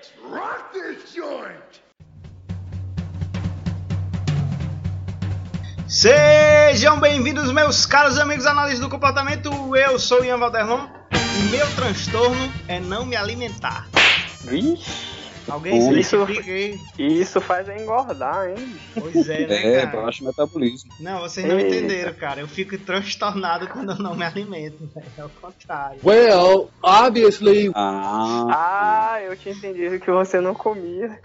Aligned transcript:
Let's 0.00 0.12
rock 0.32 0.72
this 0.72 1.14
joint! 1.14 1.82
Sejam 5.86 6.98
bem-vindos, 6.98 7.52
meus 7.52 7.84
caros 7.84 8.18
amigos 8.18 8.46
analistas 8.46 8.80
do 8.80 8.88
comportamento. 8.88 9.50
Eu 9.76 9.98
sou 9.98 10.24
Ian 10.24 10.38
Valderlon 10.38 10.88
e 11.12 11.50
meu 11.50 11.66
transtorno 11.74 12.50
é 12.66 12.80
não 12.80 13.04
me 13.04 13.14
alimentar. 13.14 13.90
Vixe, 14.40 15.19
Alguém 15.48 15.78
isso- 15.98 16.16
identifica 16.16 16.50
aí? 16.50 16.78
e 16.98 17.20
isso 17.20 17.40
faz 17.40 17.68
é 17.68 17.80
engordar, 17.82 18.50
hein? 18.50 18.76
Pois 18.94 19.28
é, 19.28 19.46
né, 19.46 19.74
É, 19.76 19.86
cara? 19.86 20.02
baixo 20.02 20.24
metabolismo. 20.24 20.90
Não, 21.00 21.20
vocês 21.20 21.46
não 21.46 21.58
Eita. 21.58 21.76
entenderam, 21.76 22.12
cara. 22.14 22.40
Eu 22.40 22.48
fico 22.48 22.76
transtornado 22.78 23.66
quando 23.68 23.92
eu 23.92 23.98
não 23.98 24.14
me 24.14 24.24
alimento. 24.24 24.88
né? 24.94 25.02
É 25.18 25.24
o 25.24 25.28
contrário. 25.28 25.98
Well, 26.04 26.70
obviously, 26.82 27.70
Ah, 27.74 29.10
Ah, 29.14 29.22
eu 29.22 29.36
tinha 29.36 29.54
entendido 29.54 29.98
que 29.98 30.10
você 30.10 30.40
não 30.40 30.54
comia. 30.54 31.18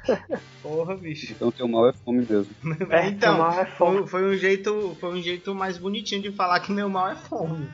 Porra, 0.62 0.96
bicho. 0.96 1.32
então 1.32 1.52
teu 1.52 1.68
mal 1.68 1.88
é 1.90 1.94
fome 1.94 2.26
mesmo. 2.30 2.54
É, 2.90 3.08
então, 3.08 3.38
mal 3.38 3.52
é 3.60 3.66
fome. 3.66 4.00
foi, 4.00 4.08
foi 4.08 4.24
um 4.26 4.38
jeito, 4.38 4.96
foi 5.00 5.10
um 5.14 5.22
jeito 5.22 5.54
mais 5.54 5.78
bonitinho 5.78 6.22
de 6.22 6.32
falar 6.32 6.60
que 6.62 6.72
meu 6.72 6.90
mal 6.90 7.10
é 7.10 7.16
fome. 7.16 7.68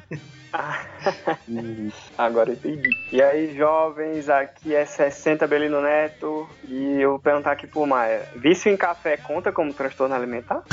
Ah, 0.54 0.86
agora 2.18 2.50
eu 2.50 2.54
entendi. 2.56 2.90
E 3.12 3.22
aí, 3.22 3.56
jovens, 3.56 4.30
aqui 4.30 4.76
é 4.76 4.86
60 4.86 5.48
Belino 5.48 5.82
Neto. 5.82 6.28
E 6.68 7.02
eu 7.02 7.12
vou 7.12 7.20
perguntar 7.20 7.52
aqui 7.52 7.68
pro 7.68 7.86
Maia: 7.86 8.28
vício 8.36 8.72
em 8.72 8.78
café 8.78 9.18
conta 9.18 9.52
como 9.52 9.74
transtorno 9.74 10.14
alimentar? 10.16 10.64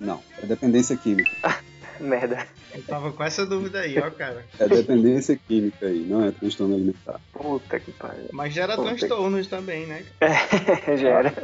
Não, 0.00 0.20
é 0.42 0.46
dependência 0.46 0.96
química. 0.96 1.30
Merda. 2.00 2.46
Eu 2.74 2.82
tava 2.84 3.12
com 3.12 3.22
essa 3.22 3.44
dúvida 3.44 3.80
aí, 3.80 3.98
ó, 3.98 4.10
cara. 4.10 4.42
É 4.58 4.66
dependência 4.66 5.38
química 5.46 5.84
aí, 5.86 6.00
não 6.08 6.24
é 6.24 6.30
transtorno 6.30 6.74
alimentar. 6.74 7.20
Puta 7.32 7.78
que 7.78 7.92
pariu. 7.92 8.28
Mas 8.32 8.54
gera 8.54 8.74
tem- 8.74 8.86
transtornos 8.86 9.46
também, 9.48 9.86
né? 9.86 10.02
Gera. 10.96 11.34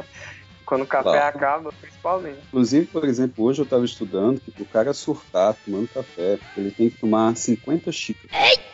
Quando 0.67 0.81
o 0.81 0.85
café 0.85 1.03
Claro. 1.11 1.37
acaba, 1.37 1.69
principalmente. 1.79 2.39
Inclusive, 2.47 2.85
por 2.87 3.05
exemplo, 3.05 3.45
hoje 3.45 3.61
eu 3.61 3.63
estava 3.63 3.85
estudando 3.85 4.41
que 4.41 4.51
pro 4.51 4.65
cara 4.65 4.93
surtar 4.93 5.55
tomando 5.65 5.87
café, 5.87 6.37
ele 6.57 6.71
tem 6.71 6.89
que 6.89 6.97
tomar 6.99 7.35
50 7.37 7.89
xícaras. 7.91 8.29
Equi- 8.51 8.67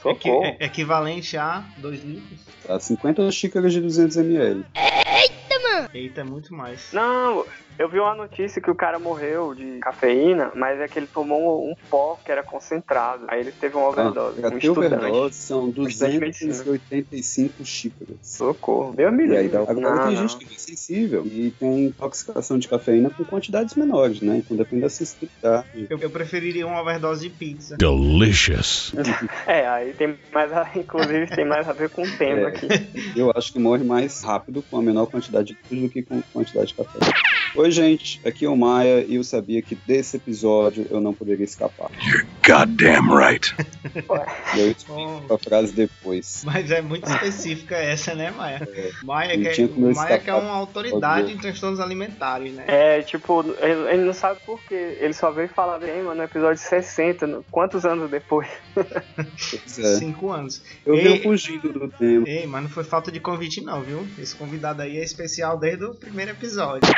Socorro. 0.00 0.44
é- 0.44 0.56
equivalente 0.66 1.36
a 1.36 1.64
2 1.78 2.02
litros. 2.04 2.40
Tá? 2.64 2.78
50 2.78 3.28
xícaras 3.32 3.72
de 3.72 3.80
200 3.80 4.16
ml. 4.18 4.64
Eita, 5.92 6.20
é 6.20 6.24
muito 6.24 6.54
mais. 6.54 6.92
Não, 6.92 7.44
eu 7.80 7.88
vi 7.88 7.98
uma 7.98 8.14
notícia 8.14 8.60
que 8.60 8.70
o 8.70 8.74
cara 8.74 8.98
morreu 8.98 9.54
de 9.54 9.78
cafeína, 9.80 10.52
mas 10.54 10.78
é 10.80 10.86
que 10.86 10.98
ele 10.98 11.06
tomou 11.06 11.66
um, 11.66 11.74
pó 11.88 12.18
que 12.22 12.30
era 12.30 12.42
concentrado. 12.42 13.24
Aí 13.26 13.40
ele 13.40 13.52
teve 13.52 13.74
uma 13.76 13.88
overdose. 13.88 14.38
Pra 14.40 14.50
um 14.54 14.58
estudante. 14.58 14.94
overdose 14.94 15.34
são 15.34 15.68
Estudante 15.70 16.12
de 16.12 16.18
medicina. 16.20 16.52
285 16.52 17.64
xícaras. 17.64 18.16
Socorro. 18.22 18.94
Meu 18.96 19.08
amigo. 19.08 19.32
E 19.32 19.36
aí, 19.38 19.48
dá- 19.48 19.60
agora 19.60 19.80
Não, 19.96 20.06
tem 20.08 20.14
não. 20.16 20.28
gente 20.28 20.36
que 20.46 20.54
é 20.54 20.58
sensível 20.58 21.24
e 21.24 21.52
tem 21.58 21.86
intoxicação 21.86 22.58
de 22.58 22.68
cafeína 22.68 23.08
com 23.10 23.24
quantidades 23.24 23.74
menores, 23.74 24.20
né? 24.20 24.36
Então 24.36 24.56
depende 24.56 24.82
da 24.82 24.90
sensibilidade. 24.90 25.66
Eu, 25.88 25.98
eu 25.98 26.10
preferiria 26.10 26.66
uma 26.66 26.82
overdose 26.82 27.22
de 27.28 27.30
pizza. 27.34 27.76
Delicious. 27.78 28.92
É, 29.46 29.66
aí 29.66 29.92
tem 29.94 30.16
mais 30.32 30.52
a, 30.52 30.68
inclusive 30.76 31.26
tem 31.28 31.44
mais 31.46 31.68
a 31.68 31.72
ver 31.72 31.88
com 31.90 32.02
o 32.02 32.16
tema 32.18 32.40
É. 32.42 32.46
aqui. 32.46 32.68
Eu 33.16 33.32
acho 33.34 33.52
que 33.52 33.58
morre 33.58 33.82
mais 33.82 34.22
rápido 34.22 34.62
com 34.70 34.76
a 34.78 34.82
menor 34.82 35.06
quantidade 35.06 35.56
de 35.68 35.74
luz 35.74 35.82
do 35.84 35.88
que 35.88 36.02
com 36.02 36.20
quantidade 36.32 36.68
de 36.68 36.74
café. 36.74 36.98
Oi, 37.56 37.68
gente. 37.72 38.20
Aqui 38.24 38.44
é 38.44 38.48
o 38.48 38.56
Maia 38.56 39.04
e 39.08 39.16
eu 39.16 39.24
sabia 39.24 39.60
que 39.60 39.74
desse 39.74 40.16
episódio 40.18 40.86
eu 40.88 41.00
não 41.00 41.12
poderia 41.12 41.44
escapar. 41.44 41.90
Goddamn 42.46 43.12
right. 43.12 43.52
E 44.54 44.60
eu 44.60 44.70
explico 44.70 45.24
a 45.34 45.36
frase 45.36 45.72
depois. 45.72 46.42
Mas 46.44 46.70
é 46.70 46.80
muito 46.80 47.10
específica 47.10 47.74
essa, 47.76 48.14
né, 48.14 48.30
Maia? 48.30 48.68
Maia, 49.02 49.36
não 49.36 49.50
que 49.50 49.62
é, 49.62 49.66
Maia 49.94 50.18
que 50.20 50.30
é 50.30 50.34
uma 50.34 50.52
autoridade 50.54 51.32
em 51.32 51.38
transtornos 51.38 51.80
alimentares, 51.80 52.52
né? 52.54 52.64
É, 52.68 53.02
tipo, 53.02 53.40
ele, 53.58 53.94
ele 53.94 54.04
não 54.04 54.14
sabe 54.14 54.38
por 54.46 54.60
quê. 54.62 54.98
Ele 55.00 55.12
só 55.12 55.32
veio 55.32 55.48
falar 55.48 55.80
bem, 55.80 56.04
mano, 56.04 56.14
no 56.18 56.22
episódio 56.22 56.56
60, 56.62 57.26
no- 57.26 57.44
quantos 57.50 57.84
anos 57.84 58.08
depois? 58.08 58.46
Pois 58.74 59.78
é. 59.78 59.96
Cinco 59.98 60.30
anos. 60.30 60.62
Eu 60.86 60.94
Ei. 60.94 61.02
venho 61.02 61.22
fugindo 61.24 61.72
do 61.72 61.88
tema. 61.88 62.28
Ei, 62.28 62.46
mas 62.46 62.62
não 62.62 62.70
foi 62.70 62.84
falta 62.84 63.10
de 63.10 63.18
convite 63.18 63.60
não, 63.60 63.82
viu? 63.82 64.06
Esse 64.18 64.36
convidado 64.36 64.82
aí 64.82 64.98
é 64.98 65.02
especial 65.02 65.58
desde 65.58 65.84
o 65.84 65.94
primeiro 65.94 66.30
episódio. 66.30 66.88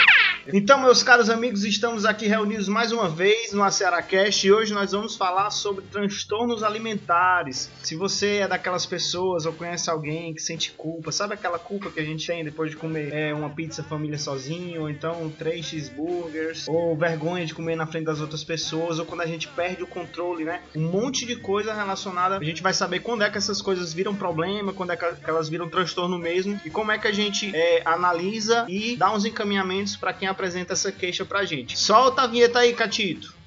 Então, 0.48 0.80
meus 0.80 1.02
caros 1.02 1.30
amigos, 1.30 1.64
estamos 1.64 2.04
aqui 2.04 2.26
reunidos 2.26 2.66
mais 2.66 2.90
uma 2.90 3.08
vez 3.08 3.52
no 3.52 3.62
AcearaCast 3.62 4.46
e 4.46 4.52
hoje 4.52 4.72
nós 4.72 4.92
vamos 4.92 5.14
falar 5.14 5.50
sobre 5.50 5.84
transtornos 5.84 6.62
alimentares. 6.62 7.70
Se 7.82 7.94
você 7.94 8.38
é 8.38 8.48
daquelas 8.48 8.84
pessoas 8.84 9.46
ou 9.46 9.52
conhece 9.52 9.88
alguém 9.88 10.34
que 10.34 10.42
sente 10.42 10.72
culpa, 10.72 11.12
sabe 11.12 11.34
aquela 11.34 11.58
culpa 11.58 11.90
que 11.90 12.00
a 12.00 12.04
gente 12.04 12.26
tem 12.26 12.42
depois 12.42 12.70
de 12.70 12.76
comer 12.76 13.12
é, 13.12 13.32
uma 13.32 13.50
pizza 13.50 13.82
família 13.82 14.18
sozinho, 14.18 14.82
ou 14.82 14.90
então 14.90 15.32
três 15.38 15.66
cheeseburgers, 15.66 16.66
ou 16.66 16.96
vergonha 16.96 17.46
de 17.46 17.54
comer 17.54 17.76
na 17.76 17.86
frente 17.86 18.04
das 18.04 18.20
outras 18.20 18.42
pessoas, 18.42 18.98
ou 18.98 19.06
quando 19.06 19.20
a 19.20 19.26
gente 19.26 19.46
perde 19.48 19.82
o 19.82 19.86
controle, 19.86 20.44
né? 20.44 20.62
Um 20.74 20.88
monte 20.88 21.24
de 21.24 21.36
coisa 21.36 21.72
relacionada. 21.72 22.38
A 22.38 22.44
gente 22.44 22.62
vai 22.62 22.74
saber 22.74 23.00
quando 23.00 23.22
é 23.22 23.30
que 23.30 23.38
essas 23.38 23.62
coisas 23.62 23.92
viram 23.92 24.14
problema, 24.14 24.72
quando 24.72 24.92
é 24.92 24.96
que 24.96 25.12
que 25.12 25.30
elas 25.30 25.48
viram 25.48 25.68
transtorno 25.68 26.18
mesmo, 26.18 26.60
e 26.64 26.70
como 26.70 26.90
é 26.90 26.98
que 26.98 27.06
a 27.06 27.12
gente 27.12 27.54
é, 27.54 27.82
analisa 27.84 28.66
e 28.68 28.96
dá 28.96 29.12
uns 29.12 29.24
encaminhamentos 29.24 29.96
para 29.96 30.12
quem 30.12 30.28
apresenta 30.32 30.72
essa 30.72 30.90
queixa 30.90 31.24
pra 31.24 31.44
gente. 31.44 31.78
Solta 31.78 32.22
a 32.22 32.26
vinheta 32.26 32.58
aí, 32.58 32.72
Catito. 32.74 33.42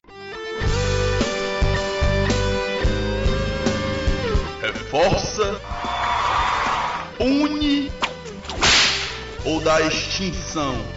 reforça, 4.95 5.61
une 7.19 7.91
ou 9.43 9.59
dá 9.61 9.81
extinção. 9.81 10.94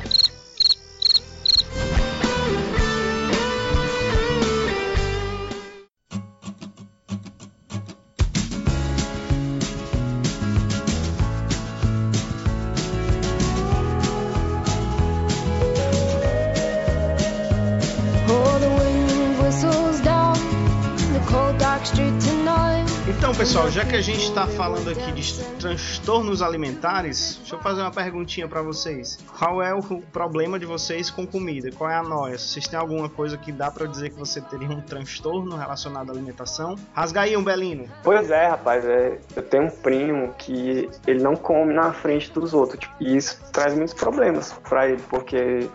Pessoal, 23.48 23.70
já 23.70 23.82
que 23.82 23.96
a 23.96 24.02
gente 24.02 24.30
tá 24.34 24.46
falando 24.46 24.90
aqui 24.90 25.10
de 25.10 25.42
transtornos 25.58 26.42
alimentares, 26.42 27.38
deixa 27.38 27.54
eu 27.54 27.58
fazer 27.60 27.80
uma 27.80 27.90
perguntinha 27.90 28.46
pra 28.46 28.60
vocês. 28.60 29.18
Qual 29.38 29.62
é 29.62 29.72
o 29.72 29.80
problema 30.12 30.58
de 30.58 30.66
vocês 30.66 31.10
com 31.10 31.26
comida? 31.26 31.70
Qual 31.72 31.88
é 31.88 31.94
a 31.94 32.02
noia? 32.02 32.36
Vocês 32.36 32.68
têm 32.68 32.78
alguma 32.78 33.08
coisa 33.08 33.38
que 33.38 33.50
dá 33.50 33.70
pra 33.70 33.86
dizer 33.86 34.10
que 34.10 34.18
você 34.18 34.42
teria 34.42 34.68
um 34.68 34.82
transtorno 34.82 35.56
relacionado 35.56 36.10
à 36.10 36.12
alimentação? 36.12 36.74
Rasga 36.92 37.22
aí 37.22 37.38
um 37.38 37.42
belino. 37.42 37.86
Pois 38.02 38.30
é, 38.30 38.48
rapaz, 38.48 38.84
é, 38.84 39.18
eu 39.34 39.42
tenho 39.42 39.64
um 39.64 39.70
primo 39.70 40.34
que 40.36 40.86
ele 41.06 41.22
não 41.22 41.34
come 41.34 41.72
na 41.72 41.90
frente 41.94 42.30
dos 42.30 42.52
outros, 42.52 42.80
tipo, 42.80 42.94
e 43.00 43.16
isso 43.16 43.40
traz 43.50 43.74
muitos 43.74 43.94
problemas 43.94 44.52
pra 44.68 44.90
ele, 44.90 45.02
porque 45.08 45.66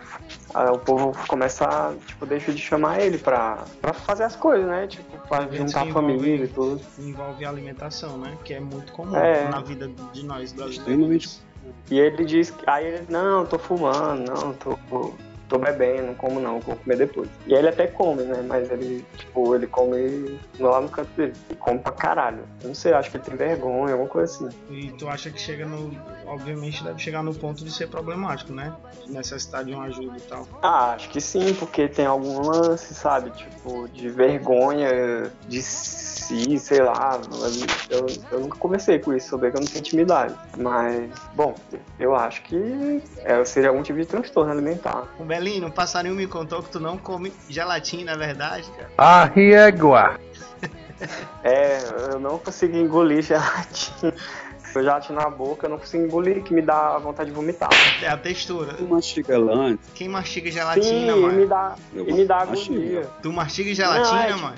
ah, 0.54 0.70
o 0.70 0.78
povo 0.78 1.12
começa 1.26 1.64
a, 1.64 1.92
tipo, 2.06 2.24
deixa 2.24 2.52
de 2.52 2.58
chamar 2.58 3.00
ele 3.00 3.18
pra 3.18 3.64
fazer 4.06 4.22
as 4.22 4.36
coisas, 4.36 4.64
né? 4.64 4.86
Tipo, 4.86 5.13
Eventos 5.32 5.72
juntar 5.72 5.92
família 5.92 6.44
e 6.44 6.48
tudo. 6.48 6.80
Envolve 6.98 7.44
alimentação, 7.44 8.18
né? 8.18 8.36
Que 8.44 8.54
é 8.54 8.60
muito 8.60 8.92
comum 8.92 9.16
É. 9.16 9.48
na 9.48 9.60
vida 9.60 9.90
de 10.12 10.24
nós 10.24 10.52
brasileiros. 10.52 11.42
E 11.90 11.98
ele 11.98 12.24
diz 12.24 12.50
que. 12.50 12.68
Aí 12.68 12.86
ele, 12.86 13.06
não, 13.08 13.44
tô 13.46 13.58
fumando, 13.58 14.30
não, 14.30 14.52
tô, 14.54 14.78
tô 15.54 15.58
bebendo, 15.58 16.08
não 16.08 16.14
como 16.14 16.40
não, 16.40 16.60
vou 16.60 16.76
comer 16.76 16.96
depois. 16.96 17.28
E 17.46 17.54
aí 17.54 17.60
ele 17.60 17.68
até 17.68 17.86
come, 17.86 18.22
né? 18.24 18.44
Mas 18.46 18.70
ele, 18.70 19.04
tipo, 19.16 19.54
ele 19.54 19.66
come 19.66 20.38
lá 20.58 20.80
no 20.80 20.88
canto 20.88 21.10
dele. 21.16 21.32
E 21.50 21.54
come 21.54 21.78
pra 21.78 21.92
caralho. 21.92 22.44
Eu 22.62 22.68
não 22.68 22.74
sei, 22.74 22.92
acho 22.92 23.10
que 23.10 23.16
ele 23.16 23.24
tem 23.24 23.36
vergonha, 23.36 23.92
alguma 23.92 24.08
coisa 24.08 24.32
assim. 24.32 24.56
E 24.70 24.90
tu 24.92 25.08
acha 25.08 25.30
que 25.30 25.40
chega 25.40 25.64
no. 25.66 25.92
Obviamente 26.26 26.82
deve 26.82 26.98
chegar 26.98 27.22
no 27.22 27.34
ponto 27.34 27.64
de 27.64 27.70
ser 27.70 27.88
problemático, 27.88 28.52
né? 28.52 28.72
De 29.06 29.12
necessitar 29.12 29.64
de 29.64 29.72
uma 29.72 29.84
ajuda 29.84 30.16
e 30.16 30.20
tal. 30.22 30.46
Ah, 30.62 30.92
acho 30.94 31.08
que 31.10 31.20
sim, 31.20 31.54
porque 31.54 31.88
tem 31.88 32.06
algum 32.06 32.40
lance, 32.40 32.94
sabe? 32.94 33.30
Tipo, 33.30 33.88
de 33.88 34.08
vergonha 34.08 35.30
de 35.48 35.62
si, 35.62 36.58
sei 36.58 36.82
lá. 36.82 37.20
Eu, 37.90 38.06
eu 38.32 38.40
nunca 38.40 38.58
conversei 38.58 38.98
com 38.98 39.12
isso, 39.12 39.28
sobre 39.28 39.50
que 39.50 39.56
eu 39.56 39.60
não 39.60 39.66
tenho 39.66 39.80
intimidade. 39.80 40.34
Mas, 40.56 41.10
bom, 41.34 41.54
eu 41.98 42.14
acho 42.14 42.42
que 42.42 43.02
é, 43.18 43.44
seria 43.44 43.68
algum 43.68 43.82
tipo 43.82 43.98
de 43.98 44.06
transtorno 44.06 44.50
alimentar. 44.50 45.06
O 45.18 45.24
Belino, 45.44 45.66
um 45.66 45.70
passarinho 45.70 46.14
me 46.14 46.26
contou 46.26 46.62
que 46.62 46.70
tu 46.70 46.80
não 46.80 46.96
come 46.96 47.30
gelatina, 47.50 48.12
é 48.12 48.16
verdade, 48.16 48.66
cara? 48.70 48.90
a 48.96 49.24
riegua. 49.26 50.18
É, 51.42 51.80
eu 52.12 52.20
não 52.20 52.38
consigo 52.38 52.74
engolir 52.76 53.20
gelatina. 53.20 54.14
Eu 54.74 54.82
gelatina 54.82 55.20
na 55.22 55.28
boca, 55.28 55.66
eu 55.66 55.70
não 55.70 55.78
consigo 55.78 56.02
engolir, 56.04 56.42
que 56.42 56.54
me 56.54 56.62
dá 56.62 56.96
vontade 56.98 57.28
de 57.28 57.36
vomitar. 57.36 57.68
É 58.00 58.08
a 58.08 58.16
textura. 58.16 58.72
Tu 58.74 58.84
mastiga 58.84 59.34
ela 59.34 59.52
antes? 59.52 59.90
Quem 59.92 60.08
mastiga 60.08 60.48
Sim, 60.48 60.52
gelatina, 60.54 61.12
e 61.12 61.14
me 61.16 61.20
mano? 61.20 61.46
dá, 61.46 61.74
Eu 61.94 62.08
e 62.08 62.12
me 62.14 62.24
dá 62.24 62.46
mastigo. 62.46 62.74
agonia. 62.76 63.10
Tu 63.22 63.32
mastiga 63.32 63.74
gelatina, 63.74 64.28
Não, 64.30 64.38
é 64.38 64.40
mano? 64.40 64.56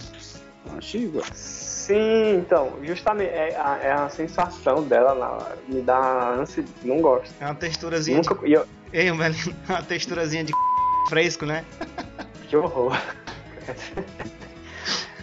Igual. 0.94 1.25
Sim, 1.33 2.37
então, 2.37 2.75
justamente 2.83 3.31
é 3.31 3.56
a, 3.59 3.79
é 3.83 3.93
a 3.93 4.09
sensação 4.09 4.83
dela 4.85 5.12
lá, 5.15 5.53
me 5.67 5.81
dá 5.81 6.31
ânsia, 6.31 6.65
não 6.85 7.00
gosto. 7.00 7.33
É 7.41 7.47
uma 7.47 7.55
texturazinha 7.55 8.19
Nunca, 8.19 8.47
e 8.47 8.53
eu, 8.53 8.65
de... 8.65 8.69
Ei, 8.93 9.11
velho, 9.11 9.37
uma 9.69 9.83
texturazinha 9.83 10.44
de 10.44 10.53
fresco, 11.08 11.47
né? 11.47 11.64
que 12.49 12.56
horror. 12.56 12.97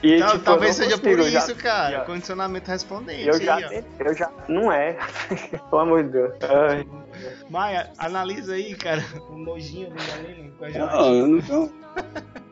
E, 0.01 0.19
Tal- 0.19 0.31
tipo, 0.31 0.43
talvez 0.43 0.77
não 0.77 0.83
seja 0.85 0.97
consigo, 0.97 1.23
por 1.23 1.29
já- 1.31 1.39
isso, 1.39 1.55
cara. 1.55 1.91
já- 1.91 2.01
Condicionamento 2.05 2.69
respondente. 2.69 3.25
Eu 3.25 3.35
aí, 3.35 3.45
já, 3.45 3.55
tentei, 3.69 3.83
eu 4.07 4.13
já. 4.13 4.29
Não 4.49 4.69
é. 4.71 4.97
Pelo 5.69 5.81
amor 5.81 6.03
de 6.03 6.09
Deus. 6.09 6.33
Ai. 6.43 6.85
Maia, 7.49 7.89
analisa 7.97 8.53
aí, 8.55 8.75
cara. 8.75 9.01
O 9.29 9.37
nojinho 9.37 9.89
do 9.91 9.95
galinho 9.95 10.51
com 10.57 10.65
a 10.65 10.67
Não, 10.67 10.73
gelatina. 10.73 11.05
eu 11.07 11.27
não. 11.57 11.73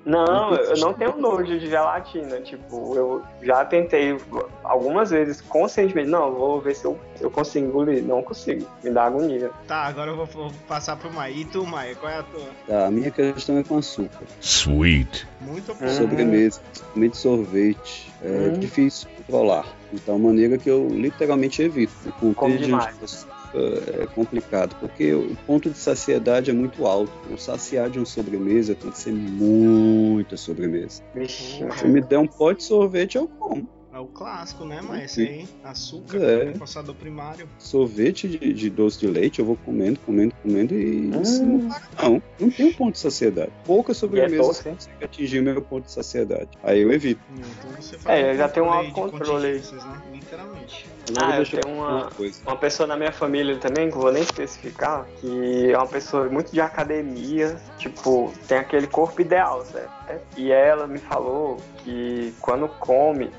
Não, 0.05 0.55
eu 0.55 0.77
não 0.77 0.93
tenho 0.93 1.15
nojo 1.17 1.59
de 1.59 1.69
gelatina. 1.69 2.39
Tipo, 2.41 2.95
eu 2.95 3.23
já 3.41 3.63
tentei 3.65 4.17
algumas 4.63 5.11
vezes 5.11 5.41
conscientemente. 5.41 6.09
Não, 6.09 6.33
vou 6.33 6.59
ver 6.59 6.75
se 6.75 6.85
eu, 6.85 6.99
eu 7.19 7.29
consigo 7.29 7.67
engolir. 7.67 8.03
Não 8.03 8.23
consigo. 8.23 8.65
Me 8.83 8.89
dá 8.89 9.03
agonia. 9.05 9.51
Tá, 9.67 9.83
agora 9.83 10.11
eu 10.11 10.15
vou, 10.17 10.25
vou 10.25 10.51
passar 10.67 10.95
pro 10.95 11.13
Maia. 11.13 11.31
E 11.33 11.45
tu, 11.45 11.65
Maia, 11.65 11.95
qual 11.95 12.11
é 12.11 12.17
a 12.17 12.23
tua? 12.23 12.47
Tá, 12.67 12.87
a 12.87 12.91
minha 12.91 13.11
questão 13.11 13.57
é 13.59 13.63
com 13.63 13.77
açúcar. 13.77 14.25
Sweet. 14.39 15.27
Muito 15.39 15.71
Hum. 15.81 15.87
Sobremesa, 15.89 16.59
principalmente 16.71 17.17
sorvete, 17.17 18.11
é 18.23 18.27
Hum. 18.27 18.59
difícil 18.59 19.07
controlar. 19.17 19.65
De 19.91 19.99
tal 19.99 20.17
maneira 20.17 20.57
que 20.57 20.69
eu 20.69 20.87
literalmente 20.89 21.61
evito. 21.61 21.93
O 22.07 22.11
Como 22.13 22.33
conteúdo 22.35 22.59
de 22.59 22.65
demais. 22.65 22.95
açúcar 23.03 23.40
é 23.53 24.05
complicado, 24.07 24.75
porque 24.79 25.13
o 25.13 25.35
ponto 25.45 25.69
de 25.69 25.77
saciedade 25.77 26.49
é 26.49 26.53
muito 26.53 26.85
alto. 26.85 27.11
O 27.31 27.37
saciar 27.37 27.89
de 27.89 27.99
uma 27.99 28.05
sobremesa 28.05 28.75
tem 28.75 28.91
que 28.91 28.97
ser 28.97 29.13
muita 29.13 30.37
sobremesa. 30.37 31.03
Vixe, 31.13 31.63
Se 31.77 31.87
me 31.87 32.01
der 32.01 32.19
um 32.19 32.27
pote 32.27 32.59
de 32.59 32.63
sorvete, 32.65 33.15
eu 33.15 33.27
como. 33.27 33.80
É 33.93 33.99
o 33.99 34.05
clássico, 34.05 34.63
né? 34.63 34.79
Esse 35.03 35.21
aí, 35.21 35.47
açúcar, 35.65 36.17
É. 36.23 36.53
primário. 36.93 37.47
Sorvete 37.59 38.27
de, 38.27 38.53
de 38.53 38.69
doce 38.69 38.97
de 38.99 39.07
leite, 39.07 39.39
eu 39.39 39.45
vou 39.45 39.57
comendo, 39.57 39.99
comendo, 40.05 40.33
comendo 40.41 40.73
e 40.73 41.11
Hum. 41.13 41.21
isso 41.21 41.45
não 41.45 41.67
para, 41.67 41.81
não. 42.09 42.23
Não 42.39 42.49
tem 42.49 42.65
um 42.67 42.71
ponto 42.73 42.93
de 42.93 42.99
saciedade. 42.99 43.51
Poucas 43.65 43.97
sobremesas 43.97 44.47
doce, 44.47 44.69
hein? 44.69 44.75
conseguem 44.75 44.97
atingir 45.03 45.41
meu 45.41 45.61
ponto 45.61 45.85
de 45.85 45.91
saciedade. 45.91 46.49
Aí 46.63 46.79
eu 46.79 46.91
evito. 46.91 47.21
Então 47.33 47.71
você 47.71 47.97
faz 47.97 48.17
É, 48.19 48.31
eu 48.31 48.37
já 48.37 48.47
tenho 48.47 48.65
um 48.67 48.71
autocontrole 48.71 49.45
aí. 49.47 49.55
Né? 49.59 50.01
Literalmente. 50.13 50.85
Ah, 51.17 51.31
eu 51.31 51.35
Deixa 51.37 51.61
tenho 51.61 51.75
uma- 51.75 52.09
uma 52.45 52.55
pessoa 52.55 52.87
na 52.87 52.95
minha 52.95 53.11
família 53.11 53.57
também, 53.57 53.89
que 53.89 53.95
eu 53.97 54.01
vou 54.01 54.11
nem 54.11 54.23
especificar, 54.23 55.05
que 55.19 55.69
é 55.71 55.77
uma 55.77 55.87
pessoa 55.87 56.29
muito 56.29 56.51
de 56.51 56.61
academia, 56.61 57.57
tipo, 57.77 58.33
tem 58.47 58.57
aquele 58.57 58.87
corpo 58.87 59.19
ideal, 59.21 59.65
certo? 59.65 59.91
E 60.37 60.51
ela 60.51 60.87
me 60.87 60.99
falou 60.99 61.57
que 61.83 62.33
quando 62.41 62.67
come, 62.67 63.29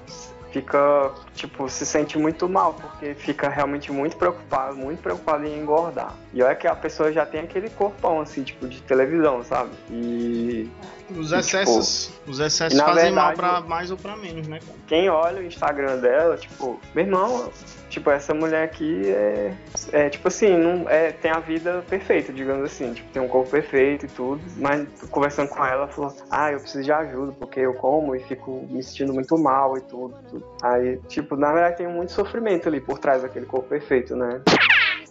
fica, 0.51 1.11
tipo, 1.35 1.69
se 1.69 1.87
sente 1.87 2.19
muito 2.19 2.47
mal, 2.49 2.75
porque 2.75 3.15
fica 3.15 3.49
realmente 3.49 3.91
muito 3.91 4.17
preocupado, 4.17 4.77
muito 4.77 5.01
preocupado 5.03 5.47
em 5.47 5.59
engordar. 5.59 6.15
E 6.35 6.43
olha 6.43 6.55
que 6.55 6.67
a 6.67 6.75
pessoa 6.75 7.11
já 7.11 7.25
tem 7.25 7.41
aquele 7.41 7.71
corpão, 7.71 8.21
assim, 8.21 8.43
tipo, 8.43 8.69
de 8.69 8.83
televisão, 8.83 9.43
sabe? 9.43 9.71
E 9.91 10.71
Os 11.17 11.33
E, 11.33 11.37
excessos, 11.37 12.11
os 12.27 12.39
excessos 12.39 12.79
fazem 12.81 13.13
mal 13.13 13.29
verdade- 13.29 13.37
pra 13.37 13.61
mais 13.69 13.91
ou 13.91 13.97
pra 13.97 14.17
menos, 14.17 14.47
né, 14.49 14.61
quem 14.87 15.09
olha 15.11 15.41
o 15.41 15.45
Instagram 15.45 15.99
dela, 15.99 16.37
tipo, 16.37 16.79
meu 16.95 17.05
irmão, 17.05 17.51
tipo, 17.93 18.11
essa 18.11 18.33
mulher 18.33 18.65
aqui 18.65 19.03
é, 19.07 19.55
é 19.93 20.09
tipo 20.09 20.27
assim, 20.27 20.57
não, 20.57 20.89
é, 20.89 21.13
tem 21.13 21.31
a 21.31 21.39
vida 21.39 21.85
perfeita, 21.89 22.33
digamos 22.33 22.65
assim, 22.65 22.95
tipo, 22.95 23.09
tem 23.13 23.21
um 23.21 23.29
corpo 23.29 23.51
perfeito 23.51 24.07
e 24.07 24.09
tudo, 24.09 24.41
mas 24.57 24.89
conversando 25.11 25.49
com 25.49 25.65
ela, 25.65 25.87
falou, 25.89 26.15
ah, 26.31 26.51
eu 26.51 26.59
preciso 26.59 26.83
de 26.83 26.91
ajuda, 26.91 27.33
porque 27.39 27.61
eu 27.61 27.75
como 27.75 28.17
e 28.17 28.21
fico 28.21 28.67
me 28.71 28.83
sentindo 28.83 29.13
muito 29.13 29.37
mal 29.37 29.77
e 29.77 29.83
tudo, 29.83 30.15
tudo. 30.31 30.45
Aí, 30.63 30.97
tipo, 31.09 31.37
na 31.37 31.53
verdade 31.53 31.77
tem 31.77 31.87
muito 31.87 32.13
sofrimento 32.13 32.69
ali 32.69 32.81
por 32.81 32.99
trás 32.99 33.23
daquele 33.23 33.45
corpo 33.45 33.69
perfeito, 33.69 34.17
né? 34.17 34.41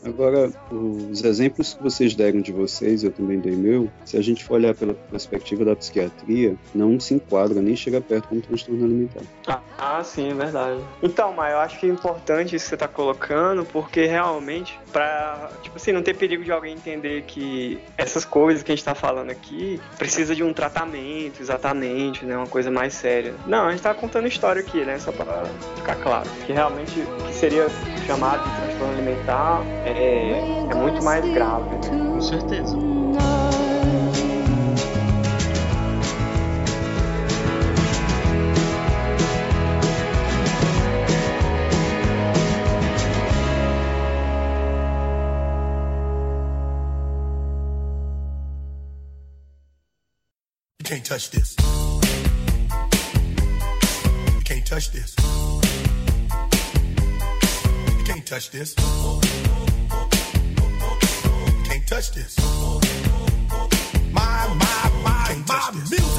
Agora, 0.03 0.51
os 0.71 1.23
exemplos 1.23 1.73
que 1.73 1.83
vocês 1.83 2.15
deram 2.15 2.41
de 2.41 2.51
vocês, 2.51 3.03
eu 3.03 3.11
também 3.11 3.39
dei 3.39 3.55
meu, 3.55 3.89
se 4.03 4.17
a 4.17 4.21
gente 4.21 4.43
for 4.43 4.55
olhar 4.55 4.73
pela 4.73 4.93
perspectiva 4.93 5.63
da 5.63 5.75
psiquiatria, 5.75 6.55
não 6.73 6.99
se 6.99 7.13
enquadra 7.13 7.61
nem 7.61 7.75
chega 7.75 8.01
perto 8.01 8.27
como 8.29 8.41
transtorno 8.41 8.83
alimentar. 8.83 9.21
Ah, 9.47 9.61
ah, 9.77 10.03
sim, 10.03 10.31
é 10.31 10.33
verdade. 10.33 10.79
Então, 11.03 11.33
mas 11.33 11.53
eu 11.53 11.59
acho 11.59 11.79
que 11.79 11.85
é 11.85 11.89
importante 11.89 12.55
isso 12.55 12.65
que 12.65 12.69
você 12.69 12.77
tá 12.77 12.87
colocando, 12.87 13.63
porque 13.65 14.05
realmente, 14.05 14.79
pra, 14.91 15.51
tipo 15.61 15.77
assim, 15.77 15.91
não 15.91 16.01
ter 16.01 16.15
perigo 16.15 16.43
de 16.43 16.51
alguém 16.51 16.73
entender 16.73 17.23
que 17.23 17.79
essas 17.97 18.25
coisas 18.25 18.63
que 18.63 18.71
a 18.71 18.75
gente 18.75 18.85
tá 18.85 18.95
falando 18.95 19.29
aqui 19.29 19.79
precisa 19.97 20.35
de 20.35 20.43
um 20.43 20.53
tratamento, 20.53 21.41
exatamente, 21.41 22.25
né? 22.25 22.35
Uma 22.35 22.47
coisa 22.47 22.71
mais 22.71 22.93
séria. 22.93 23.33
Não, 23.45 23.67
a 23.67 23.71
gente 23.71 23.81
tá 23.81 23.93
contando 23.93 24.27
história 24.27 24.61
aqui, 24.61 24.83
né? 24.83 24.97
Só 24.97 25.11
pra 25.11 25.43
ficar 25.75 25.95
claro. 25.95 26.29
Que 26.45 26.53
realmente 26.53 26.99
o 26.99 27.23
que 27.27 27.33
seria 27.33 27.67
chamado 28.07 28.43
de 28.43 28.55
transtorno 28.61 28.93
alimentar 28.93 29.61
é, 29.85 29.90
é 29.97 30.75
muito 30.75 31.03
mais 31.03 31.25
grave, 31.33 31.69
né? 31.69 32.11
Com 32.11 32.21
certeza. 32.21 32.75
You 50.79 50.85
can't 50.85 51.05
touch 51.05 51.31
this. 51.31 51.55
You 54.33 54.41
can't 54.43 54.65
touch 54.65 54.91
this. 54.91 55.15
You 57.97 58.03
can't 58.05 58.25
touch 58.25 58.51
this. 58.51 58.75
Touch 62.01 62.13
this. 62.13 62.35
My, 64.11 64.47
my, 64.55 64.91
my, 65.03 65.35
my 65.47 65.71
music 65.87 66.10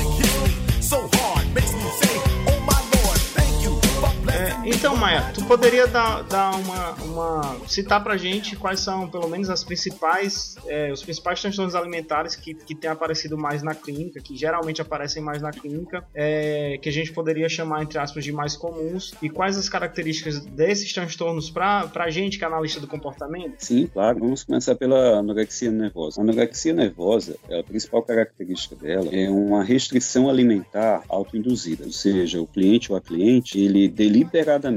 então, 4.83 4.97
Maia, 4.97 5.31
tu 5.33 5.45
poderia 5.45 5.87
dar, 5.87 6.25
dar 6.25 6.57
uma, 6.57 6.91
uma. 7.05 7.57
citar 7.69 8.03
pra 8.03 8.17
gente 8.17 8.57
quais 8.57 8.81
são, 8.81 9.09
pelo 9.09 9.29
menos, 9.29 9.49
as 9.49 9.63
principais. 9.63 10.57
é, 10.67 10.93
os 10.93 11.05
principais 11.05 11.41
transtornos 11.41 11.77
alimentares 11.77 12.35
que, 12.35 12.53
que 12.53 12.75
têm 12.75 12.91
aparecido 12.91 13.39
mais 13.39 13.63
na 13.63 13.77
clínica, 13.77 14.19
que 14.21 14.37
geralmente 14.37 14.83
aparecem 14.83 15.23
mais 15.23 15.41
na 15.41 15.53
clínica, 15.53 16.05
é, 16.13 16.81
que 16.83 16.89
a 16.89 16.93
gente 16.93 17.13
poderia 17.13 17.49
chamar, 17.49 17.85
entre 17.85 17.97
aspas, 17.97 18.25
de 18.25 18.33
mais 18.33 18.57
comuns, 18.57 19.15
e 19.23 19.31
quais 19.31 19.57
as 19.57 19.69
características 19.69 20.41
desses 20.41 20.93
transtornos 20.93 21.49
pra, 21.49 21.87
pra 21.87 22.11
gente, 22.11 22.37
que 22.37 22.43
é 22.43 22.49
analista 22.49 22.81
do 22.81 22.89
comportamento? 22.89 23.55
Sim, 23.59 23.87
claro. 23.87 24.19
Vamos 24.19 24.43
começar 24.43 24.75
pela 24.75 25.21
anorexia 25.21 25.71
nervosa. 25.71 26.21
A 26.21 26.25
anorexia 26.25 26.73
nervosa, 26.73 27.37
a 27.57 27.63
principal 27.63 28.03
característica 28.03 28.75
dela 28.75 29.09
é 29.13 29.31
uma 29.31 29.63
restrição 29.63 30.29
alimentar 30.29 31.05
autoinduzida, 31.09 31.85
ou 31.85 31.93
seja, 31.93 32.41
o 32.41 32.49
cliente 32.49 32.91
ou 32.91 32.99
a 32.99 33.01
cliente, 33.01 33.61
ele 33.61 33.89
deliberadamente 33.89 34.72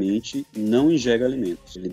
não 0.55 0.91
ingere 0.91 1.23
alimentos, 1.23 1.75
ele 1.75 1.89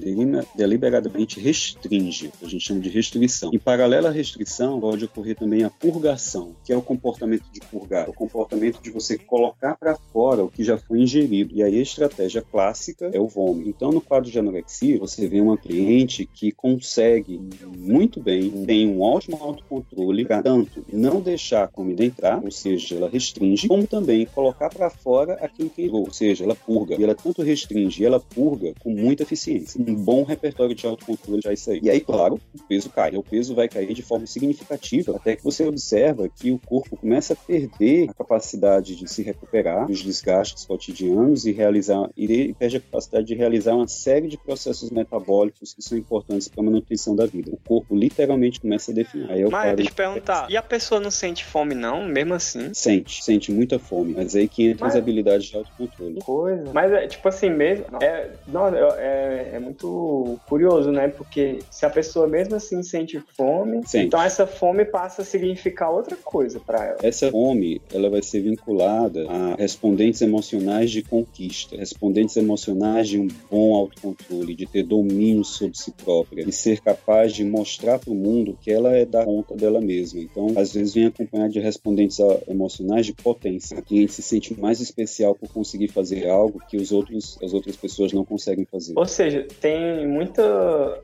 deliberadamente 0.54 1.40
restringe, 1.40 2.30
a 2.42 2.49
gente 2.49 2.64
chama 2.64 2.80
de 2.80 2.88
restrição. 2.88 3.50
Em 3.52 3.59
paralelo 3.59 4.06
à 4.06 4.11
restrição, 4.11 4.80
pode 4.80 5.04
ocorrer 5.04 5.37
também 5.37 5.64
a 5.64 5.71
purgação, 5.71 6.54
que 6.64 6.73
é 6.73 6.76
o 6.76 6.82
comportamento 6.82 7.44
de 7.52 7.61
purgar, 7.61 8.09
o 8.09 8.12
comportamento 8.12 8.80
de 8.82 8.90
você 8.90 9.18
colocar 9.18 9.76
para 9.76 9.97
fora 9.97 10.44
o 10.44 10.49
que 10.49 10.64
já 10.64 10.78
foi 10.78 11.00
ingerido. 11.00 11.54
E 11.54 11.62
aí 11.62 11.78
a 11.78 11.82
estratégia 11.82 12.42
clássica 12.42 13.11
é 13.12 13.21
o 13.21 13.26
vômito. 13.26 13.68
Então, 13.68 13.92
no 13.92 14.00
quadro 14.00 14.30
de 14.30 14.38
anorexia, 14.38 14.99
você 14.99 15.28
vê 15.28 15.40
uma 15.40 15.56
cliente 15.56 16.26
que 16.26 16.52
consegue 16.52 17.40
muito 17.76 18.21
bem, 18.21 18.50
tem 18.64 18.88
um 18.88 19.00
ótimo 19.00 19.37
autocontrole 19.40 20.25
para 20.25 20.42
tanto 20.42 20.85
não 20.92 21.21
deixar 21.21 21.64
a 21.64 21.68
comida 21.68 22.04
entrar, 22.04 22.42
ou 22.42 22.50
seja, 22.50 22.97
ela 22.97 23.09
restringe, 23.09 23.68
como 23.68 23.87
também 23.87 24.26
colocar 24.26 24.68
para 24.68 24.90
fora 24.90 25.35
aquilo 25.35 25.71
que 25.71 25.82
entrou, 25.82 26.04
ou 26.06 26.12
seja, 26.12 26.44
ela 26.44 26.54
purga. 26.54 26.97
E 26.99 27.04
ela 27.04 27.14
tanto 27.14 27.42
restringe 27.42 27.91
e 28.00 28.04
ela 28.04 28.20
purga 28.20 28.72
com 28.80 28.90
muita 28.90 29.22
eficiência. 29.22 29.80
Um 29.80 29.94
bom 29.94 30.22
repertório 30.25 30.75
de 30.75 30.87
autocontrole 30.87 31.40
já 31.42 31.50
é 31.50 31.54
isso 31.54 31.70
aí. 31.70 31.80
E 31.82 31.90
aí, 31.90 32.00
claro, 32.00 32.40
o 32.54 32.62
peso 32.64 32.90
cai. 32.90 33.16
O 33.16 33.22
peso 33.22 33.54
vai 33.54 33.68
cair 33.68 33.92
de 33.94 34.02
forma 34.02 34.26
significativa, 34.26 35.16
até 35.16 35.37
que 35.37 35.44
você 35.44 35.64
observa 35.66 36.28
que 36.28 36.50
o 36.50 36.58
corpo 36.58 36.96
começa 36.96 37.32
a 37.32 37.37
perder 37.37 38.11
a 38.11 38.14
capacidade 38.14 38.96
de 38.96 39.08
se 39.08 39.22
recuperar 39.22 39.87
dos 39.87 40.02
desgastes 40.02 40.64
cotidianos 40.64 41.46
e 41.46 41.52
realizar 41.52 42.08
e 42.16 42.25
ele 42.25 42.54
perde 42.54 42.76
a 42.76 42.80
capacidade 42.80 43.26
de 43.26 43.34
realizar 43.34 43.75
uma 43.75 43.88
série 43.88 44.28
de 44.28 44.37
processos 44.38 44.90
metabólicos 44.90 45.75
que 45.75 45.82
são 45.82 45.96
importantes 45.99 46.49
para 46.49 46.61
a 46.61 46.64
manutenção 46.64 47.14
da 47.14 47.26
vida. 47.26 47.50
O 47.52 47.56
corpo 47.56 47.94
literalmente 47.96 48.61
começa 48.61 48.90
a 48.90 48.94
definir. 48.94 49.30
Aí 49.30 49.42
é 49.42 49.46
o 49.46 49.50
Mas 49.50 49.76
deixa 49.76 49.90
eu 49.90 49.94
te 49.94 49.96
perguntar, 49.96 50.50
e 50.50 50.56
a 50.56 50.62
pessoa 50.62 51.00
não 51.00 51.11
sente 51.11 51.44
fome 51.44 51.75
não, 51.75 52.04
mesmo 52.04 52.34
assim? 52.34 52.70
Sente, 52.75 53.22
sente 53.22 53.52
muita 53.52 53.78
fome, 53.78 54.14
mas 54.16 54.34
aí 54.34 54.49
que 54.49 54.68
entra 54.68 54.87
as 54.87 54.94
Mas- 54.94 55.02
habilidades 55.02 55.46
de 55.46 55.56
autocontrole. 55.56 56.20
Coisa. 56.20 56.70
Mas 56.72 56.92
é 56.92 57.06
tipo 57.06 57.28
assim, 57.28 57.50
mesmo 57.50 57.82
É, 58.01 58.31
não, 58.49 58.69
é, 58.69 59.51
é 59.55 59.59
muito 59.59 60.39
curioso, 60.49 60.91
né? 60.91 61.09
Porque 61.09 61.59
se 61.71 61.85
a 61.85 61.91
pessoa 61.91 62.27
mesmo 62.27 62.55
assim 62.55 62.83
sente 62.83 63.23
fome, 63.37 63.81
então 63.95 64.21
essa 64.21 64.47
fome 64.47 64.85
passa 64.85 65.23
a 65.23 65.25
significar 65.25 65.91
outra 65.91 66.17
coisa 66.17 66.61
pra 66.61 66.85
ela. 66.85 66.99
Essa 67.03 67.31
fome, 67.31 67.81
ela 67.93 68.11
vai 68.11 68.23
ser 68.23 68.41
vinculada 68.41 69.27
a 69.29 69.55
respondentes 69.57 70.21
emocionais 70.23 70.91
de 70.91 71.03
conquista, 71.03 71.77
respondentes 71.77 72.37
emocionais 72.37 73.09
de 73.09 73.19
um 73.19 73.29
bom 73.51 73.75
autocontrole, 73.75 74.55
de 74.55 74.67
ter 74.67 74.83
domínio 74.83 75.45
sobre 75.45 75.77
si 75.77 75.93
própria, 75.93 76.45
de 76.45 76.53
ser 76.53 76.81
capaz 76.81 77.33
de 77.33 77.45
mostrar 77.45 77.99
para 77.99 78.11
o 78.11 78.15
mundo 78.15 78.57
que 78.61 78.71
ela 78.71 78.97
é 78.97 79.05
da 79.05 79.25
conta 79.25 79.55
dela 79.55 79.81
mesma. 79.81 80.21
Então, 80.21 80.49
às 80.57 80.73
vezes 80.73 80.95
vem 80.95 81.07
acompanhado 81.07 81.53
de 81.53 81.61
respondentes 81.61 82.19
emocionais 82.49 83.07
de 83.07 83.12
potência. 83.12 83.79
A 83.79 83.83
cliente 83.83 84.12
se 84.12 84.23
sente 84.23 84.59
mais 84.59 84.81
especial 84.81 85.35
por 85.35 85.49
conseguir 85.53 85.89
fazer 85.89 86.29
algo 86.29 86.61
que 86.69 86.77
os 86.77 86.93
outros, 86.93 87.39
as 87.43 87.53
outras 87.53 87.72
pessoas 87.76 88.12
não 88.12 88.25
conseguem 88.25 88.64
fazer. 88.64 88.93
Ou 88.97 89.07
seja, 89.07 89.47
tem 89.61 90.07
muita 90.07 90.43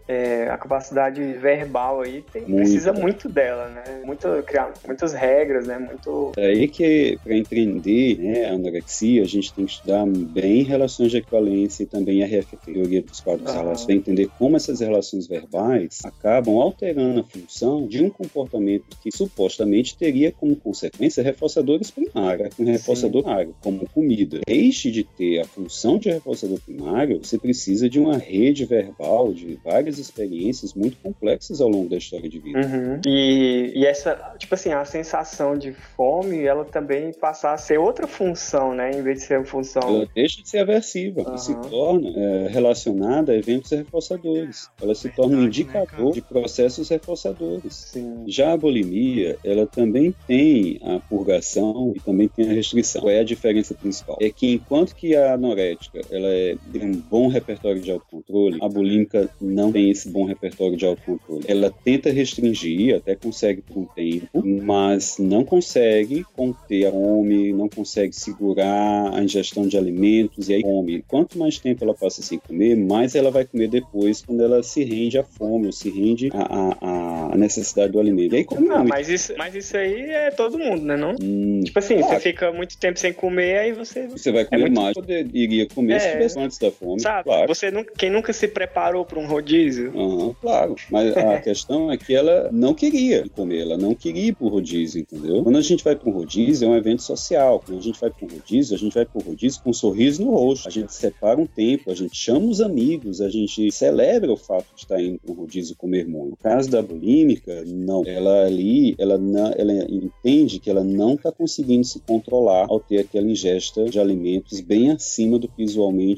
é, 0.06 0.48
a 0.48 0.56
capacidade 0.58 1.22
verbal 1.34 2.00
aí, 2.02 2.22
tem- 2.32 2.42
Muito. 2.42 2.56
precisa 2.56 2.92
muito 2.92 3.28
dela, 3.28 3.68
né? 3.68 4.02
Muita, 4.04 4.42
criar 4.42 4.72
muitas 4.86 5.12
regras, 5.12 5.66
né? 5.66 5.78
Muito. 5.78 6.32
É 6.36 6.46
aí 6.46 6.68
que, 6.68 7.18
para 7.22 7.34
entender 7.34 8.18
né, 8.18 8.44
a 8.46 8.52
anorexia, 8.54 9.22
a 9.22 9.26
gente 9.26 9.52
tem 9.52 9.64
que 9.64 9.72
estudar 9.72 10.06
bem 10.06 10.62
relações 10.62 11.10
de 11.10 11.18
equivalência 11.18 11.82
e 11.82 11.86
também 11.86 12.22
a 12.22 12.26
RFT, 12.26 12.56
teoria 12.72 13.02
dos 13.02 13.20
quadros 13.20 13.48
Aham. 13.50 13.58
relações, 13.62 13.86
para 13.86 13.94
entender 13.94 14.28
como 14.38 14.56
essas 14.56 14.80
relações 14.80 15.26
verbais 15.26 15.98
acabam 16.04 16.56
alterando 16.56 17.20
a 17.20 17.24
função 17.24 17.86
de 17.86 18.02
um 18.02 18.10
comportamento 18.10 18.84
que 19.02 19.10
supostamente 19.16 19.96
teria 19.96 20.32
como 20.32 20.54
consequência 20.56 21.22
reforçadores 21.22 21.90
primários, 21.90 22.48
um 22.58 22.64
reforçador 22.64 23.22
primário, 23.22 23.54
como 23.62 23.88
comida. 23.90 24.40
Deixe 24.46 24.90
de 24.90 25.04
ter 25.04 25.40
a 25.40 25.44
função 25.44 25.98
de 25.98 26.10
reforçador 26.10 26.47
primário, 26.56 27.18
você 27.22 27.36
precisa 27.36 27.88
de 27.88 27.98
uma 27.98 28.16
rede 28.16 28.64
verbal, 28.64 29.32
de 29.32 29.58
várias 29.64 29.98
experiências 29.98 30.74
muito 30.74 30.96
complexas 31.02 31.60
ao 31.60 31.68
longo 31.68 31.88
da 31.88 31.96
história 31.96 32.28
de 32.28 32.38
vida. 32.38 32.60
Uhum. 32.60 33.00
E, 33.06 33.72
e 33.74 33.86
essa, 33.86 34.14
tipo 34.38 34.54
assim, 34.54 34.70
a 34.70 34.84
sensação 34.84 35.56
de 35.56 35.72
fome, 35.72 36.44
ela 36.44 36.64
também 36.64 37.12
passar 37.12 37.54
a 37.54 37.58
ser 37.58 37.78
outra 37.78 38.06
função, 38.06 38.74
né? 38.74 38.90
Em 38.92 39.02
vez 39.02 39.20
de 39.20 39.24
ser 39.24 39.40
a 39.40 39.44
função. 39.44 39.82
Ela 39.82 40.08
deixa 40.14 40.42
de 40.42 40.48
ser 40.48 40.58
aversiva 40.58 41.34
e 41.34 41.38
se 41.38 41.54
torna 41.68 42.08
é, 42.08 42.48
relacionada 42.48 43.32
a 43.32 43.36
eventos 43.36 43.70
reforçadores. 43.70 44.70
Ela 44.80 44.94
se 44.94 45.08
torna 45.08 45.36
um 45.36 45.40
né, 45.40 45.46
indicador 45.46 46.12
de 46.12 46.22
processos 46.22 46.88
reforçadores. 46.88 47.74
Sim. 47.74 48.24
Já 48.26 48.52
a 48.52 48.56
bulimia, 48.56 49.36
ela 49.44 49.66
também 49.66 50.14
tem 50.26 50.80
a 50.82 50.98
purgação 51.00 51.92
e 51.94 52.00
também 52.00 52.28
tem 52.28 52.48
a 52.48 52.52
restrição. 52.52 53.02
Qual 53.02 53.10
é 53.10 53.20
a 53.20 53.24
diferença 53.24 53.74
principal? 53.74 54.16
É 54.20 54.30
que 54.30 54.52
enquanto 54.52 54.94
que 54.94 55.16
a 55.16 55.34
anorética 55.34 56.00
ela 56.10 56.28
é, 56.28 56.37
tem 56.72 56.84
um 56.84 56.92
bom 56.92 57.28
repertório 57.28 57.80
de 57.80 57.90
autocontrole, 57.90 58.58
a 58.60 58.68
bulímica 58.68 59.28
não 59.40 59.72
tem 59.72 59.90
esse 59.90 60.08
bom 60.08 60.24
repertório 60.24 60.76
de 60.76 60.84
autocontrole. 60.86 61.44
Ela 61.46 61.70
tenta 61.84 62.10
restringir, 62.10 62.96
até 62.96 63.14
consegue 63.14 63.62
por 63.62 63.78
um 63.78 63.84
tempo, 63.86 64.42
mas 64.44 65.16
não 65.18 65.44
consegue 65.44 66.24
conter 66.36 66.86
a 66.86 66.90
fome, 66.90 67.52
não 67.52 67.68
consegue 67.68 68.14
segurar 68.14 69.12
a 69.14 69.22
ingestão 69.22 69.66
de 69.66 69.76
alimentos 69.76 70.48
e 70.48 70.54
aí 70.54 70.62
come. 70.62 71.02
Quanto 71.06 71.38
mais 71.38 71.58
tempo 71.58 71.84
ela 71.84 71.94
passa 71.94 72.22
sem 72.22 72.38
comer, 72.38 72.76
mais 72.76 73.14
ela 73.14 73.30
vai 73.30 73.44
comer 73.44 73.68
depois 73.68 74.22
quando 74.22 74.42
ela 74.42 74.62
se 74.62 74.82
rende 74.84 75.18
à 75.18 75.24
fome 75.24 75.66
ou 75.66 75.72
se 75.72 75.90
rende 75.90 76.30
à, 76.32 76.76
à- 76.80 77.32
à 77.32 77.36
necessidade 77.36 77.92
do 77.92 78.00
alimento. 78.00 78.34
E 78.34 78.38
aí 78.38 78.44
come 78.44 78.68
Ah, 78.70 78.76
muito. 78.78 78.88
mas 78.88 79.08
isso, 79.08 79.34
mas 79.36 79.54
isso 79.54 79.76
aí 79.76 80.00
é 80.10 80.30
todo 80.30 80.58
mundo, 80.58 80.82
né? 80.84 80.96
Não? 80.96 81.14
Hum, 81.20 81.60
Tipo 81.64 81.78
assim, 81.78 81.96
Claro. 81.98 82.14
você 82.14 82.20
fica 82.20 82.52
muito 82.52 82.76
tempo 82.78 82.98
sem 82.98 83.12
comer, 83.12 83.58
aí 83.58 83.72
você. 83.72 84.06
você 84.06 84.30
vai 84.32 84.44
comer 84.44 84.62
muito- 84.62 84.80
mais 84.80 84.94
poder- 84.94 85.26
iria 85.34 85.66
comer 85.66 85.94
É. 85.94 85.98
antes 86.36 86.58
da 86.58 86.70
fome. 86.70 87.00
Sabe? 87.00 87.24
Claro. 87.24 87.48
Você 87.48 87.70
nunca, 87.70 87.92
quem 87.96 88.10
nunca 88.10 88.32
se 88.32 88.48
preparou 88.48 89.04
para 89.04 89.18
um 89.18 89.26
rodízio? 89.26 89.92
Aham, 89.94 90.34
claro, 90.40 90.76
mas 90.90 91.16
a 91.16 91.40
questão 91.42 91.90
é 91.90 91.96
que 91.96 92.14
ela 92.14 92.50
não 92.52 92.74
queria 92.74 93.28
comer, 93.28 93.62
ela 93.62 93.76
não 93.76 93.94
queria 93.94 94.28
ir 94.28 94.34
pro 94.34 94.48
rodízio, 94.48 95.00
entendeu? 95.00 95.42
Quando 95.42 95.58
a 95.58 95.62
gente 95.62 95.84
vai 95.84 95.96
pro 95.96 96.10
rodízio, 96.10 96.66
é 96.66 96.70
um 96.70 96.76
evento 96.76 97.02
social. 97.02 97.62
Quando 97.64 97.78
a 97.78 97.82
gente 97.82 98.00
vai 98.00 98.10
pro 98.10 98.26
rodízio, 98.26 98.74
a 98.74 98.78
gente 98.78 98.94
vai 98.94 99.04
pro 99.04 99.20
rodízio 99.20 99.62
com 99.62 99.70
um 99.70 99.74
sorriso 99.74 100.24
no 100.24 100.32
rosto. 100.32 100.68
A 100.68 100.70
gente 100.70 100.92
separa 100.92 101.40
um 101.40 101.46
tempo, 101.46 101.90
a 101.90 101.94
gente 101.94 102.16
chama 102.16 102.46
os 102.46 102.60
amigos, 102.60 103.20
a 103.20 103.28
gente 103.28 103.70
celebra 103.70 104.32
o 104.32 104.36
fato 104.36 104.66
de 104.74 104.82
estar 104.82 105.00
indo 105.00 105.18
pro 105.18 105.34
rodízio 105.34 105.76
comer 105.76 106.06
muito. 106.06 106.30
No 106.30 106.36
caso 106.36 106.70
da 106.70 106.82
bulímica, 106.82 107.64
não. 107.66 108.02
Ela 108.06 108.44
ali, 108.44 108.94
ela, 108.98 109.18
não, 109.18 109.52
ela 109.56 109.72
entende 109.72 110.58
que 110.58 110.70
ela 110.70 110.84
não 110.84 111.14
está 111.14 111.30
conseguindo 111.30 111.84
se 111.84 112.00
controlar 112.00 112.66
ao 112.68 112.80
ter 112.80 112.98
aquela 112.98 113.26
ingesta 113.26 113.84
de 113.84 113.98
alimentos 113.98 114.60
bem 114.60 114.90
acima 114.90 115.38
do 115.38 115.48
que 115.48 115.62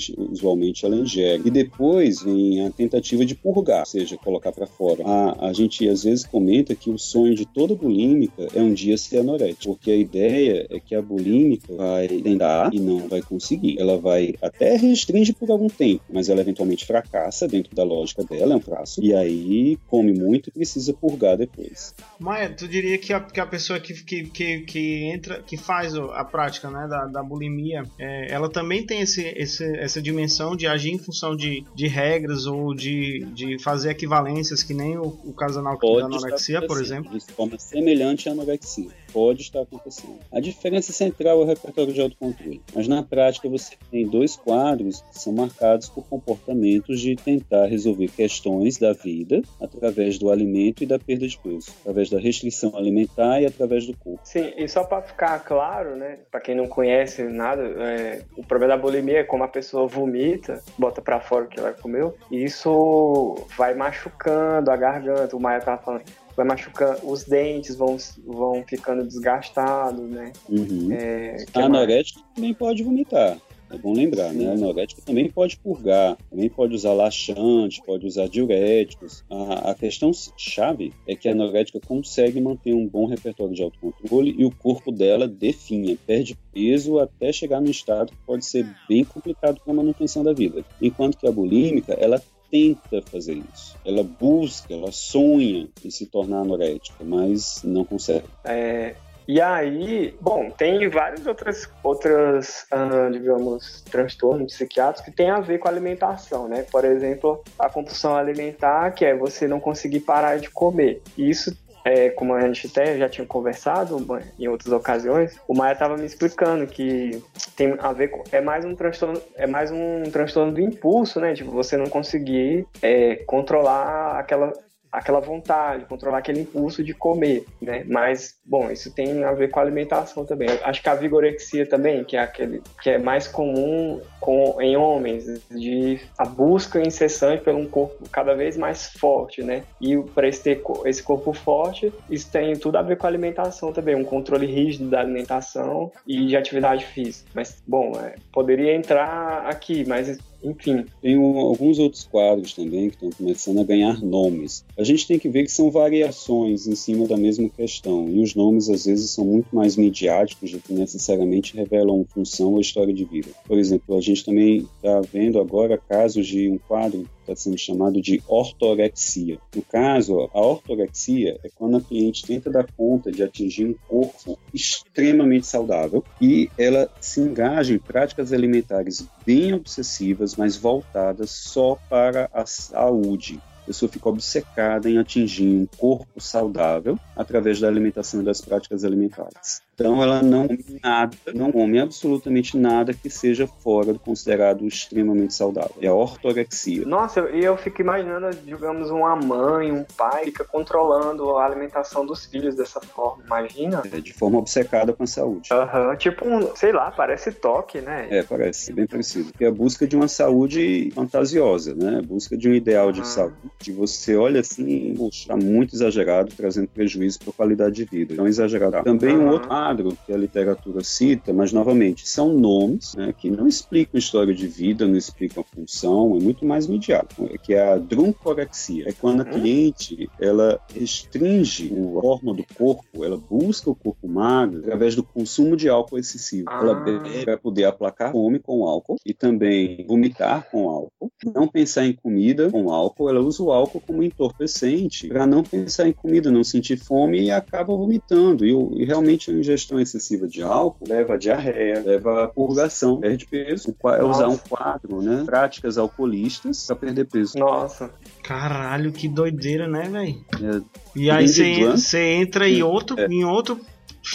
usualmente, 0.08 0.50
usualmente 0.50 0.86
ela 0.86 0.96
ingere. 0.96 1.42
E 1.44 1.50
depois 1.50 2.22
vem 2.22 2.66
a 2.66 2.70
tentativa 2.70 3.24
de 3.24 3.34
purgar, 3.34 3.80
ou 3.80 3.86
seja, 3.86 4.16
colocar 4.16 4.52
para 4.52 4.66
fora. 4.66 5.04
A, 5.04 5.48
a 5.48 5.52
gente 5.52 5.88
às 5.88 6.04
vezes 6.04 6.24
comenta 6.24 6.74
que 6.74 6.90
o 6.90 6.98
sonho 6.98 7.34
de 7.34 7.46
toda 7.46 7.74
bulímica 7.74 8.48
é 8.54 8.60
um 8.60 8.72
dia 8.72 8.96
ser 8.96 9.18
anorética, 9.18 9.70
porque 9.70 9.90
a 9.90 9.96
ideia 9.96 10.66
é 10.70 10.80
que 10.80 10.94
a 10.94 11.02
bulímica 11.02 11.74
vai 11.74 12.08
tentar 12.08 12.70
e 12.72 12.80
não 12.80 13.08
vai 13.08 13.22
conseguir. 13.22 13.78
Ela 13.78 13.98
vai 13.98 14.34
até 14.42 14.76
restringe 14.76 15.32
por 15.32 15.50
algum 15.50 15.68
tempo, 15.68 16.02
mas 16.12 16.28
ela 16.28 16.40
eventualmente 16.40 16.84
fracassa 16.84 17.46
dentro 17.46 17.74
da 17.74 17.84
lógica 17.84 18.24
dela, 18.24 18.54
é 18.54 18.56
um 18.56 18.60
fracasso, 18.60 19.02
e 19.02 19.14
aí 19.14 19.78
come 19.88 20.12
muito 20.12 20.48
e 20.48 20.52
precisa 20.52 20.92
purgar 20.92 21.36
depois. 21.36 21.94
Maia, 22.18 22.50
tu 22.50 22.66
diria 22.66 22.98
que 22.98 23.12
a, 23.12 23.20
que 23.20 23.40
a 23.40 23.46
pessoa 23.46 23.80
que, 23.80 23.94
que, 24.04 24.24
que, 24.24 24.60
que 24.60 25.04
entra, 25.04 25.42
que 25.42 25.56
faz 25.56 25.94
a 25.94 26.24
prática 26.24 26.70
né, 26.70 26.86
da, 26.88 27.06
da 27.06 27.22
bulimia, 27.22 27.82
é, 27.98 28.32
ela 28.32 28.50
também 28.50 28.84
tem 28.84 29.00
esse, 29.00 29.22
esse, 29.36 29.64
essa 29.90 30.02
dimensão 30.02 30.56
de 30.56 30.66
agir 30.66 30.92
em 30.92 30.98
função 30.98 31.34
de, 31.34 31.64
de 31.74 31.86
regras 31.86 32.46
ou 32.46 32.74
de, 32.74 33.26
de 33.32 33.58
fazer 33.58 33.90
equivalências, 33.90 34.62
que 34.62 34.72
nem 34.72 34.96
o, 34.96 35.06
o 35.24 35.32
caso 35.32 35.62
da 35.62 35.70
da 35.70 35.76
Pode 35.76 36.04
anorexia, 36.04 36.66
por 36.66 36.80
exemplo. 36.80 37.18
De 37.18 37.24
forma 37.32 37.58
semelhante 37.58 38.28
à 38.28 38.32
anorexia. 38.32 38.88
Pode 39.12 39.42
estar 39.42 39.62
acontecendo. 39.62 40.18
A 40.32 40.40
diferença 40.40 40.92
central 40.92 41.40
é 41.40 41.44
o 41.44 41.46
repertório 41.46 41.92
de 41.92 42.00
autocontrole. 42.00 42.62
Mas 42.74 42.86
na 42.86 43.02
prática 43.02 43.48
você 43.48 43.74
tem 43.90 44.06
dois 44.06 44.36
quadros 44.36 45.02
que 45.02 45.18
são 45.18 45.32
marcados 45.32 45.88
por 45.88 46.06
comportamentos 46.06 47.00
de 47.00 47.16
tentar 47.16 47.66
resolver 47.66 48.08
questões 48.08 48.78
da 48.78 48.92
vida 48.92 49.42
através 49.60 50.18
do 50.18 50.30
alimento 50.30 50.82
e 50.82 50.86
da 50.86 50.98
perda 50.98 51.26
de 51.26 51.38
peso. 51.38 51.72
Através 51.80 52.08
da 52.08 52.18
restrição 52.18 52.76
alimentar 52.76 53.40
e 53.40 53.46
através 53.46 53.86
do 53.86 53.96
corpo. 53.96 54.20
Sim, 54.24 54.52
e 54.56 54.68
só 54.68 54.84
para 54.84 55.02
ficar 55.02 55.38
claro, 55.40 55.96
né, 55.96 56.20
para 56.30 56.40
quem 56.40 56.54
não 56.54 56.68
conhece 56.68 57.22
nada, 57.24 57.62
é, 57.62 58.22
o 58.36 58.44
problema 58.44 58.76
da 58.76 58.82
bulimia 58.82 59.20
é 59.20 59.24
como 59.24 59.42
a 59.42 59.48
pessoa 59.48 59.79
vomita, 59.88 60.62
bota 60.78 61.00
para 61.00 61.20
fora 61.20 61.44
o 61.44 61.48
que 61.48 61.58
ela 61.58 61.72
comeu, 61.72 62.16
e 62.30 62.44
isso 62.44 63.36
vai 63.56 63.74
machucando 63.74 64.70
a 64.70 64.76
garganta, 64.76 65.36
o 65.36 65.40
Maia 65.40 65.60
tava 65.60 65.82
falando, 65.82 66.02
vai 66.36 66.46
machucando, 66.46 66.98
os 67.04 67.24
dentes 67.24 67.76
vão, 67.76 67.96
vão 68.24 68.64
ficando 68.66 69.04
desgastados, 69.04 70.08
né? 70.08 70.32
Uhum. 70.48 70.88
É, 70.92 71.44
A 71.54 71.60
anorética 71.60 72.20
também 72.34 72.54
pode 72.54 72.82
vomitar. 72.82 73.38
É 73.70 73.78
bom 73.78 73.92
lembrar, 73.92 74.32
né? 74.32 74.48
A 74.48 74.52
anorética 74.52 75.00
também 75.02 75.30
pode 75.30 75.56
purgar, 75.56 76.16
também 76.28 76.48
pode 76.48 76.74
usar 76.74 76.92
laxante, 76.92 77.80
pode 77.84 78.06
usar 78.06 78.28
diuréticos. 78.28 79.24
A, 79.30 79.70
a 79.70 79.74
questão 79.74 80.10
chave 80.36 80.92
é 81.06 81.14
que 81.14 81.28
a 81.28 81.32
anorética 81.32 81.78
consegue 81.80 82.40
manter 82.40 82.74
um 82.74 82.86
bom 82.86 83.06
repertório 83.06 83.54
de 83.54 83.62
autocontrole 83.62 84.34
e 84.36 84.44
o 84.44 84.50
corpo 84.50 84.90
dela 84.90 85.28
definha, 85.28 85.96
perde 86.06 86.36
peso 86.52 86.98
até 86.98 87.32
chegar 87.32 87.60
num 87.60 87.70
estado 87.70 88.10
que 88.12 88.18
pode 88.26 88.44
ser 88.44 88.66
bem 88.88 89.04
complicado 89.04 89.60
para 89.60 89.72
a 89.72 89.76
manutenção 89.76 90.24
da 90.24 90.32
vida. 90.32 90.64
Enquanto 90.82 91.16
que 91.16 91.26
a 91.26 91.32
bulímica, 91.32 91.92
ela 91.94 92.20
tenta 92.50 93.00
fazer 93.02 93.40
isso. 93.54 93.76
Ela 93.84 94.02
busca, 94.02 94.74
ela 94.74 94.90
sonha 94.90 95.68
em 95.84 95.90
se 95.90 96.06
tornar 96.06 96.40
anorética, 96.40 97.04
mas 97.04 97.62
não 97.62 97.84
consegue. 97.84 98.26
É, 98.44 98.96
e 99.30 99.40
aí, 99.40 100.12
bom, 100.20 100.50
tem 100.50 100.88
várias 100.88 101.24
outras, 101.24 101.70
outras 101.84 102.66
ah, 102.68 103.08
digamos, 103.12 103.80
transtornos 103.82 104.52
psiquiátricos 104.52 105.08
que 105.08 105.16
tem 105.16 105.30
a 105.30 105.38
ver 105.38 105.58
com 105.58 105.68
a 105.68 105.70
alimentação, 105.70 106.48
né? 106.48 106.66
Por 106.68 106.84
exemplo, 106.84 107.40
a 107.56 107.70
compulsão 107.70 108.16
alimentar, 108.16 108.90
que 108.90 109.04
é 109.04 109.14
você 109.14 109.46
não 109.46 109.60
conseguir 109.60 110.00
parar 110.00 110.40
de 110.40 110.50
comer. 110.50 111.00
E 111.16 111.30
isso 111.30 111.56
é, 111.84 112.10
como 112.10 112.34
a 112.34 112.40
gente 112.40 112.66
até 112.66 112.98
já 112.98 113.08
tinha 113.08 113.24
conversado 113.24 114.04
em 114.36 114.48
outras 114.48 114.72
ocasiões, 114.72 115.38
o 115.46 115.54
Maia 115.54 115.74
estava 115.74 115.96
me 115.96 116.06
explicando 116.06 116.66
que 116.66 117.22
tem 117.54 117.76
a 117.78 117.92
ver 117.92 118.08
com 118.08 118.24
é 118.32 118.40
mais 118.40 118.64
um 118.64 118.74
transtorno 118.74 119.22
é 119.36 119.46
mais 119.46 119.70
um 119.70 120.02
transtorno 120.10 120.52
do 120.52 120.60
impulso, 120.60 121.20
né? 121.20 121.34
Tipo 121.34 121.52
você 121.52 121.76
não 121.76 121.86
conseguir 121.86 122.66
é, 122.82 123.14
controlar 123.26 124.18
aquela 124.18 124.52
aquela 124.90 125.20
vontade, 125.20 125.84
controlar 125.84 126.18
aquele 126.18 126.40
impulso 126.40 126.82
de 126.82 126.92
comer, 126.94 127.44
né? 127.60 127.84
Mas, 127.86 128.36
bom, 128.44 128.70
isso 128.70 128.92
tem 128.92 129.24
a 129.24 129.32
ver 129.32 129.50
com 129.50 129.60
a 129.60 129.62
alimentação 129.62 130.24
também. 130.24 130.48
Acho 130.62 130.82
que 130.82 130.88
a 130.88 130.94
vigorexia 130.94 131.66
também, 131.66 132.04
que 132.04 132.16
é 132.16 132.20
aquele 132.20 132.62
que 132.82 132.90
é 132.90 132.98
mais 132.98 133.28
comum 133.28 134.00
com, 134.20 134.60
em 134.60 134.76
homens, 134.76 135.42
de 135.50 136.00
a 136.18 136.24
busca 136.24 136.80
incessante 136.80 137.42
por 137.42 137.54
um 137.54 137.66
corpo 137.66 138.08
cada 138.10 138.34
vez 138.34 138.56
mais 138.56 138.92
forte, 138.92 139.42
né? 139.42 139.62
E 139.80 139.96
para 140.14 140.28
esse, 140.28 140.42
ter 140.42 140.62
esse 140.84 141.02
corpo 141.02 141.32
forte, 141.32 141.92
isso 142.08 142.30
tem 142.30 142.56
tudo 142.56 142.76
a 142.76 142.82
ver 142.82 142.96
com 142.96 143.06
a 143.06 143.10
alimentação 143.10 143.72
também, 143.72 143.94
um 143.94 144.04
controle 144.04 144.46
rígido 144.46 144.90
da 144.90 145.00
alimentação 145.00 145.92
e 146.06 146.26
de 146.26 146.36
atividade 146.36 146.84
física. 146.86 147.28
Mas, 147.34 147.62
bom, 147.66 147.92
é, 148.00 148.14
poderia 148.32 148.74
entrar 148.74 149.46
aqui, 149.46 149.84
mas 149.86 150.18
enfim. 150.42 150.84
Tem 151.02 151.18
um- 151.18 151.38
alguns 151.38 151.78
outros 151.78 152.04
quadros 152.04 152.52
também 152.54 152.88
que 152.88 152.96
estão 152.96 153.10
começando 153.10 153.60
a 153.60 153.64
ganhar 153.64 154.02
nomes. 154.02 154.64
A 154.76 154.84
gente 154.84 155.06
tem 155.06 155.18
que 155.18 155.28
ver 155.28 155.44
que 155.44 155.52
são 155.52 155.70
variações 155.70 156.66
em 156.66 156.74
cima 156.74 157.06
da 157.06 157.16
mesma 157.16 157.48
questão, 157.48 158.08
e 158.08 158.20
os 158.20 158.34
nomes 158.34 158.68
às 158.70 158.84
vezes 158.86 159.10
são 159.10 159.24
muito 159.24 159.54
mais 159.54 159.76
midiáticos 159.76 160.52
do 160.52 160.58
que 160.60 160.72
necessariamente 160.72 161.56
revelam 161.56 162.04
função 162.12 162.54
ou 162.54 162.60
história 162.60 162.92
de 162.92 163.04
vida. 163.04 163.28
Por 163.46 163.58
exemplo, 163.58 163.96
a 163.96 164.00
gente 164.00 164.24
também 164.24 164.66
está 164.76 165.00
vendo 165.12 165.38
agora 165.38 165.78
casos 165.78 166.26
de 166.26 166.48
um 166.48 166.58
quadro 166.58 167.06
está 167.32 167.36
sendo 167.36 167.58
chamado 167.58 168.00
de 168.00 168.22
ortorexia. 168.26 169.38
No 169.54 169.62
caso, 169.62 170.30
a 170.32 170.40
ortorexia 170.40 171.38
é 171.44 171.50
quando 171.54 171.76
a 171.76 171.80
cliente 171.80 172.26
tenta 172.26 172.50
dar 172.50 172.66
conta 172.76 173.10
de 173.10 173.22
atingir 173.22 173.66
um 173.66 173.74
corpo 173.88 174.38
extremamente 174.52 175.46
saudável 175.46 176.04
e 176.20 176.50
ela 176.58 176.90
se 177.00 177.20
engaja 177.20 177.74
em 177.74 177.78
práticas 177.78 178.32
alimentares 178.32 179.06
bem 179.24 179.54
obsessivas, 179.54 180.36
mas 180.36 180.56
voltadas 180.56 181.30
só 181.30 181.78
para 181.88 182.28
a 182.32 182.44
saúde. 182.46 183.40
A 183.62 183.66
pessoa 183.66 183.90
fica 183.90 184.08
obcecada 184.08 184.88
em 184.90 184.98
atingir 184.98 185.46
um 185.46 185.66
corpo 185.78 186.20
saudável 186.20 186.98
através 187.16 187.60
da 187.60 187.68
alimentação 187.68 188.20
e 188.20 188.24
das 188.24 188.40
práticas 188.40 188.84
alimentares. 188.84 189.62
Então 189.74 190.02
ela 190.02 190.22
não 190.22 190.46
come 190.46 190.78
nada, 190.82 191.16
não 191.34 191.50
come 191.52 191.78
absolutamente 191.80 192.56
nada 192.56 192.92
que 192.92 193.08
seja 193.08 193.46
fora 193.46 193.92
do 193.94 193.98
considerado 193.98 194.66
extremamente 194.66 195.32
saudável. 195.32 195.74
É 195.80 195.86
a 195.86 195.94
ortorexia. 195.94 196.84
Nossa, 196.84 197.20
e 197.30 197.42
eu 197.44 197.56
fico 197.56 197.80
imaginando, 197.80 198.28
digamos, 198.44 198.90
uma 198.90 199.16
mãe, 199.16 199.72
um 199.72 199.84
pai 199.96 200.26
fica 200.26 200.44
controlando 200.44 201.36
a 201.36 201.46
alimentação 201.46 202.04
dos 202.04 202.26
filhos 202.26 202.54
dessa 202.54 202.80
forma. 202.80 203.22
Imagina? 203.24 203.82
É 203.90 204.00
de 204.00 204.12
forma 204.12 204.38
obcecada 204.38 204.92
com 204.92 205.04
a 205.04 205.06
saúde. 205.06 205.48
Aham, 205.50 205.96
tipo 205.96 206.28
um, 206.28 206.54
sei 206.54 206.72
lá, 206.72 206.90
parece 206.90 207.32
toque, 207.32 207.80
né? 207.80 208.06
É, 208.10 208.22
parece 208.22 208.72
bem 208.74 208.86
parecido. 208.86 209.30
É 209.40 209.46
a 209.46 209.52
busca 209.52 209.86
de 209.86 209.96
uma 209.96 210.08
saúde 210.08 210.90
fantasiosa, 210.94 211.74
né? 211.74 212.00
A 212.00 212.02
busca 212.02 212.36
de 212.36 212.48
um 212.48 212.52
ideal 212.54 212.92
de 212.92 213.00
Ah. 213.00 213.04
saúde. 213.04 213.36
Que 213.62 213.70
você 213.72 214.16
olha 214.16 214.40
assim, 214.40 214.94
poxa, 214.96 215.28
tá 215.28 215.36
muito 215.36 215.74
exagerado, 215.74 216.32
trazendo 216.36 216.68
prejuízo 216.68 217.18
para 217.18 217.30
a 217.30 217.32
qualidade 217.32 217.76
de 217.76 217.84
vida. 217.84 218.14
Então, 218.14 218.26
exagerado. 218.26 218.82
Também 218.82 219.18
um 219.18 219.28
outro 219.28 219.48
quadro 219.48 219.96
que 220.06 220.12
a 220.12 220.16
literatura 220.16 220.82
cita, 220.82 221.32
mas 221.32 221.52
novamente, 221.52 222.08
são 222.08 222.32
nomes 222.32 222.94
né, 222.94 223.12
que 223.16 223.30
não 223.30 223.46
explicam 223.46 223.98
história 223.98 224.34
de 224.34 224.46
vida, 224.46 224.86
não 224.86 224.96
explicam 224.96 225.44
função, 225.54 226.16
é 226.16 226.20
muito 226.20 226.44
mais 226.46 226.66
midiático, 226.66 227.26
é 227.30 227.36
que 227.38 227.52
é 227.54 227.60
a 227.74 227.76
druncorexia. 227.78 228.84
É 228.88 228.92
quando 228.92 229.20
a 229.22 229.24
Uhum. 229.24 229.30
cliente 229.32 230.08
ela 230.18 230.58
restringe 230.74 231.70
o 231.72 232.00
forma 232.00 232.34
do 232.34 232.44
corpo, 232.54 233.04
ela 233.04 233.16
busca 233.16 233.70
o 233.70 233.74
corpo 233.74 234.08
magro 234.08 234.60
através 234.60 234.94
do 234.96 235.02
consumo 235.02 235.56
de 235.56 235.68
álcool 235.68 235.98
excessivo. 235.98 236.48
Ela 236.60 236.72
Ah. 236.72 236.74
bebe 236.74 237.24
para 237.24 237.36
poder 237.36 237.64
aplacar 237.64 238.12
fome 238.12 238.38
com 238.38 238.64
álcool 238.64 238.96
e 239.04 239.12
também 239.12 239.84
vomitar 239.86 240.48
com 240.50 240.68
álcool. 240.68 241.10
Não 241.34 241.46
pensar 241.46 241.86
em 241.86 241.92
comida 241.92 242.50
com 242.50 242.70
álcool, 242.72 243.08
ela 243.08 243.20
usa 243.20 243.42
o 243.42 243.49
álcool 243.52 243.80
como 243.80 244.02
entorpecente 244.02 245.08
para 245.08 245.26
não 245.26 245.42
pensar 245.42 245.88
em 245.88 245.92
comida, 245.92 246.30
não 246.30 246.44
sentir 246.44 246.76
fome 246.76 247.20
e 247.22 247.30
acaba 247.30 247.74
vomitando. 247.74 248.44
E, 248.46 248.50
e 248.82 248.84
realmente 248.84 249.30
a 249.30 249.34
ingestão 249.34 249.78
excessiva 249.80 250.26
de 250.26 250.42
álcool 250.42 250.84
leva 250.88 251.14
a 251.14 251.16
diarreia, 251.16 251.82
leva 251.84 252.24
a 252.24 252.28
purgação, 252.28 252.98
perde 253.00 253.26
peso. 253.26 253.74
É 253.98 254.04
usar 254.04 254.28
um 254.28 254.36
quadro, 254.36 255.02
né? 255.02 255.22
Práticas 255.24 255.78
alcoolistas 255.78 256.66
para 256.66 256.76
perder 256.76 257.06
peso. 257.06 257.38
Nossa. 257.38 257.90
Caralho, 258.22 258.92
que 258.92 259.08
doideira, 259.08 259.66
né, 259.68 259.88
velho? 259.88 260.24
É, 260.42 260.62
E 260.96 261.10
aí 261.10 261.26
você 261.28 261.98
entra 262.14 262.48
em 262.48 262.60
É. 262.60 262.64
outro, 262.64 262.96
em 263.10 263.24
outro, 263.24 263.60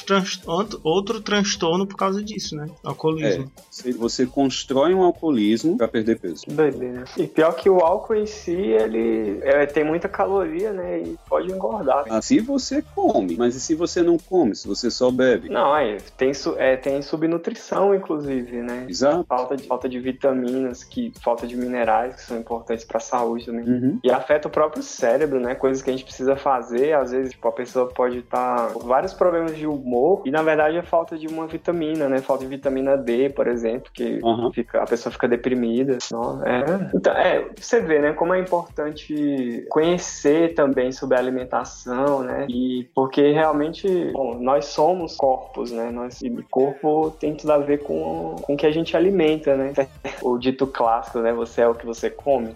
trans- 0.01 0.41
outro, 0.83 1.21
transtorno 1.21 1.85
por 1.85 1.95
causa 1.95 2.23
disso, 2.23 2.55
né? 2.55 2.67
Alcoolismo. 2.83 3.51
Você, 3.69 3.91
você 3.93 4.25
constrói 4.25 4.93
um 4.93 5.03
alcoolismo 5.03 5.77
para 5.77 5.87
perder 5.87 6.19
peso. 6.19 6.43
Doideira. 6.47 7.05
E 7.17 7.27
pior 7.27 7.53
que 7.53 7.69
o 7.69 7.79
álcool 7.79 8.15
em 8.15 8.25
si, 8.25 8.51
ele 8.51 9.39
é, 9.43 9.65
tem 9.65 9.83
muita 9.83 10.07
caloria, 10.07 10.71
né? 10.71 10.99
E 10.99 11.17
pode 11.27 11.51
engordar. 11.51 12.05
Ah, 12.09 12.21
se 12.21 12.39
você 12.39 12.81
come, 12.81 13.35
mas 13.35 13.55
e 13.55 13.59
se 13.59 13.75
você 13.75 14.01
não 14.01 14.17
come, 14.17 14.55
se 14.55 14.67
você 14.67 14.89
só 14.89 15.11
bebe? 15.11 15.49
Não, 15.49 15.75
é, 15.75 15.97
tem, 16.17 16.31
é, 16.57 16.75
tem 16.77 17.01
subnutrição, 17.01 17.93
inclusive, 17.93 18.61
né? 18.61 18.85
Exato. 18.89 19.25
Falta 19.27 19.57
de, 19.57 19.63
falta 19.67 19.89
de 19.89 19.99
vitaminas, 19.99 20.83
que, 20.83 21.11
falta 21.21 21.45
de 21.47 21.55
minerais, 21.55 22.15
que 22.15 22.21
são 22.21 22.37
importantes 22.37 22.85
para 22.85 22.97
a 22.97 23.01
saúde 23.01 23.45
também. 23.45 23.65
Uhum. 23.67 23.99
E 24.03 24.11
afeta 24.11 24.47
o 24.47 24.51
próprio 24.51 24.83
cérebro, 24.83 25.39
né? 25.39 25.55
Coisas 25.55 25.81
que 25.81 25.89
a 25.89 25.93
gente 25.93 26.05
precisa 26.05 26.35
fazer. 26.35 26.93
Às 26.93 27.11
vezes, 27.11 27.31
tipo, 27.31 27.47
a 27.47 27.51
pessoa 27.51 27.87
pode 27.87 28.19
estar 28.19 28.71
com 28.73 28.79
vários 28.79 29.13
problemas 29.13 29.55
de 29.55 29.65
humor 29.85 30.23
e, 30.25 30.31
na 30.31 30.41
verdade, 30.41 30.77
é 30.77 30.81
falta 30.81 31.17
de 31.17 31.27
uma 31.27 31.45
vitamina, 31.45 32.09
né? 32.09 32.19
Falta 32.19 32.43
de 32.43 32.49
vitamina 32.49 32.97
D, 32.97 33.29
por 33.29 33.47
exemplo, 33.47 33.91
que 33.93 34.19
Aham. 34.23 34.51
fica, 34.51 34.81
a 34.81 34.85
pessoa 34.85 35.13
fica 35.13 35.27
deprimida. 35.27 35.93
É. 35.93 36.95
Então, 36.95 37.13
é, 37.13 37.47
você 37.55 37.79
vê, 37.79 37.99
né? 37.99 38.13
Como 38.13 38.33
é 38.33 38.39
importante 38.39 39.65
conhecer 39.69 40.55
também 40.55 40.91
sobre 40.91 41.15
a 41.15 41.19
alimentação, 41.19 42.23
né? 42.23 42.47
E 42.49 42.89
porque 42.95 43.31
realmente, 43.31 44.11
bom, 44.11 44.39
nós 44.39 44.65
somos 44.65 45.15
corpos, 45.15 45.71
né? 45.71 45.91
Nós, 45.91 46.21
e 46.21 46.29
corpo 46.49 47.11
tem 47.19 47.35
tudo 47.35 47.51
a 47.51 47.57
ver 47.59 47.83
com, 47.83 48.35
com 48.41 48.53
o 48.53 48.57
que 48.57 48.65
a 48.65 48.71
gente 48.71 48.97
alimenta, 48.97 49.55
né? 49.55 49.73
O 50.21 50.37
dito 50.37 50.65
clássico, 50.65 51.19
né? 51.19 51.31
Você 51.33 51.61
é 51.61 51.67
o 51.67 51.75
que 51.75 51.85
você 51.85 52.09
come. 52.09 52.55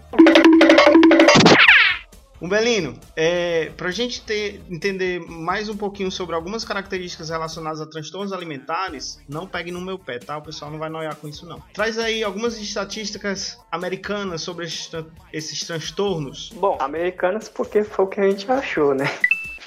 Umbelino, 2.40 2.98
é, 3.14 3.70
pra 3.76 3.90
gente 3.90 4.22
ter, 4.22 4.62
entender 4.70 5.20
mais 5.20 5.68
um 5.68 5.76
pouquinho 5.76 6.10
sobre 6.10 6.34
algumas 6.34 6.64
características 6.64 7.28
relacionadas 7.30 7.80
a 7.80 7.86
transtornos 7.86 8.32
alimentares, 8.32 9.20
não 9.28 9.46
pegue 9.46 9.70
no 9.70 9.80
meu 9.80 9.98
pé, 9.98 10.18
tá? 10.18 10.38
O 10.38 10.42
pessoal 10.42 10.70
não 10.70 10.78
vai 10.78 10.88
noiar 10.88 11.14
com 11.16 11.28
isso, 11.28 11.46
não. 11.46 11.62
Traz 11.74 11.98
aí 11.98 12.22
algumas 12.24 12.58
estatísticas 12.58 13.58
americanas 13.70 14.42
sobre 14.42 14.64
esses, 14.64 14.90
esses 15.32 15.60
transtornos. 15.66 16.50
Bom, 16.54 16.78
americanas 16.80 17.48
porque 17.48 17.84
foi 17.84 18.04
o 18.04 18.08
que 18.08 18.20
a 18.20 18.28
gente 18.28 18.50
achou, 18.50 18.94
né? 18.94 19.04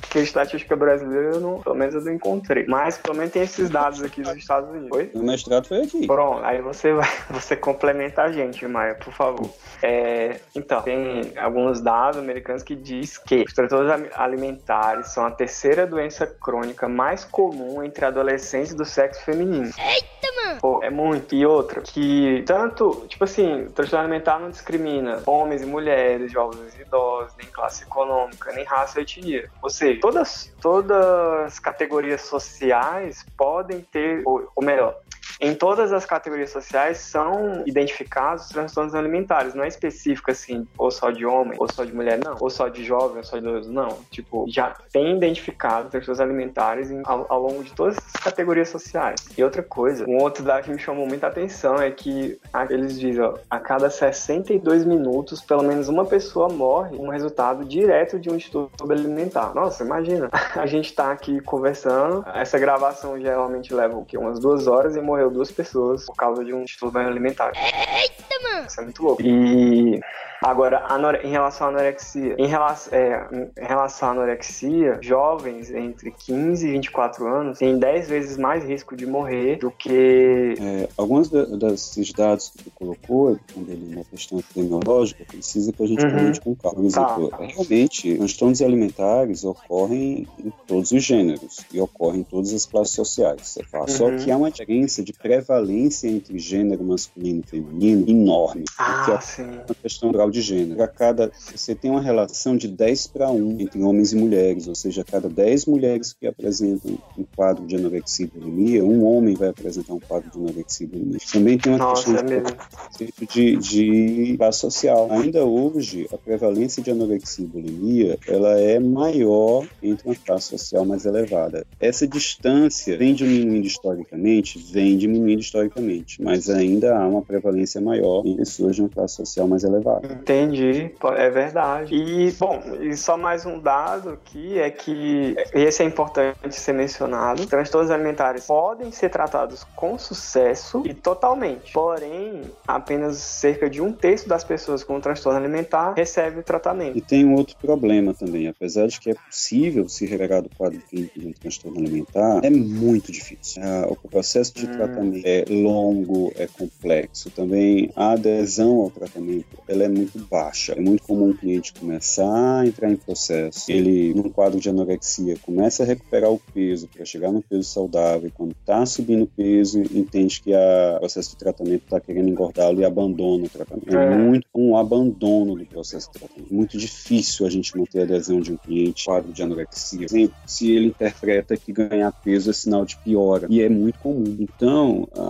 Porque 0.03 0.19
estatística 0.19 0.75
brasileira, 0.75 1.31
eu 1.35 1.39
não, 1.39 1.59
pelo 1.61 1.75
menos 1.75 1.95
eu 1.95 2.01
não 2.01 2.13
encontrei. 2.13 2.65
Mas 2.67 2.97
pelo 2.97 3.15
menos 3.17 3.31
tem 3.31 3.41
esses 3.41 3.69
dados 3.69 4.03
aqui 4.03 4.21
dos 4.21 4.35
Estados 4.35 4.69
Unidos. 4.69 4.89
Oi? 4.91 5.09
O 5.13 5.23
mestrado 5.23 5.65
foi 5.67 5.81
aqui. 5.81 6.05
Pronto, 6.05 6.43
aí 6.43 6.61
você 6.61 6.93
vai, 6.93 7.09
você 7.31 7.55
complementa 7.55 8.21
a 8.21 8.31
gente, 8.31 8.67
Maia, 8.67 8.95
por 8.95 9.13
favor. 9.13 9.49
É, 9.81 10.39
então, 10.53 10.81
tem 10.81 11.33
alguns 11.37 11.81
dados 11.81 12.19
americanos 12.19 12.61
que 12.63 12.75
diz 12.75 13.17
que 13.17 13.43
os 13.47 13.53
transtornos 13.53 13.89
ali- 13.91 14.09
alimentares 14.13 15.07
são 15.07 15.25
a 15.25 15.31
terceira 15.31 15.87
doença 15.87 16.27
crônica 16.27 16.87
mais 16.87 17.23
comum 17.25 17.81
entre 17.83 18.05
adolescentes 18.05 18.73
do 18.73 18.85
sexo 18.85 19.23
feminino. 19.23 19.65
Eita, 19.77 20.45
mano! 20.45 20.59
Pô, 20.61 20.79
é 20.83 20.89
muito. 20.89 21.33
E 21.33 21.45
outra, 21.45 21.81
que 21.81 22.43
tanto, 22.45 23.05
tipo 23.07 23.23
assim, 23.23 23.63
o 23.63 23.71
transtorno 23.71 24.05
alimentar 24.05 24.39
não 24.39 24.49
discrimina 24.49 25.21
homens 25.25 25.61
e 25.61 25.65
mulheres, 25.65 26.31
jovens 26.31 26.77
e 26.77 26.81
idosos, 26.81 27.33
nem 27.37 27.47
classe 27.47 27.83
econômica, 27.83 28.51
nem 28.53 28.63
raça 28.65 28.99
e 28.99 29.03
etnia. 29.03 29.49
Ou 29.61 29.69
seja, 29.69 29.92
todas, 29.99 30.51
todas 30.61 31.45
as 31.45 31.59
categorias 31.59 32.21
sociais 32.21 33.25
podem 33.37 33.81
ter, 33.81 34.21
ou, 34.25 34.49
ou 34.55 34.63
melhor, 34.63 34.97
em 35.43 35.53
todas 35.55 35.91
as 35.91 36.05
categorias 36.05 36.49
sociais 36.51 36.97
são 36.97 37.63
identificados 37.65 38.47
transtornos 38.49 38.95
alimentares. 38.95 39.53
Não 39.53 39.63
é 39.63 39.67
específico 39.67 40.31
assim, 40.31 40.67
ou 40.77 40.89
só 40.89 41.11
de 41.11 41.25
homem, 41.25 41.57
ou 41.59 41.67
só 41.71 41.83
de 41.83 41.93
mulher, 41.93 42.19
não. 42.23 42.35
Ou 42.39 42.49
só 42.49 42.67
de 42.69 42.83
jovem, 42.83 43.17
ou 43.17 43.23
só 43.23 43.37
de 43.37 43.43
idoso, 43.47 43.71
não. 43.71 43.97
Tipo, 44.09 44.45
já 44.47 44.75
tem 44.91 45.15
identificado 45.15 45.89
transtornos 45.89 46.21
alimentares 46.21 46.89
em- 46.89 47.01
ao, 47.05 47.25
ao 47.29 47.41
longo 47.41 47.63
de 47.63 47.73
todas 47.73 47.97
as 47.97 48.23
categorias 48.23 48.69
sociais. 48.69 49.19
E 49.37 49.43
outra 49.43 49.61
coisa, 49.61 50.05
um 50.07 50.17
outro 50.21 50.43
dado 50.43 50.63
que 50.63 50.71
me 50.71 50.79
chamou 50.79 51.05
muita 51.05 51.27
atenção 51.27 51.75
é 51.75 51.91
que 51.91 52.39
eles 52.69 52.99
dizem, 52.99 53.21
ó, 53.23 53.35
a 53.49 53.59
cada 53.59 53.89
62 53.89 54.85
minutos, 54.85 55.41
pelo 55.41 55.63
menos 55.63 55.89
uma 55.89 56.05
pessoa 56.05 56.47
morre 56.49 56.95
um 56.97 57.09
resultado 57.09 57.65
direto 57.65 58.19
de 58.19 58.29
um 58.29 58.37
distúrbio 58.37 58.71
alimentar. 58.91 59.53
Nossa, 59.53 59.83
imagina, 59.83 60.29
a 60.55 60.65
gente 60.65 60.93
tá 60.93 61.11
aqui 61.11 61.39
conversando, 61.41 62.23
essa 62.33 62.57
gravação 62.57 63.19
geralmente 63.19 63.73
leva 63.73 63.97
o 63.97 64.05
quê? 64.05 64.17
Umas 64.17 64.39
duas 64.39 64.67
horas 64.67 64.95
e 64.95 65.01
morreu 65.01 65.29
duas 65.33 65.51
pessoas 65.51 66.05
por 66.05 66.15
causa 66.15 66.43
de 66.45 66.53
um 66.53 66.63
distúrbio 66.63 67.01
alimentar. 67.01 67.51
Eita, 67.55 68.23
mano! 68.43 68.67
Isso 68.67 68.79
é 68.79 68.83
muito 68.83 69.03
louco. 69.03 69.21
E 69.21 69.99
agora, 70.41 70.85
anore- 70.87 71.21
em 71.25 71.29
relação 71.31 71.67
à 71.67 71.69
anorexia, 71.69 72.35
em 72.37 72.47
relação, 72.47 72.93
é, 72.97 73.27
em 73.57 73.65
relação 73.65 74.09
à 74.09 74.11
anorexia, 74.11 74.99
jovens 75.01 75.71
entre 75.71 76.11
15 76.11 76.67
e 76.67 76.71
24 76.71 77.27
anos 77.27 77.59
têm 77.59 77.77
10 77.79 78.07
vezes 78.09 78.37
mais 78.37 78.63
risco 78.63 78.95
de 78.95 79.05
morrer 79.05 79.57
do 79.57 79.71
que 79.71 80.55
É, 80.59 80.89
alguns 80.97 81.29
desses 81.29 82.11
dados 82.13 82.49
que 82.49 82.63
tu 82.63 82.71
colocou, 82.75 83.37
quando 83.53 83.69
ele 83.69 83.95
na 83.95 84.03
questão 84.03 84.39
epidemiológica, 84.39 85.23
precisa 85.25 85.71
que 85.73 85.83
a 85.83 85.87
gente 85.87 86.05
Uhum. 86.05 86.11
comente 86.11 86.41
com 86.41 86.55
calma. 86.55 86.77
Por 86.77 86.85
exemplo, 86.85 87.29
Tá. 87.29 87.37
realmente, 87.39 88.15
transtornos 88.17 88.61
alimentares 88.61 89.43
ocorrem 89.43 90.27
em 90.37 90.51
todos 90.67 90.91
os 90.91 91.03
gêneros 91.03 91.65
e 91.71 91.79
ocorrem 91.79 92.21
em 92.21 92.23
todas 92.23 92.53
as 92.53 92.65
classes 92.65 92.93
sociais. 92.93 93.41
Você 93.47 93.63
fala. 93.63 93.87
Só 93.87 94.07
Uhum. 94.07 94.17
que 94.17 94.31
há 94.31 94.37
uma 94.37 94.51
diferença 94.51 95.01
de 95.03 95.13
prevalência 95.23 96.09
entre 96.09 96.37
gênero 96.37 96.83
masculino 96.83 97.41
e 97.45 97.49
feminino 97.49 98.09
enorme. 98.09 98.65
Ah, 98.77 99.17
é 99.17 99.21
sim. 99.21 99.43
a 99.69 99.73
questão 99.73 100.11
grau 100.11 100.29
de 100.29 100.41
gênero. 100.41 100.83
A 100.83 100.87
cada, 100.87 101.31
você 101.55 101.73
tem 101.73 101.89
uma 101.89 102.01
relação 102.01 102.57
de 102.57 102.67
10 102.67 103.07
para 103.07 103.31
1 103.31 103.61
entre 103.61 103.81
homens 103.81 104.11
e 104.11 104.17
mulheres, 104.17 104.67
ou 104.67 104.75
seja, 104.75 105.01
a 105.01 105.05
cada 105.05 105.29
10 105.29 105.65
mulheres 105.67 106.11
que 106.11 106.27
apresentam 106.27 106.97
um 107.17 107.23
quadro 107.35 107.65
de 107.65 107.77
anorexia 107.77 108.25
e 108.25 108.37
bulimia, 108.37 108.83
um 108.83 109.05
homem 109.05 109.33
vai 109.33 109.47
apresentar 109.47 109.93
um 109.93 109.99
quadro 109.99 110.29
de 110.29 110.37
anorexia 110.37 110.85
e 110.85 110.89
bulimia. 110.89 111.19
Também 111.31 111.57
tem 111.57 111.71
uma 111.71 111.79
Nossa, 111.79 112.11
questão 112.11 112.37
é 112.37 113.25
de, 113.33 113.57
de 113.57 114.37
classe 114.37 114.59
social. 114.59 115.07
Ainda 115.09 115.45
hoje, 115.45 116.05
a 116.11 116.17
prevalência 116.17 116.83
de 116.83 116.91
anorexia 116.91 117.45
e 117.45 117.47
bulimia, 117.47 118.19
ela 118.27 118.59
é 118.59 118.77
maior 118.77 119.65
entre 119.81 120.05
uma 120.05 120.15
classe 120.15 120.49
social 120.49 120.83
mais 120.83 121.05
elevada. 121.05 121.65
Essa 121.79 122.05
distância 122.05 122.97
vem 122.97 123.13
diminuindo 123.13 123.65
historicamente? 123.65 124.59
Vem 124.59 124.97
diminuindo 125.03 125.41
historicamente, 125.41 126.21
mas 126.21 126.49
ainda 126.49 126.97
há 126.97 127.07
uma 127.07 127.21
prevalência 127.21 127.79
maior 127.79 128.25
em 128.25 128.37
pessoas 128.37 128.75
de 128.75 128.81
uma 128.81 128.89
classe 128.89 129.15
social 129.15 129.47
mais 129.47 129.63
elevada. 129.63 130.07
Entendi, 130.11 130.91
é 131.17 131.29
verdade. 131.29 131.93
E, 131.93 132.31
bom, 132.31 132.61
e 132.81 132.95
só 132.95 133.17
mais 133.17 133.45
um 133.45 133.59
dado 133.59 134.09
aqui 134.09 134.59
é 134.59 134.69
que 134.69 135.35
esse 135.53 135.83
é 135.83 135.85
importante 135.85 136.55
ser 136.55 136.73
mencionado. 136.73 137.45
Transtornos 137.45 137.91
alimentares 137.91 138.45
podem 138.45 138.91
ser 138.91 139.09
tratados 139.09 139.63
com 139.75 139.97
sucesso 139.97 140.83
e 140.85 140.93
totalmente. 140.93 141.71
Porém, 141.73 142.41
apenas 142.67 143.17
cerca 143.17 143.69
de 143.69 143.81
um 143.81 143.91
terço 143.91 144.27
das 144.27 144.43
pessoas 144.43 144.83
com 144.83 144.99
transtorno 144.99 145.39
alimentar 145.39 145.93
recebe 145.95 146.39
o 146.39 146.43
tratamento. 146.43 146.97
E 146.97 147.01
tem 147.01 147.25
um 147.25 147.35
outro 147.35 147.55
problema 147.61 148.13
também, 148.13 148.47
apesar 148.47 148.87
de 148.87 148.99
que 148.99 149.09
é 149.09 149.13
possível 149.13 149.87
se 149.89 150.05
recuperar 150.05 150.41
do 150.41 150.49
quadro 150.49 150.79
clínico 150.89 151.19
de 151.19 151.27
um 151.27 151.33
transtorno 151.33 151.79
alimentar, 151.79 152.41
é 152.43 152.49
muito 152.49 153.11
difícil. 153.11 153.61
Ah, 153.63 153.87
O 153.89 154.09
processo 154.09 154.53
de 154.53 154.65
Hum. 154.65 154.77
Tratamento 154.93 155.25
é 155.25 155.45
longo, 155.49 156.31
é 156.35 156.47
complexo. 156.47 157.29
Também 157.31 157.89
a 157.95 158.11
adesão 158.11 158.81
ao 158.81 158.89
tratamento 158.89 159.45
ela 159.67 159.83
é 159.83 159.89
muito 159.89 160.19
baixa. 160.29 160.73
É 160.73 160.79
muito 160.79 161.03
comum 161.03 161.29
o 161.31 161.33
cliente 161.37 161.73
começar 161.73 162.59
a 162.59 162.67
entrar 162.67 162.91
em 162.91 162.95
processo. 162.95 163.71
Ele, 163.71 164.13
num 164.13 164.29
quadro 164.29 164.59
de 164.59 164.69
anorexia, 164.69 165.35
começa 165.41 165.83
a 165.83 165.85
recuperar 165.85 166.31
o 166.31 166.39
peso 166.53 166.87
para 166.87 167.05
chegar 167.05 167.31
no 167.31 167.41
peso 167.41 167.63
saudável. 167.63 168.27
E 168.27 168.31
quando 168.31 168.51
está 168.51 168.85
subindo 168.85 169.23
o 169.23 169.27
peso, 169.27 169.81
entende 169.81 170.41
que 170.41 170.51
o 170.53 170.99
processo 170.99 171.31
de 171.31 171.37
tratamento 171.37 171.83
está 171.83 171.99
querendo 171.99 172.29
engordá-lo 172.29 172.81
e 172.81 172.85
abandona 172.85 173.45
o 173.45 173.49
tratamento. 173.49 173.95
É, 173.95 174.13
É. 174.13 174.17
muito 174.17 174.47
um 174.53 174.77
abandono 174.77 175.55
do 175.55 175.65
processo 175.65 176.11
de 176.11 176.19
tratamento. 176.19 176.53
Muito 176.53 176.77
difícil 176.77 177.45
a 177.45 177.49
gente 177.49 177.75
manter 177.77 178.01
a 178.01 178.03
adesão 178.03 178.39
de 178.39 178.51
um 178.51 178.57
cliente 178.57 179.05
quadro 179.05 179.31
de 179.31 179.41
anorexia. 179.41 180.07
Por 180.07 180.15
exemplo, 180.15 180.35
se 180.45 180.71
ele 180.71 180.87
interpreta 180.87 181.57
que 181.57 181.71
ganhar 181.71 182.11
peso 182.11 182.49
é 182.49 182.53
sinal 182.53 182.85
de 182.85 182.97
piora. 182.97 183.47
E 183.49 183.61
é 183.61 183.69
muito 183.69 183.99
comum. 183.99 184.35
Então, 184.39 184.82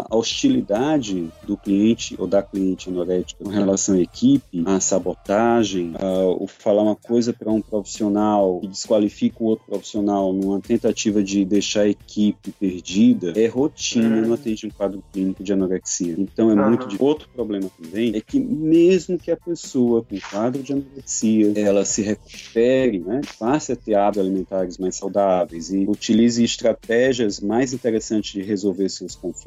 a 0.10 0.16
hostilidade 0.16 1.30
do 1.46 1.56
cliente 1.58 2.16
ou 2.18 2.28
da 2.28 2.42
cliente 2.42 2.90
anorética 2.90 3.44
com 3.44 3.50
relação 3.50 3.96
à 3.96 4.00
equipe, 4.00 4.64
a 4.66 4.80
sabotagem, 4.80 5.94
a- 5.96 6.28
o 6.28 6.48
falar 6.48 6.84
uma 6.84 6.96
coisa 6.96 7.34
para 7.34 7.52
um 7.52 7.62
profissional 7.62 8.60
e 8.64 8.68
desqualifica 8.68 9.38
o 9.44 9.48
outro 9.48 9.66
profissional 9.66 10.32
numa 10.34 10.60
tentativa 10.60 11.22
de 11.24 11.44
deixar 11.46 11.82
a 11.82 11.90
equipe 11.90 12.52
perdida, 12.60 13.34
é 13.36 13.48
rotina 13.48 14.22
Hum. 14.22 14.28
no 14.28 14.34
atendimento 14.34 14.54
um 14.68 14.70
quadro 14.78 15.04
clínico 15.12 15.44
de 15.44 15.52
anorexia. 15.54 16.16
Então, 16.18 16.50
é 16.50 16.54
Aham. 16.54 16.64
muito 16.70 16.88
de... 16.88 16.98
Outro 17.00 17.28
problema 17.34 17.70
também 17.82 18.16
é 18.16 18.22
que 18.22 18.40
mesmo 18.40 19.18
que 19.18 19.30
a 19.32 19.38
pessoa 19.38 20.04
com 20.04 20.18
quadro 20.32 20.62
de 20.64 20.72
anorexia, 20.74 21.52
ela 21.56 21.84
se 21.86 22.02
recupere, 22.02 23.00
né, 23.00 23.22
passe 23.40 23.72
a 23.72 23.76
ter 23.76 23.96
hábitos 23.96 24.22
alimentares 24.26 24.78
mais 24.78 24.96
saudáveis 24.96 25.72
e 25.72 25.86
utilize 25.88 26.44
estratégias 26.44 27.40
mais 27.40 27.74
interessantes 27.74 28.32
de 28.32 28.42
resolver 28.42 28.88
seus 28.90 29.16
conflitos, 29.16 29.43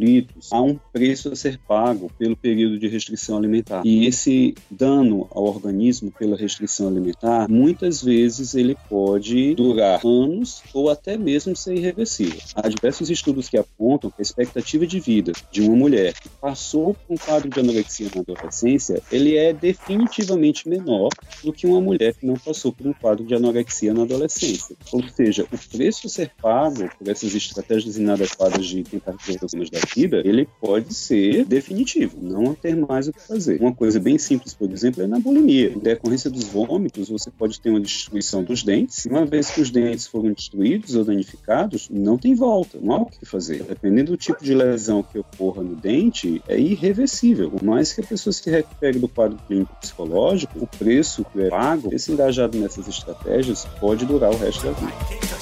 há 0.50 0.60
um 0.60 0.78
preço 0.92 1.30
a 1.32 1.36
ser 1.36 1.58
pago 1.66 2.10
pelo 2.18 2.36
período 2.36 2.78
de 2.78 2.88
restrição 2.88 3.36
alimentar. 3.36 3.82
E 3.84 4.06
esse 4.06 4.54
dano 4.70 5.26
ao 5.30 5.44
organismo 5.44 6.10
pela 6.10 6.36
restrição 6.36 6.88
alimentar, 6.88 7.48
muitas 7.48 8.02
vezes 8.02 8.54
ele 8.54 8.76
pode 8.88 9.54
durar 9.54 10.00
anos 10.04 10.62
ou 10.72 10.90
até 10.90 11.16
mesmo 11.16 11.56
ser 11.56 11.74
irreversível. 11.74 12.40
Há 12.54 12.68
diversos 12.68 13.10
estudos 13.10 13.48
que 13.48 13.56
apontam 13.56 14.10
que 14.10 14.20
a 14.20 14.22
expectativa 14.22 14.86
de 14.86 15.00
vida 15.00 15.32
de 15.50 15.62
uma 15.62 15.76
mulher 15.76 16.14
que 16.14 16.28
passou 16.28 16.94
por 16.94 17.14
um 17.14 17.16
quadro 17.16 17.48
de 17.48 17.60
anorexia 17.60 18.08
na 18.14 18.20
adolescência, 18.20 19.02
ele 19.10 19.36
é 19.36 19.52
definitivamente 19.52 20.68
menor 20.68 21.08
do 21.42 21.52
que 21.52 21.66
uma 21.66 21.80
mulher 21.80 22.14
que 22.14 22.26
não 22.26 22.34
passou 22.34 22.72
por 22.72 22.86
um 22.86 22.92
quadro 22.92 23.24
de 23.24 23.34
anorexia 23.34 23.92
na 23.92 24.02
adolescência. 24.02 24.76
Ou 24.92 25.02
seja, 25.08 25.46
o 25.52 25.76
preço 25.76 26.06
a 26.06 26.10
ser 26.10 26.30
pago 26.40 26.88
por 26.98 27.08
essas 27.08 27.34
estratégias 27.34 27.96
inadequadas 27.96 28.66
de 28.66 28.82
tentar 28.82 29.14
resolver 29.18 29.44
os 29.44 29.66
problemas 29.66 29.70
da 29.70 29.85
vida, 29.94 30.22
ele 30.24 30.48
pode 30.60 30.94
ser 30.94 31.44
definitivo, 31.44 32.18
não 32.20 32.54
ter 32.54 32.76
mais 32.76 33.08
o 33.08 33.12
que 33.12 33.20
fazer. 33.20 33.60
Uma 33.60 33.72
coisa 33.72 33.98
bem 33.98 34.18
simples, 34.18 34.54
por 34.54 34.70
exemplo, 34.70 35.02
é 35.02 35.06
na 35.06 35.18
bulimia. 35.18 35.70
Em 35.70 35.78
decorrência 35.78 36.30
dos 36.30 36.44
vômitos, 36.44 37.08
você 37.08 37.30
pode 37.30 37.60
ter 37.60 37.70
uma 37.70 37.80
destruição 37.80 38.42
dos 38.42 38.62
dentes. 38.62 39.06
Uma 39.06 39.24
vez 39.24 39.50
que 39.50 39.60
os 39.60 39.70
dentes 39.70 40.06
foram 40.06 40.32
destruídos 40.32 40.94
ou 40.94 41.04
danificados, 41.04 41.88
não 41.90 42.18
tem 42.18 42.34
volta, 42.34 42.78
não 42.80 42.94
há 42.94 42.98
o 43.02 43.06
que 43.06 43.24
fazer. 43.24 43.62
Dependendo 43.62 44.12
do 44.12 44.16
tipo 44.16 44.42
de 44.42 44.54
lesão 44.54 45.02
que 45.02 45.18
ocorra 45.18 45.62
no 45.62 45.74
dente, 45.74 46.42
é 46.48 46.58
irreversível. 46.58 47.50
Por 47.50 47.62
mais 47.62 47.92
que 47.92 48.00
a 48.00 48.04
pessoa 48.04 48.32
se 48.32 48.48
recupere 48.50 48.98
do 48.98 49.08
quadro 49.08 49.38
clínico 49.46 49.74
psicológico, 49.80 50.58
o 50.58 50.66
preço 50.66 51.24
que 51.32 51.42
é 51.42 51.48
pago, 51.48 51.94
esse 51.94 52.12
engajado 52.12 52.58
nessas 52.58 52.88
estratégias, 52.88 53.66
pode 53.80 54.04
durar 54.04 54.32
o 54.32 54.36
resto 54.36 54.64
da 54.64 54.72
vida. 54.72 55.36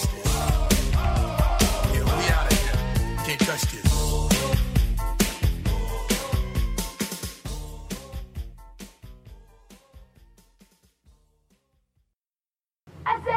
I 13.06 13.18
said 13.24 13.33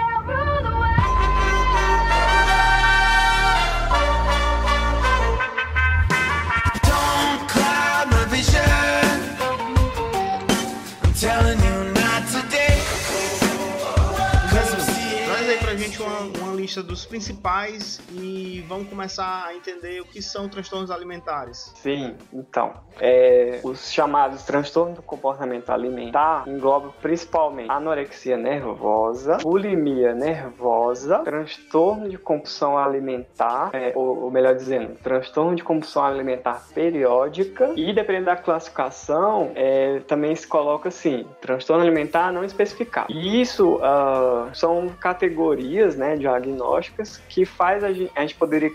lista 16.68 16.84
dos 16.84 17.06
principais 17.06 18.02
e 18.12 18.62
vamos 18.68 18.90
começar 18.90 19.46
a 19.46 19.56
entender 19.56 20.02
o 20.02 20.06
que 20.06 20.22
são 20.22 20.50
transtornos 20.50 20.92
alimentares. 20.92 21.72
Sim, 21.76 22.14
então, 22.34 22.74
é, 23.00 23.62
os 23.64 23.90
chamados 23.90 24.44
transtornos 24.44 24.98
do 24.98 25.02
comportamento 25.02 25.70
alimentar 25.70 26.44
englobam 26.46 26.94
principalmente 27.02 27.72
anorexia 27.72 28.36
nervosa, 28.36 29.38
bulimia 29.38 30.14
nervosa, 30.14 31.20
transtorno 31.20 32.10
de 32.10 32.18
compulsão 32.18 32.78
alimentar, 32.78 33.70
é, 33.72 33.94
ou, 33.96 34.24
ou 34.24 34.32
melhor 34.32 34.54
dizendo, 34.54 34.98
transtorno 35.02 35.56
de 35.56 35.64
compulsão 35.64 36.04
alimentar 36.04 36.68
periódica 36.74 37.72
e 37.78 37.94
dependendo 37.94 38.26
da 38.26 38.36
classificação, 38.36 39.54
é, 39.56 40.02
também 40.02 40.36
se 40.36 40.46
coloca 40.46 40.90
assim, 40.90 41.26
transtorno 41.40 41.82
alimentar 41.82 42.34
não 42.34 42.44
especificado. 42.44 43.10
E 43.10 43.40
isso 43.40 43.80
ah, 43.82 44.50
são 44.54 44.90
categorias, 45.00 45.96
né, 45.96 46.18
diagnósticas 46.58 47.18
que 47.30 47.46
faz 47.46 47.84
a 47.84 47.92
gente, 47.94 48.12
a 48.16 48.22
gente 48.22 48.36
poderia 48.36 48.70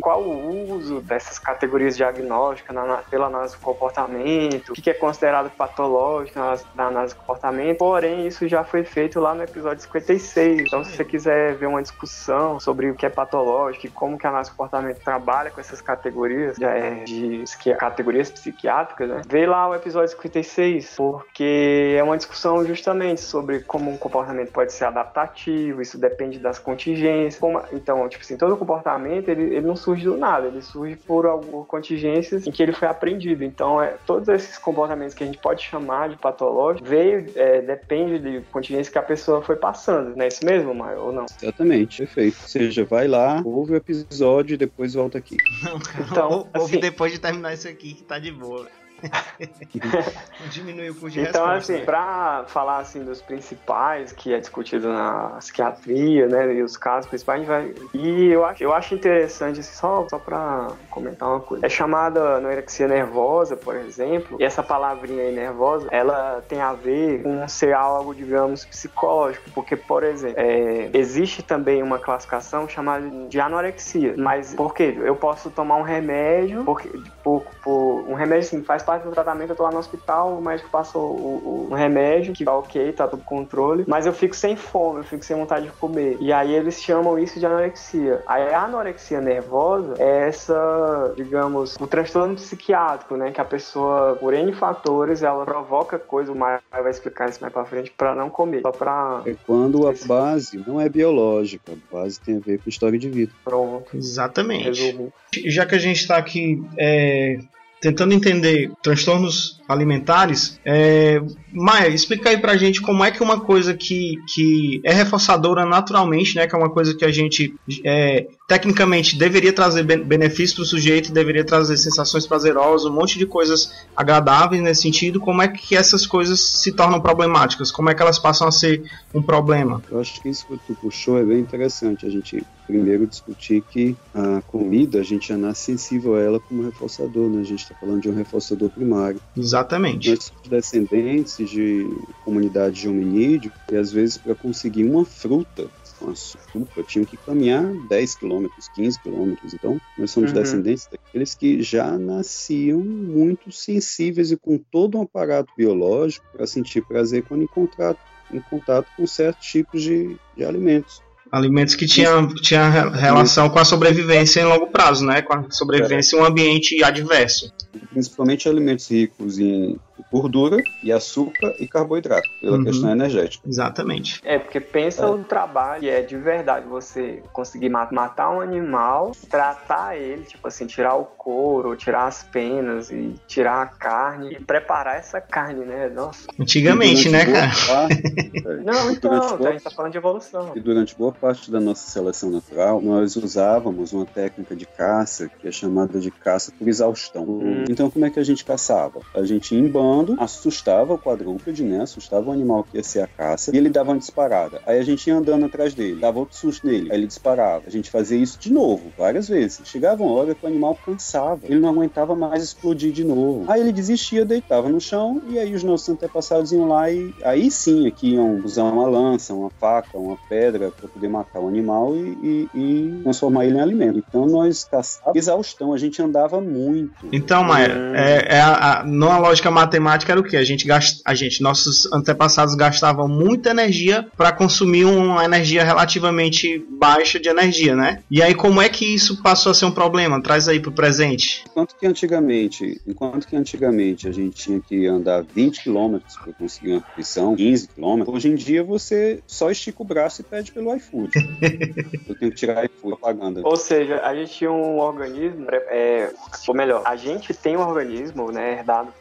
qual 0.00 0.22
o 0.22 0.72
uso 0.74 1.00
dessas 1.00 1.38
categorias 1.38 1.96
diagnósticas 1.96 2.74
na, 2.74 2.84
na- 2.86 2.96
pela 2.98 3.26
análise 3.26 3.54
do 3.54 3.60
comportamento, 3.60 4.70
o 4.70 4.72
que 4.74 4.82
que 4.82 4.90
é 4.90 4.94
considerado 4.94 5.50
patológico 5.50 6.38
na, 6.38 6.56
na 6.74 6.86
análise 6.86 7.14
do 7.14 7.18
comportamento, 7.20 7.78
porém 7.78 8.26
isso 8.26 8.46
já 8.48 8.62
foi 8.64 8.84
feito 8.84 9.18
lá 9.20 9.34
no 9.34 9.42
episódio 9.42 9.82
56, 9.82 10.60
então 10.60 10.84
se 10.84 10.92
você 10.92 11.04
quiser 11.04 11.54
ver 11.56 11.66
uma 11.66 11.82
discussão 11.82 12.60
sobre 12.60 12.90
o 12.90 12.94
que 12.94 13.04
é 13.04 13.10
patológico 13.10 13.86
e 13.86 13.90
como 13.90 14.16
que 14.18 14.26
a 14.26 14.30
análise 14.30 14.50
do 14.50 14.56
comportamento 14.56 14.98
trabalha 15.02 15.50
com 15.50 15.60
essas 15.60 15.80
categorias 15.80 16.56
de, 16.56 16.64
é, 16.64 17.04
de 17.04 17.42
psiqui- 17.44 17.74
categorias 17.74 18.30
psiquiátricas, 18.30 19.08
né? 19.08 19.22
Vê 19.28 19.46
lá 19.46 19.68
o 19.68 19.74
episódio 19.74 20.08
56, 20.10 20.94
porque 20.96 21.94
é 21.98 22.02
uma 22.02 22.16
discussão 22.16 22.64
justamente 22.64 23.20
sobre 23.20 23.60
como 23.60 23.90
um 23.90 23.96
comportamento 23.96 24.52
pode 24.52 24.72
ser 24.72 24.84
adaptativo, 24.84 25.82
isso 25.82 25.98
depende 25.98 26.38
das 26.38 26.58
contingências. 26.58 27.15
Como- 27.38 27.62
então, 27.72 28.08
tipo 28.08 28.22
assim, 28.22 28.36
todo 28.36 28.56
comportamento 28.56 29.28
ele, 29.28 29.42
ele 29.56 29.66
não 29.66 29.76
surge 29.76 30.04
do 30.04 30.16
nada, 30.16 30.46
ele 30.48 30.62
surge 30.62 30.96
por 30.96 31.26
algumas 31.26 31.66
contingências 31.66 32.46
em 32.46 32.50
que 32.50 32.62
ele 32.62 32.72
foi 32.72 32.88
aprendido. 32.88 33.44
Então, 33.44 33.80
é, 33.82 33.96
todos 34.06 34.28
esses 34.28 34.58
comportamentos 34.58 35.14
que 35.14 35.22
a 35.22 35.26
gente 35.26 35.38
pode 35.38 35.62
chamar 35.62 36.08
de 36.08 36.16
patológicos 36.16 36.88
veio, 36.88 37.26
é, 37.34 37.60
depende 37.60 38.18
de 38.18 38.40
contingências 38.50 38.88
que 38.88 38.98
a 38.98 39.02
pessoa 39.02 39.42
foi 39.42 39.56
passando, 39.56 40.14
não 40.16 40.24
é 40.24 40.28
isso 40.28 40.44
mesmo, 40.44 40.74
Maio, 40.74 41.00
ou 41.00 41.12
não? 41.12 41.26
Exatamente, 41.42 41.98
perfeito. 41.98 42.36
Ou 42.42 42.48
seja, 42.48 42.84
vai 42.84 43.06
lá, 43.08 43.40
ouve 43.44 43.72
o 43.72 43.76
episódio 43.76 44.54
e 44.54 44.56
depois 44.56 44.94
volta 44.94 45.18
aqui. 45.18 45.36
Não, 45.62 45.76
Então, 46.10 46.30
ou- 46.30 46.48
ouve 46.60 46.72
assim- 46.74 46.80
depois 46.80 47.12
de 47.12 47.18
terminar 47.18 47.52
isso 47.54 47.68
aqui 47.68 47.94
que 47.94 48.02
tá 48.04 48.18
de 48.18 48.30
boa. 48.32 48.66
Diminuiu 50.50 50.94
custo 50.94 51.10
de 51.10 51.20
Então, 51.20 51.46
resposta. 51.46 51.72
assim, 51.74 51.84
pra 51.84 52.44
falar 52.48 52.78
assim 52.78 53.04
dos 53.04 53.20
principais 53.22 54.12
que 54.12 54.32
é 54.32 54.38
discutido 54.38 54.88
na 54.88 55.36
psiquiatria, 55.38 56.26
né, 56.28 56.54
e 56.54 56.62
os 56.62 56.76
casos 56.76 57.08
principais, 57.08 57.48
a 57.48 57.60
gente 57.62 57.74
vai... 57.74 57.88
E 57.94 58.28
eu 58.28 58.44
acho, 58.44 58.62
eu 58.62 58.72
acho 58.72 58.94
interessante, 58.94 59.60
assim, 59.60 59.74
só, 59.74 60.06
só 60.08 60.18
pra 60.18 60.72
comentar 60.90 61.28
uma 61.28 61.40
coisa. 61.40 61.66
É 61.66 61.68
chamada 61.68 62.36
anorexia 62.36 62.88
nervosa, 62.88 63.56
por 63.56 63.76
exemplo, 63.76 64.36
e 64.40 64.44
essa 64.44 64.62
palavrinha 64.62 65.22
aí, 65.24 65.32
nervosa, 65.32 65.88
ela 65.90 66.42
tem 66.48 66.60
a 66.60 66.72
ver 66.72 67.22
com 67.22 67.46
ser 67.48 67.74
algo, 67.74 68.14
digamos, 68.14 68.64
psicológico, 68.64 69.50
porque, 69.54 69.76
por 69.76 70.04
exemplo, 70.04 70.40
é, 70.40 70.90
existe 70.94 71.42
também 71.42 71.82
uma 71.82 71.98
classificação 71.98 72.68
chamada 72.68 73.08
de 73.28 73.40
anorexia, 73.40 74.14
mas 74.16 74.54
por 74.54 74.74
quê? 74.74 74.96
Eu 74.98 75.16
posso 75.16 75.50
tomar 75.50 75.76
um 75.76 75.82
remédio, 75.82 76.64
porque, 76.64 76.90
por, 77.22 77.44
por- 77.62 78.04
um 78.08 78.14
remédio, 78.14 78.46
assim, 78.46 78.62
faz 78.62 78.82
parte 78.86 79.02
do 79.04 79.10
tratamento, 79.10 79.50
eu 79.50 79.56
tô 79.56 79.64
lá 79.64 79.70
no 79.72 79.78
hospital, 79.78 80.38
o 80.38 80.40
médico 80.42 80.70
passou 80.70 81.10
o, 81.10 81.66
o- 81.68 81.68
um 81.70 81.74
remédio, 81.74 82.32
que 82.32 82.44
tá 82.44 82.56
ok, 82.56 82.92
tá 82.92 83.08
tudo 83.08 83.22
controle, 83.24 83.84
mas 83.86 84.06
eu 84.06 84.12
fico 84.12 84.34
sem 84.36 84.54
fome, 84.56 85.00
eu 85.00 85.04
fico 85.04 85.24
sem 85.24 85.36
vontade 85.36 85.66
de 85.66 85.72
comer. 85.72 86.16
E 86.20 86.32
aí 86.32 86.54
eles 86.54 86.80
chamam 86.80 87.18
isso 87.18 87.38
de 87.40 87.44
anorexia. 87.46 88.22
Aí 88.26 88.54
a 88.54 88.62
anorexia 88.62 89.20
nervosa 89.20 89.94
é 89.98 90.28
essa, 90.28 91.12
digamos, 91.16 91.76
o 91.80 91.86
transtorno 91.86 92.34
psiquiátrico, 92.36 93.16
né? 93.16 93.30
Que 93.32 93.40
a 93.40 93.44
pessoa, 93.44 94.16
por 94.20 94.32
N 94.32 94.52
fatores, 94.52 95.22
ela 95.22 95.44
provoca 95.44 95.98
coisa, 95.98 96.30
o 96.32 96.36
Maio 96.36 96.60
vai 96.70 96.90
explicar 96.90 97.28
isso 97.28 97.40
mais 97.40 97.52
pra 97.52 97.64
frente, 97.64 97.90
pra 97.96 98.14
não 98.14 98.30
comer. 98.30 98.62
Só 98.62 98.70
pra. 98.70 99.22
É 99.26 99.34
quando 99.46 99.88
a 99.88 99.92
base 100.06 100.62
não 100.66 100.80
é 100.80 100.88
biológica, 100.88 101.72
a 101.72 101.94
base 101.96 102.20
tem 102.20 102.36
a 102.36 102.40
ver 102.40 102.58
com 102.60 102.68
história 102.68 102.98
de 102.98 103.08
vida. 103.10 103.32
Pronto, 103.44 103.96
Exatamente. 103.96 104.64
resumo. 104.68 105.12
Já 105.46 105.66
que 105.66 105.74
a 105.74 105.78
gente 105.78 106.00
está 106.00 106.16
aqui 106.16 106.62
é, 106.78 107.38
tentando 107.86 108.14
entender 108.14 108.72
transtornos 108.82 109.60
alimentares, 109.68 110.60
é, 110.64 111.22
Maia, 111.52 111.86
explica 111.86 112.30
aí 112.30 112.36
pra 112.36 112.56
gente 112.56 112.82
como 112.82 113.04
é 113.04 113.12
que 113.12 113.22
uma 113.22 113.38
coisa 113.38 113.74
que, 113.74 114.16
que 114.34 114.80
é 114.82 114.92
reforçadora 114.92 115.64
naturalmente, 115.64 116.34
né, 116.34 116.48
que 116.48 116.54
é 116.56 116.58
uma 116.58 116.68
coisa 116.68 116.96
que 116.96 117.04
a 117.04 117.12
gente 117.12 117.54
é, 117.84 118.26
tecnicamente 118.46 119.18
deveria 119.18 119.52
trazer 119.52 119.82
ben- 119.82 120.04
benefício 120.04 120.56
para 120.56 120.62
o 120.62 120.66
sujeito, 120.66 121.12
deveria 121.12 121.44
trazer 121.44 121.76
sensações 121.76 122.26
prazerosas, 122.26 122.90
um 122.90 122.94
monte 122.94 123.18
de 123.18 123.26
coisas 123.26 123.72
agradáveis 123.96 124.62
nesse 124.62 124.82
sentido, 124.82 125.18
como 125.20 125.42
é 125.42 125.48
que 125.48 125.74
essas 125.76 126.06
coisas 126.06 126.40
se 126.40 126.72
tornam 126.72 127.00
problemáticas? 127.00 127.72
Como 127.72 127.90
é 127.90 127.94
que 127.94 128.02
elas 128.02 128.18
passam 128.18 128.46
a 128.46 128.52
ser 128.52 128.84
um 129.12 129.20
problema? 129.20 129.82
Eu 129.90 130.00
acho 130.00 130.20
que 130.22 130.28
isso 130.28 130.46
que 130.46 130.58
tu 130.58 130.74
puxou 130.74 131.18
é 131.18 131.24
bem 131.24 131.40
interessante. 131.40 132.06
A 132.06 132.10
gente 132.10 132.44
primeiro 132.66 133.06
discutir 133.06 133.62
que 133.62 133.96
a 134.14 134.42
comida, 134.42 135.00
a 135.00 135.02
gente 135.02 135.28
já 135.28 135.36
nasce 135.36 135.66
sensível 135.66 136.16
a 136.16 136.20
ela 136.20 136.40
como 136.40 136.62
reforçador, 136.62 137.28
né? 137.28 137.40
A 137.40 137.44
gente 137.44 137.62
está 137.62 137.74
falando 137.74 138.02
de 138.02 138.08
um 138.08 138.14
reforçador 138.14 138.70
primário. 138.70 139.20
Exatamente. 139.36 140.10
Nós 140.10 140.24
somos 140.24 140.48
descendentes 140.48 141.48
de 141.48 141.88
comunidade 142.24 142.80
de 142.80 142.88
hominídeo 142.88 143.52
e 143.70 143.76
às 143.76 143.92
vezes 143.92 144.18
para 144.18 144.34
conseguir 144.34 144.84
uma 144.84 145.04
fruta, 145.04 145.68
uma 146.00 146.12
açúcar, 146.12 146.82
tinham 146.86 147.04
que 147.04 147.16
caminhar 147.16 147.64
10 147.88 148.14
quilômetros, 148.16 148.68
15 148.74 149.00
quilômetros. 149.00 149.54
Então, 149.54 149.80
nós 149.98 150.10
somos 150.10 150.30
Uhum. 150.32 150.36
descendentes 150.42 150.88
daqueles 150.90 151.34
que 151.34 151.62
já 151.62 151.96
nasciam 151.98 152.78
muito 152.80 153.50
sensíveis 153.52 154.30
e 154.30 154.36
com 154.36 154.58
todo 154.58 154.98
um 154.98 155.02
aparato 155.02 155.52
biológico 155.56 156.24
para 156.32 156.46
sentir 156.46 156.82
prazer 156.82 157.22
quando 157.24 157.42
em 157.42 157.46
contato, 157.46 157.98
em 158.32 158.40
contato 158.40 158.86
com 158.96 159.06
certos 159.06 159.46
tipos 159.46 159.82
de, 159.82 160.16
de 160.36 160.44
alimentos. 160.44 161.00
Alimentos 161.32 161.74
que 161.74 161.86
tinham 161.86 162.28
tinha 162.36 162.68
re- 162.68 162.90
relação 163.00 163.50
com 163.50 163.58
a 163.58 163.64
sobrevivência 163.64 164.40
em 164.40 164.44
longo 164.44 164.68
prazo, 164.68 165.04
né? 165.04 165.22
Com 165.22 165.32
a 165.34 165.50
sobrevivência 165.50 166.16
em 166.16 166.20
um 166.20 166.24
ambiente 166.24 166.82
adverso. 166.84 167.52
Principalmente 167.90 168.48
alimentos 168.48 168.88
ricos 168.88 169.36
em 169.38 169.76
gordura 170.10 170.62
e 170.82 170.92
açúcar 170.92 171.54
e 171.58 171.66
carboidrato, 171.66 172.28
pela 172.40 172.56
Uhum. 172.58 172.64
questão 172.64 172.90
energética. 172.90 173.48
Exatamente. 173.48 174.20
É, 174.24 174.38
porque 174.38 174.60
pensa 174.60 175.06
o 175.10 175.22
trabalho 175.24 175.80
que 175.80 175.88
é 175.88 176.02
de 176.02 176.16
verdade 176.16 176.66
você 176.66 177.22
conseguir 177.32 177.68
ma- 177.68 177.88
matar 177.90 178.30
um 178.30 178.40
animal, 178.40 179.12
tratar 179.30 179.96
ele, 179.96 180.22
tipo 180.24 180.46
assim, 180.48 180.66
tirar 180.66 180.94
o 180.94 181.04
couro, 181.04 181.76
tirar 181.76 182.06
as 182.06 182.22
penas 182.22 182.90
e 182.90 183.14
tirar 183.26 183.62
a 183.62 183.66
carne 183.66 184.32
e 184.32 184.40
preparar 184.40 184.96
essa 184.96 185.20
carne, 185.20 185.64
né? 185.64 185.88
Nossa. 185.88 186.26
Antigamente, 186.38 187.08
né, 187.08 187.24
cara? 187.24 187.50
parte- 187.66 188.02
é, 188.46 188.56
Não, 188.62 188.90
então, 188.90 189.12
a 189.46 189.52
gente 189.52 189.62
tá 189.62 189.70
falando 189.70 189.92
de 189.92 189.98
evolução. 189.98 190.52
E 190.54 190.60
durante 190.60 190.96
boa 190.96 191.12
parte 191.12 191.50
da 191.50 191.60
nossa 191.60 191.88
seleção 191.90 192.30
natural, 192.30 192.80
nós 192.80 193.16
usávamos 193.16 193.92
uma 193.92 194.06
técnica 194.06 194.54
de 194.54 194.66
caça 194.66 195.28
que 195.40 195.48
é 195.48 195.52
chamada 195.52 195.98
de 195.98 196.10
caça 196.10 196.52
por 196.58 196.68
exaustão. 196.68 197.24
Hum. 197.24 197.64
Então, 197.68 197.90
como 197.90 198.04
é 198.04 198.10
que 198.10 198.18
a 198.20 198.24
gente 198.24 198.44
caçava? 198.44 199.00
A 199.14 199.22
gente 199.24 199.54
ia 199.54 199.60
em 199.60 199.68
bando, 199.68 199.85
assustava 200.18 200.94
o 200.94 200.98
quadrúpede, 200.98 201.62
né? 201.64 201.82
Assustava 201.82 202.28
o 202.28 202.32
animal 202.32 202.64
que 202.64 202.76
ia 202.76 202.82
ser 202.82 203.00
a 203.02 203.06
caça, 203.06 203.54
e 203.54 203.58
ele 203.58 203.68
dava 203.68 203.90
uma 203.92 203.98
disparada. 203.98 204.60
Aí 204.66 204.78
a 204.78 204.82
gente 204.82 205.06
ia 205.06 205.16
andando 205.16 205.46
atrás 205.46 205.74
dele, 205.74 206.00
dava 206.00 206.18
outro 206.18 206.36
susto 206.36 206.66
nele, 206.66 206.90
aí 206.90 206.98
ele 206.98 207.06
disparava. 207.06 207.64
A 207.66 207.70
gente 207.70 207.90
fazia 207.90 208.16
isso 208.18 208.38
de 208.38 208.52
novo, 208.52 208.92
várias 208.96 209.28
vezes. 209.28 209.66
Chegava 209.68 210.02
uma 210.02 210.12
hora 210.12 210.34
que 210.34 210.44
o 210.44 210.48
animal 210.48 210.74
cansava, 210.84 211.40
ele 211.44 211.60
não 211.60 211.68
aguentava 211.70 212.14
mais 212.14 212.42
explodir 212.42 212.92
de 212.92 213.04
novo. 213.04 213.44
Aí 213.48 213.60
ele 213.60 213.72
desistia, 213.72 214.24
deitava 214.24 214.68
no 214.68 214.80
chão, 214.80 215.20
e 215.28 215.38
aí 215.38 215.54
os 215.54 215.62
nossos 215.62 215.88
antepassados 215.88 216.52
iam 216.52 216.66
lá 216.68 216.90
e 216.90 217.12
aí 217.22 217.50
sim 217.50 217.86
aqui 217.86 218.14
iam 218.14 218.40
usar 218.44 218.64
uma 218.64 218.88
lança, 218.88 219.34
uma 219.34 219.50
faca, 219.60 219.96
uma 219.98 220.16
pedra 220.28 220.70
para 220.70 220.88
poder 220.88 221.08
matar 221.08 221.40
o 221.40 221.48
animal 221.48 221.94
e, 221.96 222.18
e- 222.22 222.48
e 222.54 223.02
transformar 223.02 223.46
ele 223.46 223.56
em 223.58 223.60
alimento. 223.60 224.02
Então 224.08 224.26
nós 224.26 224.64
caçávamos 224.64 225.16
exaustão, 225.16 225.72
a 225.72 225.78
gente 225.78 226.00
andava 226.02 226.40
muito. 226.40 227.08
Então, 227.12 227.42
Maia, 227.44 227.66
Hum. 227.76 227.94
é, 227.94 228.36
é 228.36 228.40
a, 228.40 228.80
a, 228.80 228.84
numa 228.84 229.18
lógica 229.18 229.50
matemática 229.50 229.75
era 230.08 230.20
o 230.20 230.22
que? 230.22 230.36
A 230.36 230.44
gente, 230.44 230.66
gast, 230.66 231.00
a 231.04 231.14
gente, 231.14 231.42
nossos 231.42 231.90
antepassados 231.92 232.54
gastavam 232.54 233.08
muita 233.08 233.50
energia 233.50 234.06
para 234.16 234.32
consumir 234.32 234.84
uma 234.84 235.24
energia 235.24 235.64
relativamente 235.64 236.64
baixa 236.70 237.18
de 237.18 237.28
energia, 237.28 237.74
né? 237.74 238.02
E 238.10 238.22
aí, 238.22 238.34
como 238.34 238.60
é 238.60 238.68
que 238.68 238.84
isso 238.84 239.22
passou 239.22 239.50
a 239.50 239.54
ser 239.54 239.66
um 239.66 239.70
problema? 239.70 240.22
Traz 240.22 240.48
aí 240.48 240.60
pro 240.60 240.72
presente. 240.72 241.44
Enquanto 241.50 241.76
que 241.76 241.86
antigamente, 241.86 242.80
enquanto 242.86 243.26
que 243.26 243.36
antigamente 243.36 244.08
a 244.08 244.12
gente 244.12 244.36
tinha 244.36 244.60
que 244.60 244.86
andar 244.86 245.22
20 245.22 245.64
km 245.64 245.98
para 246.22 246.32
conseguir 246.32 246.72
uma 246.72 246.84
refeição, 246.86 247.36
15 247.36 247.68
km, 247.68 248.04
hoje 248.06 248.28
em 248.28 248.34
dia 248.34 248.62
você 248.62 249.20
só 249.26 249.50
estica 249.50 249.82
o 249.82 249.84
braço 249.84 250.20
e 250.20 250.24
pede 250.24 250.52
pelo 250.52 250.74
iFood. 250.74 251.10
Eu 252.08 252.14
tenho 252.14 252.30
que 252.30 252.36
tirar 252.36 252.64
iFood 252.64 252.96
propaganda. 252.96 253.40
Ou 253.44 253.56
seja, 253.56 254.00
a 254.02 254.14
gente 254.14 254.32
tinha 254.32 254.50
um 254.50 254.78
organismo, 254.78 255.46
é, 255.50 256.10
ou 256.46 256.54
melhor, 256.54 256.82
a 256.84 256.96
gente 256.96 257.34
tem 257.34 257.56
um 257.56 257.66
organismo, 257.66 258.30
né, 258.30 258.52
herdado 258.54 258.92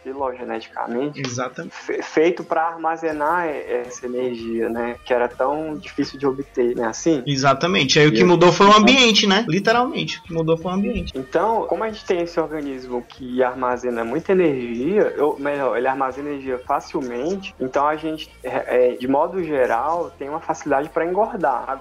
filogeneticamente, 0.66 1.22
Exatamente. 1.22 1.74
fe- 1.76 2.02
feito 2.02 2.44
para 2.44 2.68
armazenar 2.68 3.48
essa 3.48 4.06
energia, 4.06 4.70
né, 4.70 4.96
que 5.04 5.14
era 5.14 5.28
tão 5.28 5.76
difícil 5.76 6.20
de 6.20 6.26
obter, 6.26 6.76
né, 6.76 6.88
assim? 6.88 7.24
Exatamente. 7.26 8.00
Aí 8.00 8.08
o 8.08 8.14
que 8.14 8.24
mudou 8.24 8.52
foi 8.52 8.68
o 8.68 8.74
ambiente, 8.74 9.28
né? 9.28 9.46
Literalmente. 9.48 10.20
O 10.20 10.24
que 10.24 10.34
mudou 10.34 10.58
foi 10.58 10.72
o 10.72 10.76
ambiente. 10.76 11.14
Então, 11.16 11.66
como 11.68 11.84
a 11.84 11.90
gente 11.90 12.06
tem 12.06 12.22
esse 12.22 12.40
organismo 12.40 13.04
que 13.08 13.44
armazena 13.44 14.04
muita 14.04 14.32
energia, 14.32 15.14
ou 15.20 15.40
melhor, 15.40 15.78
ele 15.78 15.88
armazena 15.88 16.30
energia 16.30 16.60
facilmente, 16.60 17.54
então 17.60 17.88
a 17.88 17.96
gente, 17.96 18.30
é, 18.44 18.94
é, 18.94 18.96
de 18.96 19.08
modo 19.08 19.44
geral, 19.44 20.12
tem 20.18 20.30
uma 20.30 20.40
facilidade 20.40 20.90
para 20.90 21.06
engordar. 21.06 21.80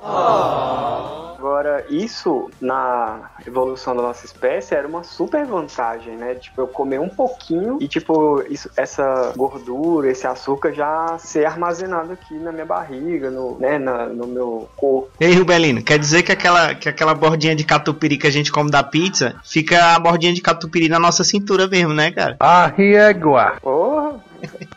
Agora, 1.37 1.85
isso 1.91 2.51
na 2.61 3.31
evolução 3.47 3.95
da 3.95 4.03
nossa 4.03 4.25
espécie 4.25 4.75
era 4.75 4.87
uma 4.87 5.03
super 5.03 5.45
vantagem, 5.45 6.17
né? 6.17 6.35
Tipo, 6.37 6.63
eu 6.63 6.67
comer 6.69 7.01
um 7.01 7.09
pouquinho 7.09 7.79
e, 7.81 7.89
tipo, 7.89 8.43
isso, 8.49 8.71
essa 8.77 9.33
gordura, 9.37 10.11
esse 10.11 10.27
açúcar 10.27 10.73
já 10.73 11.17
ser 11.19 11.45
armazenado 11.47 12.13
aqui 12.13 12.35
na 12.35 12.53
minha 12.53 12.67
barriga, 12.67 13.31
no, 13.31 13.59
né, 13.59 13.79
na- 13.79 14.07
no 14.07 14.27
meu 14.27 14.69
corpo. 14.77 15.09
Ei, 15.21 15.33
Rubelino, 15.35 15.83
quer 15.83 15.99
dizer 15.99 16.23
que 16.23 16.33
aquela, 16.33 16.75
que 16.75 16.89
aquela 16.89 17.15
bordinha 17.15 17.55
de 17.55 17.65
catupiry 17.65 18.17
que 18.19 18.27
a 18.27 18.31
gente 18.31 18.51
come 18.53 18.71
da 18.71 18.83
pizza 18.83 19.37
fica 19.45 19.95
a 19.95 19.99
bordinha 19.99 20.33
de 20.33 20.41
catupiry 20.41 20.89
na 20.89 20.99
nossa 20.99 21.23
cintura 21.25 21.67
mesmo, 21.69 21.95
né, 21.95 22.11
cara? 22.11 22.37
Arriégua. 22.41 23.57
Porra! 23.63 24.23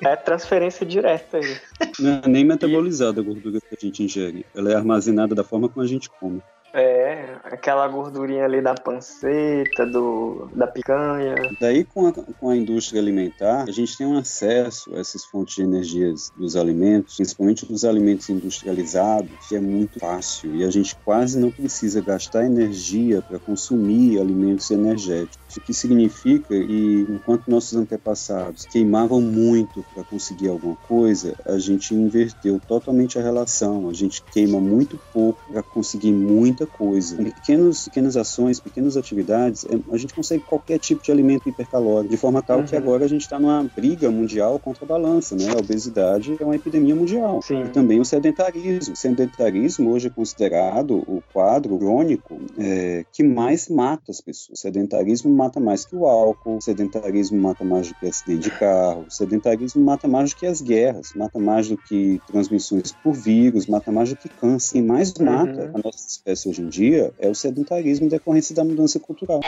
É 0.01 0.15
transferência 0.15 0.85
direta 0.85 1.37
aí. 1.37 1.57
Não 1.99 2.21
é 2.23 2.27
nem 2.27 2.45
metabolizada 2.45 3.19
a 3.19 3.23
gordura 3.23 3.59
que 3.59 3.75
a 3.75 3.85
gente 3.85 4.01
ingere. 4.03 4.45
Ela 4.55 4.71
é 4.71 4.75
armazenada 4.75 5.35
da 5.35 5.43
forma 5.43 5.67
como 5.67 5.83
a 5.83 5.87
gente 5.87 6.09
come. 6.19 6.41
É, 6.79 7.37
aquela 7.43 7.87
gordurinha 7.87 8.45
ali 8.45 8.61
da 8.61 8.75
panceta, 8.75 9.83
do, 9.87 10.47
da 10.53 10.67
picanha. 10.67 11.33
Daí, 11.59 11.83
com 11.83 12.05
a, 12.05 12.13
com 12.13 12.49
a 12.51 12.55
indústria 12.55 13.01
alimentar, 13.01 13.63
a 13.63 13.71
gente 13.71 13.97
tem 13.97 14.05
um 14.05 14.15
acesso 14.15 14.93
a 14.93 14.99
essas 14.99 15.25
fontes 15.25 15.55
de 15.55 15.63
energias 15.63 16.31
dos 16.37 16.55
alimentos, 16.55 17.15
principalmente 17.15 17.65
dos 17.65 17.83
alimentos 17.83 18.29
industrializados, 18.29 19.31
que 19.49 19.55
é 19.55 19.59
muito 19.59 19.99
fácil 19.99 20.55
e 20.55 20.63
a 20.63 20.69
gente 20.69 20.95
quase 21.03 21.39
não 21.39 21.49
precisa 21.49 21.99
gastar 21.99 22.45
energia 22.45 23.23
para 23.23 23.39
consumir 23.39 24.19
alimentos 24.19 24.69
energéticos. 24.69 25.46
O 25.55 25.61
que 25.61 25.73
significa 25.73 26.49
que, 26.49 27.05
enquanto 27.09 27.47
nossos 27.47 27.75
antepassados 27.75 28.65
queimavam 28.65 29.21
muito 29.21 29.83
para 29.93 30.03
conseguir 30.03 30.49
alguma 30.49 30.75
coisa, 30.87 31.35
a 31.45 31.57
gente 31.57 31.93
inverteu 31.95 32.59
totalmente 32.67 33.17
a 33.17 33.21
relação. 33.21 33.89
A 33.89 33.93
gente 33.93 34.21
queima 34.23 34.59
muito 34.59 34.99
pouco 35.13 35.39
para 35.51 35.63
conseguir 35.63 36.11
muita 36.11 36.65
coisa. 36.65 37.15
Com 37.15 37.23
pequenos, 37.25 37.85
pequenas 37.85 38.17
ações, 38.17 38.59
pequenas 38.59 38.97
atividades, 38.97 39.65
é, 39.65 39.79
a 39.93 39.97
gente 39.97 40.13
consegue 40.13 40.43
qualquer 40.43 40.79
tipo 40.79 41.03
de 41.03 41.11
alimento 41.11 41.47
hipercalórico, 41.49 42.09
de 42.11 42.17
forma 42.17 42.41
tal 42.41 42.63
que 42.63 42.75
Uhum. 42.75 42.81
agora 42.81 43.05
a 43.05 43.07
gente 43.07 43.21
está 43.21 43.39
numa 43.39 43.63
briga 43.75 44.09
mundial 44.11 44.59
contra 44.59 44.83
a 44.85 44.87
balança, 44.87 45.35
né? 45.35 45.49
A 45.49 45.57
obesidade 45.59 46.35
é 46.39 46.43
uma 46.43 46.55
epidemia 46.55 46.95
mundial. 46.95 47.41
Sim. 47.41 47.63
E 47.63 47.69
também 47.69 47.99
o 47.99 48.05
sedentarismo. 48.05 48.93
O 48.93 48.97
sedentarismo 48.97 49.89
hoje 49.91 50.07
é 50.07 50.09
considerado 50.09 50.95
o 51.07 51.23
quadro 51.33 51.77
crônico 51.77 52.37
é, 52.57 53.05
que 53.11 53.23
mais 53.23 53.69
mata 53.69 54.11
as 54.11 54.21
pessoas. 54.21 54.59
O 54.59 54.61
sedentarismo 54.61 55.33
mata 55.37 55.59
mais 55.59 55.85
que 55.85 55.95
o 55.95 56.05
álcool, 56.05 56.57
o 56.57 56.61
sedentarismo 56.61 57.39
mata 57.39 57.63
mais 57.63 57.87
do 57.89 57.95
que 57.95 58.07
acidente 58.07 58.49
de 58.49 58.51
carro, 58.51 59.05
o 59.07 59.11
sedentarismo 59.11 59.83
mata 59.83 60.07
mais 60.07 60.31
do 60.31 60.35
que 60.35 60.45
as 60.45 60.61
guerras, 60.61 61.13
mata 61.15 61.39
mais 61.39 61.67
do 61.69 61.77
que 61.77 62.19
transmissões 62.27 62.91
por 63.03 63.13
vírus, 63.13 63.67
mata 63.67 63.91
mais 63.91 64.09
do 64.09 64.15
que 64.15 64.27
câncer. 64.27 64.73
Quem 64.73 64.83
mais 64.83 65.13
mata 65.13 65.71
a 65.73 65.77
nossa 65.77 66.07
espécie 66.07 66.49
hoje 66.49 66.61
em 66.61 66.69
dia 66.69 67.13
é 67.19 67.29
o 67.29 67.35
sedentarismo 67.35 68.07
em 68.07 68.09
decorrência 68.09 68.55
da 68.55 68.63
mudança 68.63 68.99
cultural. 68.99 69.39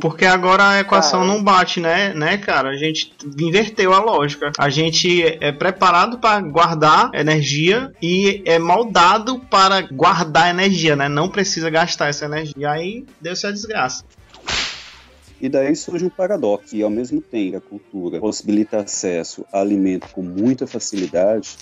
Porque 0.00 0.24
agora 0.24 0.70
a 0.70 0.80
equação 0.80 1.20
Cara. 1.20 1.32
não 1.32 1.42
bate, 1.42 1.80
né, 1.80 2.14
né, 2.14 2.38
cara? 2.38 2.70
A 2.70 2.76
gente 2.76 3.12
inverteu 3.38 3.92
a 3.92 4.00
lógica. 4.00 4.50
A 4.58 4.68
gente 4.68 5.22
é 5.22 5.52
preparado 5.52 6.18
para 6.18 6.40
guardar 6.40 7.10
energia 7.14 7.92
e 8.00 8.42
é 8.46 8.58
moldado 8.58 9.38
para 9.50 9.82
guardar 9.82 10.50
energia, 10.50 10.96
né? 10.96 11.08
Não 11.08 11.28
precisa 11.28 11.70
gastar 11.70 12.08
essa 12.08 12.24
energia. 12.24 12.54
E 12.56 12.64
aí 12.64 13.04
deu-se 13.20 13.46
a 13.46 13.50
desgraça. 13.50 14.04
E 15.42 15.48
daí 15.48 15.74
surge 15.74 16.04
um 16.04 16.08
paradoxo, 16.08 16.76
e 16.76 16.84
ao 16.84 16.88
mesmo 16.88 17.20
tempo 17.20 17.56
a 17.56 17.60
cultura 17.60 18.20
possibilita 18.20 18.78
acesso 18.78 19.44
a 19.52 19.60
alimento 19.60 20.08
com 20.12 20.22
muita 20.22 20.68
facilidade, 20.68 21.58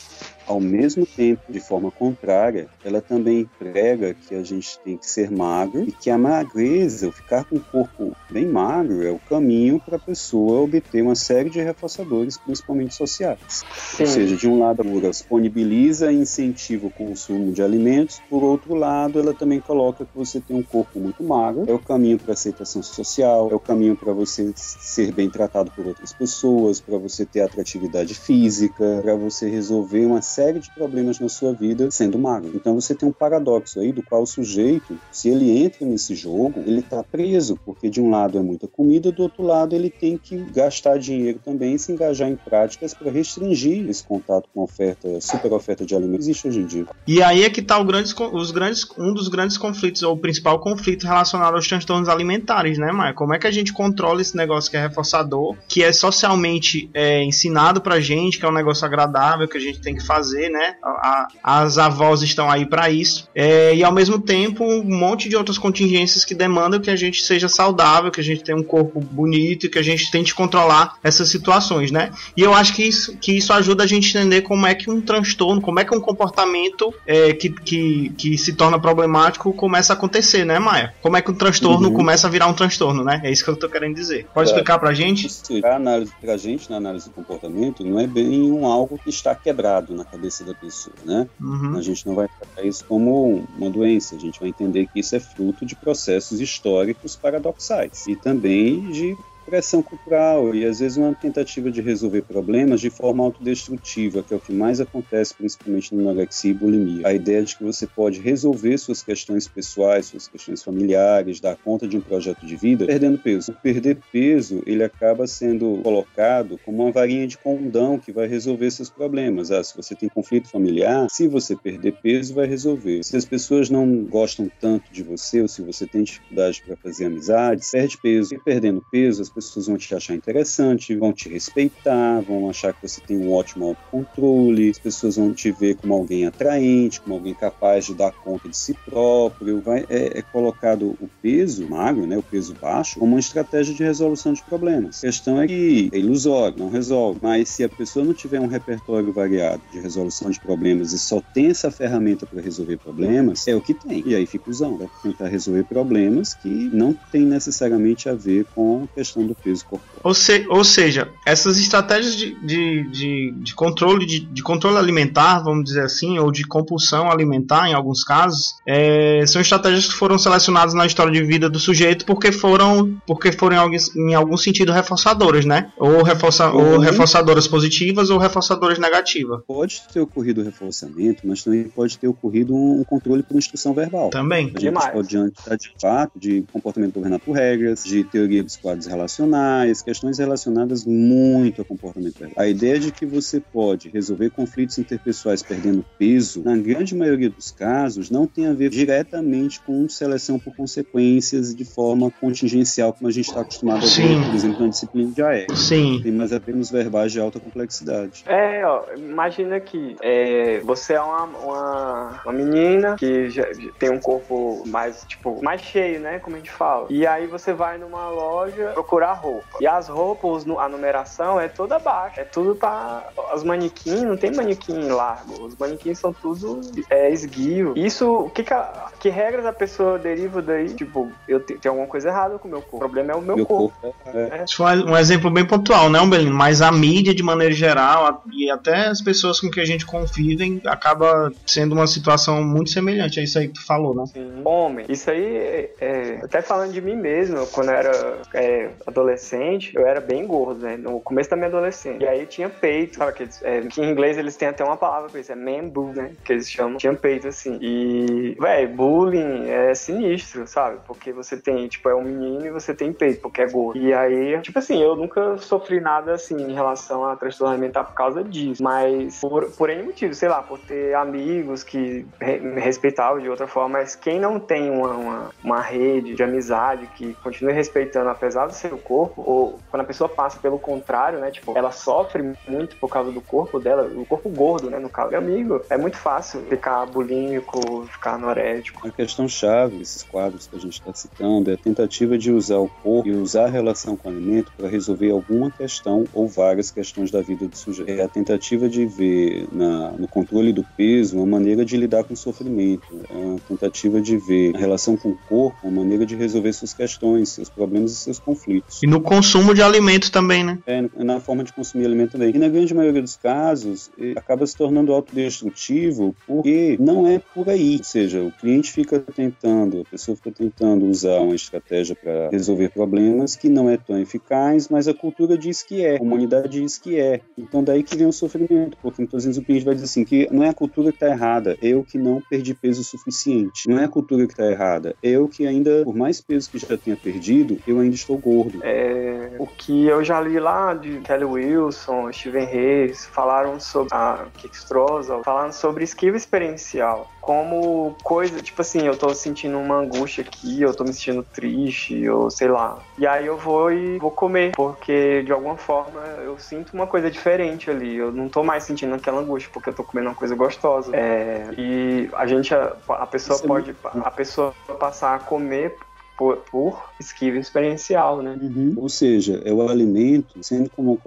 ao 0.50 0.58
mesmo 0.58 1.06
tempo, 1.06 1.42
de 1.48 1.60
forma 1.60 1.92
contrária, 1.92 2.66
ela 2.84 3.00
também 3.00 3.48
prega 3.56 4.12
que 4.12 4.34
a 4.34 4.42
gente 4.42 4.80
tem 4.80 4.96
que 4.96 5.06
ser 5.06 5.30
magro 5.30 5.84
e 5.84 5.92
que 5.92 6.10
a 6.10 6.18
magreza, 6.18 7.06
o 7.06 7.12
ficar 7.12 7.44
com 7.44 7.54
o 7.54 7.60
corpo 7.60 8.16
bem 8.28 8.46
magro, 8.46 9.06
é 9.06 9.12
o 9.12 9.18
caminho 9.20 9.78
para 9.78 9.94
a 9.94 10.00
pessoa 10.00 10.62
obter 10.62 11.02
uma 11.02 11.14
série 11.14 11.50
de 11.50 11.60
reforçadores, 11.60 12.36
principalmente 12.36 12.96
sociais. 12.96 13.62
Sim. 13.76 14.02
Ou 14.02 14.08
seja, 14.08 14.36
de 14.36 14.48
um 14.48 14.58
lado, 14.58 14.82
a 14.82 14.84
cultura 14.84 15.10
disponibiliza 15.10 16.10
e 16.10 16.16
incentiva 16.16 16.88
o 16.88 16.90
consumo 16.90 17.52
de 17.52 17.62
alimentos, 17.62 18.20
por 18.28 18.42
outro 18.42 18.74
lado, 18.74 19.20
ela 19.20 19.32
também 19.32 19.60
coloca 19.60 20.04
que 20.04 20.18
você 20.18 20.40
tem 20.40 20.56
um 20.56 20.64
corpo 20.64 20.98
muito 20.98 21.22
magro, 21.22 21.64
é 21.68 21.72
o 21.72 21.78
caminho 21.78 22.18
para 22.18 22.32
aceitação 22.32 22.82
social, 22.82 23.50
é 23.52 23.54
o 23.54 23.60
caminho 23.60 23.94
para 23.96 24.12
você 24.12 24.52
ser 24.56 25.12
bem 25.12 25.30
tratado 25.30 25.70
por 25.70 25.86
outras 25.86 26.12
pessoas, 26.12 26.80
para 26.80 26.98
você 26.98 27.24
ter 27.24 27.40
atratividade 27.42 28.14
física, 28.14 28.98
para 29.00 29.14
você 29.14 29.48
resolver 29.48 30.06
uma 30.06 30.20
série 30.20 30.39
de 30.40 30.70
problemas 30.70 31.18
na 31.20 31.28
sua 31.28 31.52
vida 31.52 31.90
sendo 31.90 32.18
magro. 32.18 32.52
Então 32.54 32.74
você 32.74 32.94
tem 32.94 33.08
um 33.08 33.12
paradoxo 33.12 33.80
aí 33.80 33.92
do 33.92 34.02
qual 34.02 34.22
o 34.22 34.26
sujeito, 34.26 34.98
se 35.12 35.28
ele 35.28 35.58
entra 35.58 35.86
nesse 35.86 36.14
jogo, 36.14 36.62
ele 36.66 36.80
está 36.80 37.02
preso, 37.02 37.58
porque 37.64 37.88
de 37.90 38.00
um 38.00 38.10
lado 38.10 38.38
é 38.38 38.42
muita 38.42 38.66
comida, 38.66 39.12
do 39.12 39.22
outro 39.22 39.42
lado 39.42 39.74
ele 39.74 39.90
tem 39.90 40.16
que 40.16 40.36
gastar 40.52 40.98
dinheiro 40.98 41.40
também 41.44 41.74
e 41.74 41.78
se 41.78 41.92
engajar 41.92 42.28
em 42.28 42.36
práticas 42.36 42.94
para 42.94 43.10
restringir 43.10 43.88
esse 43.88 44.02
contato 44.02 44.48
com 44.52 44.62
a 44.62 44.64
oferta, 44.64 45.20
super 45.20 45.52
oferta 45.52 45.84
de 45.84 45.94
alimentos 45.94 46.26
que 46.26 46.30
existe 46.30 46.48
hoje 46.48 46.60
em 46.60 46.66
dia. 46.66 46.86
E 47.06 47.22
aí 47.22 47.44
é 47.44 47.50
que 47.50 47.62
tá 47.62 47.78
o 47.78 47.84
grandes, 47.84 48.14
os 48.32 48.50
grandes, 48.50 48.86
um 48.98 49.12
dos 49.12 49.28
grandes 49.28 49.58
conflitos, 49.58 50.02
ou 50.02 50.14
o 50.14 50.18
principal 50.18 50.58
conflito 50.60 51.06
relacionado 51.06 51.54
aos 51.54 51.66
transtornos 51.66 52.08
alimentares, 52.08 52.78
né, 52.78 52.92
Maia? 52.92 53.14
Como 53.14 53.34
é 53.34 53.38
que 53.38 53.46
a 53.46 53.50
gente 53.50 53.72
controla 53.72 54.20
esse 54.20 54.36
negócio 54.36 54.70
que 54.70 54.76
é 54.76 54.80
reforçador, 54.80 55.56
que 55.68 55.82
é 55.82 55.92
socialmente 55.92 56.88
é, 56.94 57.22
ensinado 57.22 57.80
pra 57.80 58.00
gente, 58.00 58.38
que 58.38 58.44
é 58.44 58.48
um 58.48 58.52
negócio 58.52 58.84
agradável, 58.86 59.48
que 59.48 59.56
a 59.56 59.60
gente 59.60 59.80
tem 59.80 59.94
que 59.94 60.04
fazer, 60.04 60.29
né? 60.50 60.74
A- 60.82 61.26
a- 61.44 61.62
as 61.62 61.78
avós 61.78 62.22
estão 62.22 62.50
aí 62.50 62.66
pra 62.66 62.90
isso. 62.90 63.28
É, 63.34 63.74
e 63.74 63.82
ao 63.84 63.92
mesmo 63.92 64.18
tempo, 64.20 64.64
um 64.64 64.84
monte 64.98 65.28
de 65.28 65.36
outras 65.36 65.58
contingências 65.58 66.24
que 66.24 66.34
demandam 66.34 66.80
que 66.80 66.90
a 66.90 66.96
gente 66.96 67.22
seja 67.22 67.48
saudável, 67.48 68.10
que 68.10 68.20
a 68.20 68.24
gente 68.24 68.42
tenha 68.42 68.56
um 68.58 68.62
corpo 68.62 69.00
bonito 69.00 69.66
e 69.66 69.68
que 69.68 69.78
a 69.78 69.82
gente 69.82 70.10
tente 70.10 70.34
controlar 70.34 70.94
essas 71.02 71.28
situações, 71.28 71.90
né? 71.90 72.10
E 72.36 72.42
eu 72.42 72.54
acho 72.54 72.74
que 72.74 72.82
isso, 72.82 73.16
que 73.18 73.32
isso 73.36 73.52
ajuda 73.52 73.84
a 73.84 73.86
gente 73.86 74.16
a 74.16 74.20
entender 74.20 74.42
como 74.42 74.66
é 74.66 74.74
que 74.74 74.90
um 74.90 75.00
transtorno, 75.00 75.60
como 75.60 75.80
é 75.80 75.84
que 75.84 75.94
um 75.94 76.00
comportamento 76.00 76.92
é, 77.06 77.32
que, 77.32 77.50
que, 77.50 78.10
que 78.16 78.38
se 78.38 78.52
torna 78.54 78.78
problemático 78.80 79.52
começa 79.52 79.92
a 79.92 79.96
acontecer, 79.96 80.44
né, 80.44 80.58
Maia? 80.58 80.94
Como 81.02 81.16
é 81.16 81.22
que 81.22 81.30
um 81.30 81.34
transtorno 81.34 81.88
Uhum. 81.88 81.94
começa 81.94 82.26
a 82.26 82.30
virar 82.30 82.46
um 82.46 82.52
transtorno, 82.54 83.02
né? 83.04 83.20
É 83.24 83.30
isso 83.30 83.44
que 83.44 83.50
eu 83.50 83.56
tô 83.56 83.68
querendo 83.68 83.94
dizer. 83.94 84.26
Pode 84.34 84.48
É. 84.48 84.52
explicar 84.52 84.78
pra 84.78 84.92
gente? 84.92 85.28
Seja, 85.30 85.66
a 85.66 85.76
análise 85.76 86.12
pra 86.20 86.36
gente, 86.36 86.70
na 86.70 86.76
análise 86.76 87.08
do 87.08 87.14
comportamento, 87.14 87.84
não 87.84 87.98
é 87.98 88.06
bem 88.06 88.50
um 88.50 88.66
algo 88.66 88.98
que 89.02 89.10
está 89.10 89.34
quebrado 89.34 89.94
na 89.94 90.04
cabeça 90.10 90.44
da 90.44 90.54
pessoa, 90.54 90.94
né? 91.04 91.28
Uhum. 91.40 91.76
A 91.76 91.82
gente 91.82 92.06
não 92.06 92.14
vai 92.14 92.28
tratar 92.28 92.64
isso 92.64 92.84
como 92.86 93.44
uma 93.56 93.70
doença, 93.70 94.16
a 94.16 94.18
gente 94.18 94.40
vai 94.40 94.48
entender 94.48 94.86
que 94.86 95.00
isso 95.00 95.14
é 95.14 95.20
fruto 95.20 95.64
de 95.64 95.76
processos 95.76 96.40
históricos 96.40 97.16
paradoxais 97.16 98.06
e 98.06 98.16
também 98.16 98.90
de 98.90 99.16
pressão 99.50 99.82
cultural 99.82 100.54
e 100.54 100.64
às 100.64 100.78
vezes 100.78 100.96
uma 100.96 101.12
tentativa 101.12 101.72
de 101.72 101.80
resolver 101.80 102.22
problemas 102.22 102.80
de 102.80 102.88
forma 102.88 103.24
autodestrutiva, 103.24 104.22
que 104.22 104.32
é 104.32 104.36
o 104.36 104.40
que 104.40 104.52
mais 104.52 104.80
acontece 104.80 105.34
principalmente 105.34 105.92
na 105.92 106.02
anorexia 106.02 106.52
e 106.52 106.54
bulimia. 106.54 107.06
A 107.06 107.12
ideia 107.12 107.42
de 107.42 107.56
que 107.56 107.64
você 107.64 107.84
pode 107.84 108.20
resolver 108.20 108.78
suas 108.78 109.02
questões 109.02 109.48
pessoais, 109.48 110.06
suas 110.06 110.28
questões 110.28 110.62
familiares, 110.62 111.40
dar 111.40 111.56
conta 111.56 111.88
de 111.88 111.96
um 111.96 112.00
projeto 112.00 112.46
de 112.46 112.54
vida 112.54 112.86
perdendo 112.86 113.18
peso. 113.18 113.50
O 113.50 113.54
perder 113.54 113.98
peso, 114.12 114.62
ele 114.66 114.84
acaba 114.84 115.26
sendo 115.26 115.80
colocado 115.82 116.56
como 116.64 116.84
uma 116.84 116.92
varinha 116.92 117.26
de 117.26 117.36
condão 117.36 117.98
que 117.98 118.12
vai 118.12 118.28
resolver 118.28 118.70
seus 118.70 118.88
problemas. 118.88 119.50
Ah, 119.50 119.64
se 119.64 119.76
você 119.76 119.96
tem 119.96 120.08
conflito 120.08 120.48
familiar, 120.48 121.08
se 121.10 121.26
você 121.26 121.56
perder 121.56 121.96
peso, 122.00 122.34
vai 122.34 122.46
resolver. 122.46 123.02
Se 123.02 123.16
as 123.16 123.24
pessoas 123.24 123.68
não 123.68 124.04
gostam 124.04 124.48
tanto 124.60 124.92
de 124.92 125.02
você 125.02 125.40
ou 125.42 125.48
se 125.48 125.60
você 125.60 125.88
tem 125.88 126.04
dificuldade 126.04 126.62
para 126.64 126.76
fazer 126.76 127.06
amizades, 127.06 127.70
perde 127.72 127.98
peso. 128.00 128.34
E 128.34 128.38
perdendo 128.38 128.84
peso, 128.92 129.22
as 129.22 129.30
vão 129.66 129.76
te 129.76 129.94
achar 129.94 130.14
interessante, 130.14 130.96
vão 130.96 131.12
te 131.12 131.28
respeitar, 131.28 132.20
vão 132.20 132.48
achar 132.48 132.72
que 132.72 132.86
você 132.86 133.00
tem 133.00 133.16
um 133.16 133.32
ótimo 133.32 133.66
autocontrole, 133.66 134.70
as 134.70 134.78
pessoas 134.78 135.16
vão 135.16 135.32
te 135.32 135.50
ver 135.50 135.76
como 135.76 135.94
alguém 135.94 136.26
atraente, 136.26 137.00
como 137.00 137.14
alguém 137.14 137.34
capaz 137.34 137.86
de 137.86 137.94
dar 137.94 138.12
conta 138.12 138.48
de 138.48 138.56
si 138.56 138.74
próprio. 138.84 139.60
Vai, 139.60 139.86
é, 139.88 140.18
é 140.18 140.22
colocado 140.22 140.96
o 141.00 141.08
peso 141.22 141.68
magro, 141.68 142.06
né, 142.06 142.16
o 142.16 142.22
peso 142.22 142.54
baixo, 142.60 142.98
como 142.98 143.12
uma 143.12 143.20
estratégia 143.20 143.74
de 143.74 143.82
resolução 143.82 144.32
de 144.32 144.42
problemas. 144.42 144.98
A 144.98 145.06
questão 145.06 145.40
é 145.40 145.46
que 145.46 145.90
é 145.92 145.98
ilusório, 145.98 146.58
não 146.58 146.70
resolve. 146.70 147.20
Mas 147.22 147.48
se 147.48 147.64
a 147.64 147.68
pessoa 147.68 148.04
não 148.04 148.14
tiver 148.14 148.40
um 148.40 148.46
repertório 148.46 149.12
variado 149.12 149.62
de 149.72 149.80
resolução 149.80 150.30
de 150.30 150.40
problemas 150.40 150.92
e 150.92 150.98
só 150.98 151.20
tem 151.20 151.46
essa 151.46 151.70
ferramenta 151.70 152.26
para 152.26 152.40
resolver 152.40 152.78
problemas, 152.78 153.46
é 153.46 153.54
o 153.54 153.60
que 153.60 153.74
tem. 153.74 154.02
E 154.06 154.14
aí 154.14 154.26
fica 154.26 154.50
usando 154.50 154.78
para 154.78 154.88
tentar 155.02 155.28
resolver 155.28 155.64
problemas 155.64 156.34
que 156.34 156.48
não 156.72 156.94
tem 157.10 157.22
necessariamente 157.22 158.08
a 158.08 158.14
ver 158.14 158.44
com 158.54 158.84
a 158.84 158.94
questão 158.94 159.26
do 159.30 159.34
peso 159.36 159.64
corporal. 159.64 160.00
Ou, 160.02 160.14
se- 160.14 160.46
ou 160.48 160.64
seja, 160.64 161.08
essas 161.26 161.58
estratégias 161.58 162.16
de, 162.16 162.34
de, 162.44 162.90
de, 162.90 163.34
de 163.42 163.54
controle 163.54 164.04
de, 164.06 164.20
de 164.20 164.42
controle 164.42 164.76
alimentar, 164.76 165.40
vamos 165.40 165.64
dizer 165.64 165.82
assim, 165.82 166.18
ou 166.18 166.32
de 166.32 166.44
compulsão 166.46 167.10
alimentar 167.10 167.68
em 167.68 167.74
alguns 167.74 168.02
casos, 168.02 168.56
é, 168.66 169.24
são 169.26 169.40
estratégias 169.40 169.86
que 169.86 169.94
foram 169.94 170.18
selecionadas 170.18 170.74
na 170.74 170.86
história 170.86 171.12
de 171.12 171.22
vida 171.22 171.48
do 171.48 171.58
sujeito 171.58 172.04
porque 172.04 172.32
foram 172.32 172.96
porque 173.06 173.30
foram 173.32 173.56
em 173.56 173.58
algum, 173.60 173.76
em 174.10 174.14
algum 174.14 174.36
sentido 174.36 174.72
reforçadoras, 174.72 175.44
né? 175.44 175.70
Ou, 175.78 176.02
reforça, 176.02 176.50
ou 176.50 176.60
Uhum. 176.74 176.78
reforçadoras 176.78 177.46
positivas 177.48 178.10
ou 178.10 178.18
reforçadoras 178.18 178.78
negativas. 178.78 179.40
Pode 179.46 179.82
ter 179.92 180.00
ocorrido 180.00 180.42
reforçamento, 180.42 181.20
mas 181.24 181.42
também 181.42 181.64
pode 181.64 181.98
ter 181.98 182.08
ocorrido 182.08 182.54
um 182.54 182.82
controle 182.84 183.22
por 183.22 183.36
instrução 183.36 183.72
verbal. 183.74 184.10
Também. 184.10 184.46
A 184.46 184.48
gente 184.50 184.60
Demais. 184.60 184.92
pode 184.92 185.16
estar 185.16 185.56
de 185.56 185.70
fato 185.80 186.18
de 186.18 186.42
comportamento 186.52 186.94
governado 186.94 187.22
por 187.24 187.32
regras, 187.36 187.82
de 187.84 188.02
teoria 188.04 188.42
dos 188.42 188.56
quadros 188.56 188.86
relacionais, 189.10 189.82
questões 189.82 190.18
relacionadas 190.18 190.84
muito 190.84 191.60
ao 191.60 191.64
comportamento. 191.64 192.28
A 192.36 192.46
ideia 192.46 192.78
de 192.78 192.92
que 192.92 193.04
você 193.04 193.40
pode 193.40 193.88
resolver 193.88 194.30
conflitos 194.30 194.78
interpessoais 194.78 195.42
perdendo 195.42 195.84
peso, 195.98 196.42
na 196.42 196.56
grande 196.56 196.94
maioria 196.94 197.28
dos 197.28 197.50
casos, 197.50 198.10
não 198.10 198.26
tem 198.26 198.46
a 198.46 198.52
ver 198.52 198.70
diretamente 198.70 199.60
com 199.60 199.88
seleção 199.88 200.38
por 200.38 200.54
consequências 200.54 201.54
de 201.54 201.64
forma 201.64 202.10
contingencial, 202.10 202.92
como 202.92 203.08
a 203.08 203.12
gente 203.12 203.28
está 203.28 203.40
acostumado 203.40 203.78
a 203.78 203.80
ver, 203.80 203.86
Sim. 203.86 204.22
por 204.24 204.34
exemplo, 204.34 204.62
na 204.62 204.68
disciplina 204.68 205.10
de 205.10 205.22
AE. 205.22 205.46
Sim. 205.54 206.00
Tem 206.02 206.12
mais 206.12 206.32
a 206.32 206.38
ver 206.38 206.54
nos 206.54 206.70
verbais 206.70 207.12
de 207.12 207.20
alta 207.20 207.40
complexidade. 207.40 208.24
É, 208.26 208.64
ó, 208.64 208.84
imagina 208.96 209.58
que 209.60 209.96
é, 210.00 210.60
você 210.60 210.94
é 210.94 211.00
uma, 211.00 211.24
uma, 211.24 212.20
uma 212.24 212.32
menina 212.32 212.96
que 212.96 213.28
já, 213.30 213.52
já 213.52 213.72
tem 213.78 213.90
um 213.90 213.98
corpo 213.98 214.62
mais, 214.66 215.04
tipo, 215.06 215.42
mais 215.42 215.60
cheio, 215.62 216.00
né? 216.00 216.18
Como 216.18 216.36
a 216.36 216.38
gente 216.38 216.50
fala. 216.50 216.86
E 216.90 217.06
aí 217.06 217.26
você 217.26 217.52
vai 217.52 217.78
numa 217.78 218.08
loja 218.08 218.70
procurar 218.74 218.99
procurar 219.00 219.12
roupa. 219.14 219.58
E 219.60 219.66
as 219.66 219.88
roupas, 219.88 220.44
a 220.58 220.68
numeração 220.68 221.40
é 221.40 221.48
toda 221.48 221.78
baixa. 221.78 222.20
É 222.20 222.24
tudo 222.24 222.54
pra. 222.54 223.08
Os 223.34 223.42
manequins, 223.42 224.02
não 224.02 224.16
tem 224.16 224.30
manequim 224.32 224.88
largo. 224.88 225.44
Os 225.46 225.56
manequins 225.56 225.98
são 225.98 226.12
tudo 226.12 226.60
é, 226.90 227.10
esguio. 227.10 227.72
Isso, 227.76 228.10
o 228.12 228.30
que 228.30 228.42
que, 228.44 228.52
a, 228.52 228.86
que 228.98 229.08
regras 229.08 229.46
a 229.46 229.52
pessoa 229.52 229.98
deriva 229.98 230.42
daí? 230.42 230.68
Tipo, 230.74 231.10
eu 231.26 231.40
te, 231.40 231.54
tem 231.54 231.68
alguma 231.70 231.86
coisa 231.86 232.08
errada 232.08 232.38
com 232.38 232.46
o 232.46 232.50
meu 232.50 232.60
corpo. 232.60 232.76
O 232.76 232.78
problema 232.80 233.12
é 233.12 233.16
o 233.16 233.22
meu, 233.22 233.36
Meu 233.36 233.46
corpo. 233.46 233.74
corpo 233.80 233.96
é, 234.18 234.40
é. 234.40 234.44
Isso 234.44 234.56
foi 234.56 234.82
um 234.84 234.96
exemplo 234.96 235.30
bem 235.30 235.44
pontual, 235.46 235.88
né, 235.88 236.00
Umbelino? 236.00 236.34
Mas 236.34 236.60
a 236.60 236.70
mídia, 236.70 237.14
de 237.14 237.22
maneira 237.22 237.54
geral, 237.54 238.06
a- 238.06 238.20
e 238.32 238.50
até 238.50 238.86
as 238.88 239.00
pessoas 239.00 239.40
com 239.40 239.50
que 239.50 239.60
a 239.60 239.64
gente 239.64 239.86
convive, 239.86 240.60
acaba 240.66 241.32
sendo 241.46 241.72
uma 241.74 241.86
situação 241.86 242.42
muito 242.42 242.70
semelhante 242.70 243.18
a 243.20 243.22
isso 243.22 243.38
aí 243.38 243.48
que 243.48 243.54
tu 243.54 243.64
falou, 243.66 243.94
né? 243.94 244.04
Sim. 244.12 244.42
Homem, 244.44 244.84
isso 244.88 245.10
aí, 245.10 245.36
é, 245.36 245.70
é, 245.80 246.20
até 246.22 246.42
falando 246.42 246.72
de 246.72 246.80
mim 246.80 246.96
mesmo, 246.96 247.46
quando 247.48 247.68
eu 247.70 247.74
era 247.74 248.18
é, 248.34 248.70
adolescente, 248.90 249.74
eu 249.74 249.86
era 249.86 250.00
bem 250.00 250.26
gordo, 250.26 250.60
né? 250.60 250.76
No 250.76 251.00
começo 251.00 251.30
da 251.30 251.36
minha 251.36 251.48
adolescência. 251.48 252.04
E 252.04 252.08
aí 252.08 252.26
tinha 252.26 252.48
peito, 252.48 252.96
sabe? 252.96 253.10
Aqueles, 253.10 253.42
é, 253.42 253.62
que 253.62 253.80
em 253.80 253.90
inglês 253.90 254.18
eles 254.18 254.36
têm 254.36 254.48
até 254.48 254.64
uma 254.64 254.76
palavra 254.76 255.08
pra 255.08 255.20
isso, 255.20 255.32
é 255.32 255.34
man 255.34 255.70
né? 255.94 256.12
Que 256.24 256.32
eles 256.32 256.50
chamam. 256.50 256.76
Tinha 256.76 256.94
peito 256.94 257.28
assim. 257.28 257.58
E, 257.60 258.36
véi, 258.38 258.66
bullying 258.66 259.48
é 259.48 259.74
sinistro, 259.74 260.46
sabe? 260.46 260.78
Porque 260.86 261.12
você 261.12 261.36
tem, 261.36 261.68
tipo, 261.68 261.88
é 261.88 261.94
um 261.94 262.02
menino 262.02 262.46
e 262.46 262.50
você 262.50 262.74
tem 262.74 262.92
peito, 262.92 263.20
porque 263.20 263.42
é 263.42 263.46
gordo. 263.46 263.78
E 263.78 263.92
aí, 263.92 264.40
tipo 264.40 264.58
assim, 264.58 264.82
eu 264.82 264.96
nunca 264.96 265.36
sofri 265.38 265.80
nada 265.80 266.12
assim 266.12 266.36
em 266.36 266.54
relação 266.54 267.04
a 267.04 267.16
transtorno 267.16 267.52
alimentar 267.52 267.84
por 267.84 267.94
causa 267.94 268.22
disso. 268.22 268.62
Mas 268.62 269.20
por, 269.20 269.50
por 269.52 269.70
N 269.70 269.82
motivo, 269.82 270.14
sei 270.14 270.28
lá, 270.28 270.42
por 270.42 270.58
ter 270.58 270.94
amigos 270.94 271.62
que 271.62 272.06
me 272.20 272.60
respeitavam 272.60 273.20
de 273.20 273.28
outra 273.28 273.46
forma, 273.46 273.80
mas 273.80 273.94
quem 273.94 274.18
não 274.18 274.38
tem 274.38 274.70
uma, 274.70 274.94
uma, 274.94 275.30
uma 275.42 275.60
rede 275.60 276.14
de 276.14 276.22
amizade 276.22 276.86
que 276.96 277.14
continue 277.22 277.52
respeitando 277.52 278.08
apesar 278.08 278.46
do 278.46 278.52
seu 278.52 278.78
corpo, 278.80 279.22
ou 279.22 279.58
quando 279.70 279.82
a 279.82 279.86
pessoa 279.86 280.08
passa 280.08 280.38
pelo 280.40 280.58
contrário, 280.58 281.20
né? 281.20 281.30
Tipo, 281.30 281.56
ela 281.56 281.70
sofre 281.70 282.34
muito 282.48 282.76
por 282.76 282.88
causa 282.88 283.12
do 283.12 283.20
corpo 283.20 283.58
dela, 283.58 283.90
o 283.96 284.04
corpo 284.06 284.28
gordo, 284.30 284.70
né? 284.70 284.78
No 284.78 284.88
caso, 284.90 285.10
meu 285.10 285.18
amigo, 285.20 285.60
é 285.70 285.76
muito 285.76 285.96
fácil 285.96 286.40
ficar 286.42 286.86
bulímico, 286.86 287.84
ficar 287.86 288.14
anorético. 288.14 288.86
A 288.86 288.90
questão 288.90 289.28
chave 289.28 289.76
desses 289.78 290.02
quadros 290.02 290.46
que 290.46 290.56
a 290.56 290.58
gente 290.58 290.74
está 290.74 290.92
citando 290.94 291.50
é 291.50 291.54
a 291.54 291.58
tentativa 291.58 292.16
de 292.16 292.32
usar 292.32 292.58
o 292.58 292.68
corpo 292.82 293.08
e 293.08 293.12
usar 293.12 293.44
a 293.44 293.50
relação 293.50 293.96
com 293.96 294.08
o 294.08 294.12
alimento 294.12 294.52
para 294.56 294.68
resolver 294.68 295.10
alguma 295.10 295.50
questão 295.50 296.04
ou 296.12 296.28
várias 296.28 296.70
questões 296.70 297.10
da 297.10 297.20
vida 297.20 297.46
do 297.46 297.56
sujeito. 297.56 297.90
É 297.90 298.02
a 298.02 298.08
tentativa 298.08 298.68
de 298.68 298.86
ver 298.86 299.48
na- 299.52 299.92
no 299.92 300.08
controle 300.08 300.52
do 300.52 300.64
peso 300.76 301.16
uma 301.16 301.26
maneira 301.26 301.64
de 301.64 301.76
lidar 301.76 302.04
com 302.04 302.14
o 302.14 302.16
sofrimento. 302.16 303.04
É 303.08 303.36
a 303.36 303.38
tentativa 303.48 304.00
de 304.00 304.16
ver 304.16 304.54
a 304.54 304.58
relação 304.58 304.96
com 304.96 305.10
o 305.10 305.18
corpo 305.28 305.58
uma 305.62 305.82
maneira 305.82 306.06
de 306.06 306.16
resolver 306.16 306.52
suas 306.52 306.72
questões, 306.72 307.30
seus 307.30 307.48
problemas 307.50 307.92
e 307.92 307.96
seus 307.96 308.18
conflitos. 308.18 308.69
E 308.82 308.86
no 308.86 309.00
consumo 309.00 309.54
de 309.54 309.62
alimentos 309.62 310.10
também, 310.10 310.44
né? 310.44 310.58
É, 310.66 310.82
na 310.96 311.20
forma 311.20 311.44
de 311.44 311.52
consumir 311.52 311.86
alimento 311.86 312.12
também. 312.12 312.34
E 312.34 312.38
na 312.38 312.48
grande 312.48 312.74
maioria 312.74 313.02
dos 313.02 313.16
casos, 313.16 313.90
acaba 314.16 314.46
se 314.46 314.56
tornando 314.56 314.92
autodestrutivo 314.92 316.14
porque 316.26 316.76
não 316.80 317.06
é 317.06 317.18
por 317.18 317.48
aí. 317.48 317.76
Ou 317.78 317.84
seja, 317.84 318.22
o 318.22 318.32
cliente 318.32 318.72
fica 318.72 318.98
tentando, 319.00 319.80
a 319.80 319.90
pessoa 319.90 320.16
fica 320.16 320.30
tentando 320.30 320.86
usar 320.86 321.20
uma 321.20 321.34
estratégia 321.34 321.96
para 321.96 322.30
resolver 322.30 322.70
problemas 322.70 323.36
que 323.36 323.48
não 323.48 323.68
é 323.68 323.76
tão 323.76 323.98
eficaz, 323.98 324.68
mas 324.68 324.88
a 324.88 324.94
cultura 324.94 325.36
diz 325.36 325.62
que 325.62 325.84
é, 325.84 325.98
a 325.98 326.02
humanidade 326.02 326.60
diz 326.60 326.78
que 326.78 326.98
é. 326.98 327.20
Então 327.36 327.62
daí 327.62 327.82
que 327.82 327.96
vem 327.96 328.06
o 328.06 328.12
sofrimento, 328.12 328.76
porque 328.82 329.02
muitas 329.02 329.24
vezes 329.24 329.38
o 329.38 329.44
cliente 329.44 329.64
vai 329.64 329.74
dizer 329.74 329.86
assim, 329.86 330.04
que 330.04 330.28
não 330.30 330.42
é 330.42 330.48
a 330.48 330.54
cultura 330.54 330.90
que 330.90 330.96
está 330.96 331.10
errada, 331.10 331.56
eu 331.62 331.84
que 331.84 331.98
não 331.98 332.22
perdi 332.28 332.54
peso 332.54 332.82
suficiente. 332.84 333.68
Não 333.68 333.78
é 333.78 333.84
a 333.84 333.88
cultura 333.88 334.26
que 334.26 334.32
está 334.32 334.50
errada, 334.50 334.94
eu 335.02 335.28
que 335.28 335.46
ainda, 335.46 335.84
por 335.84 335.94
mais 335.94 336.20
peso 336.20 336.50
que 336.50 336.58
já 336.58 336.76
tenha 336.76 336.96
perdido, 336.96 337.58
eu 337.66 337.78
ainda 337.78 337.94
estou 337.94 338.18
gordo. 338.18 338.59
É, 338.62 339.30
o 339.38 339.46
que 339.46 339.86
eu 339.86 340.02
já 340.04 340.20
li 340.20 340.38
lá 340.38 340.74
de 340.74 341.00
Kelly 341.00 341.24
Wilson, 341.24 342.12
Steven 342.12 342.46
Hayes, 342.46 343.06
falaram 343.06 343.58
sobre 343.58 343.94
a 343.94 344.26
Stroza, 344.52 345.20
falando 345.24 345.52
sobre 345.52 345.84
esquiva 345.84 346.16
experiencial. 346.16 347.10
Como 347.20 347.96
coisa, 348.02 348.40
tipo 348.42 348.62
assim, 348.62 348.86
eu 348.86 348.96
tô 348.96 349.14
sentindo 349.14 349.58
uma 349.58 349.76
angústia 349.76 350.22
aqui, 350.22 350.62
eu 350.62 350.74
tô 350.74 350.84
me 350.84 350.92
sentindo 350.92 351.22
triste, 351.22 352.08
ou 352.08 352.30
sei 352.30 352.48
lá. 352.48 352.78
E 352.98 353.06
aí 353.06 353.26
eu 353.26 353.36
vou 353.36 353.70
e 353.70 353.98
vou 353.98 354.10
comer, 354.10 354.52
porque 354.56 355.22
de 355.22 355.32
alguma 355.32 355.56
forma 355.56 356.00
eu 356.24 356.38
sinto 356.38 356.72
uma 356.72 356.86
coisa 356.86 357.10
diferente 357.10 357.70
ali. 357.70 357.96
Eu 357.96 358.10
não 358.10 358.28
tô 358.28 358.42
mais 358.42 358.64
sentindo 358.64 358.94
aquela 358.94 359.20
angústia, 359.20 359.50
porque 359.52 359.68
eu 359.68 359.74
tô 359.74 359.84
comendo 359.84 360.08
uma 360.08 360.14
coisa 360.14 360.34
gostosa. 360.34 360.94
É, 360.94 361.48
e 361.56 362.08
a 362.14 362.26
gente, 362.26 362.54
a, 362.54 362.74
a 362.88 363.06
pessoa 363.06 363.36
Isso 363.36 363.44
é 363.44 363.48
pode, 363.48 363.76
a 363.84 364.10
pessoa 364.10 364.54
passar 364.78 365.14
a 365.14 365.18
comer 365.18 365.76
por, 366.20 366.36
por 366.50 366.78
esquiva 367.00 367.38
experiencial, 367.38 368.20
né? 368.20 368.38
Ou 368.76 368.90
seja, 368.90 369.40
é 369.42 369.50
o 369.50 369.66
alimento 369.66 370.38
sendo, 370.42 370.68
como 370.68 371.00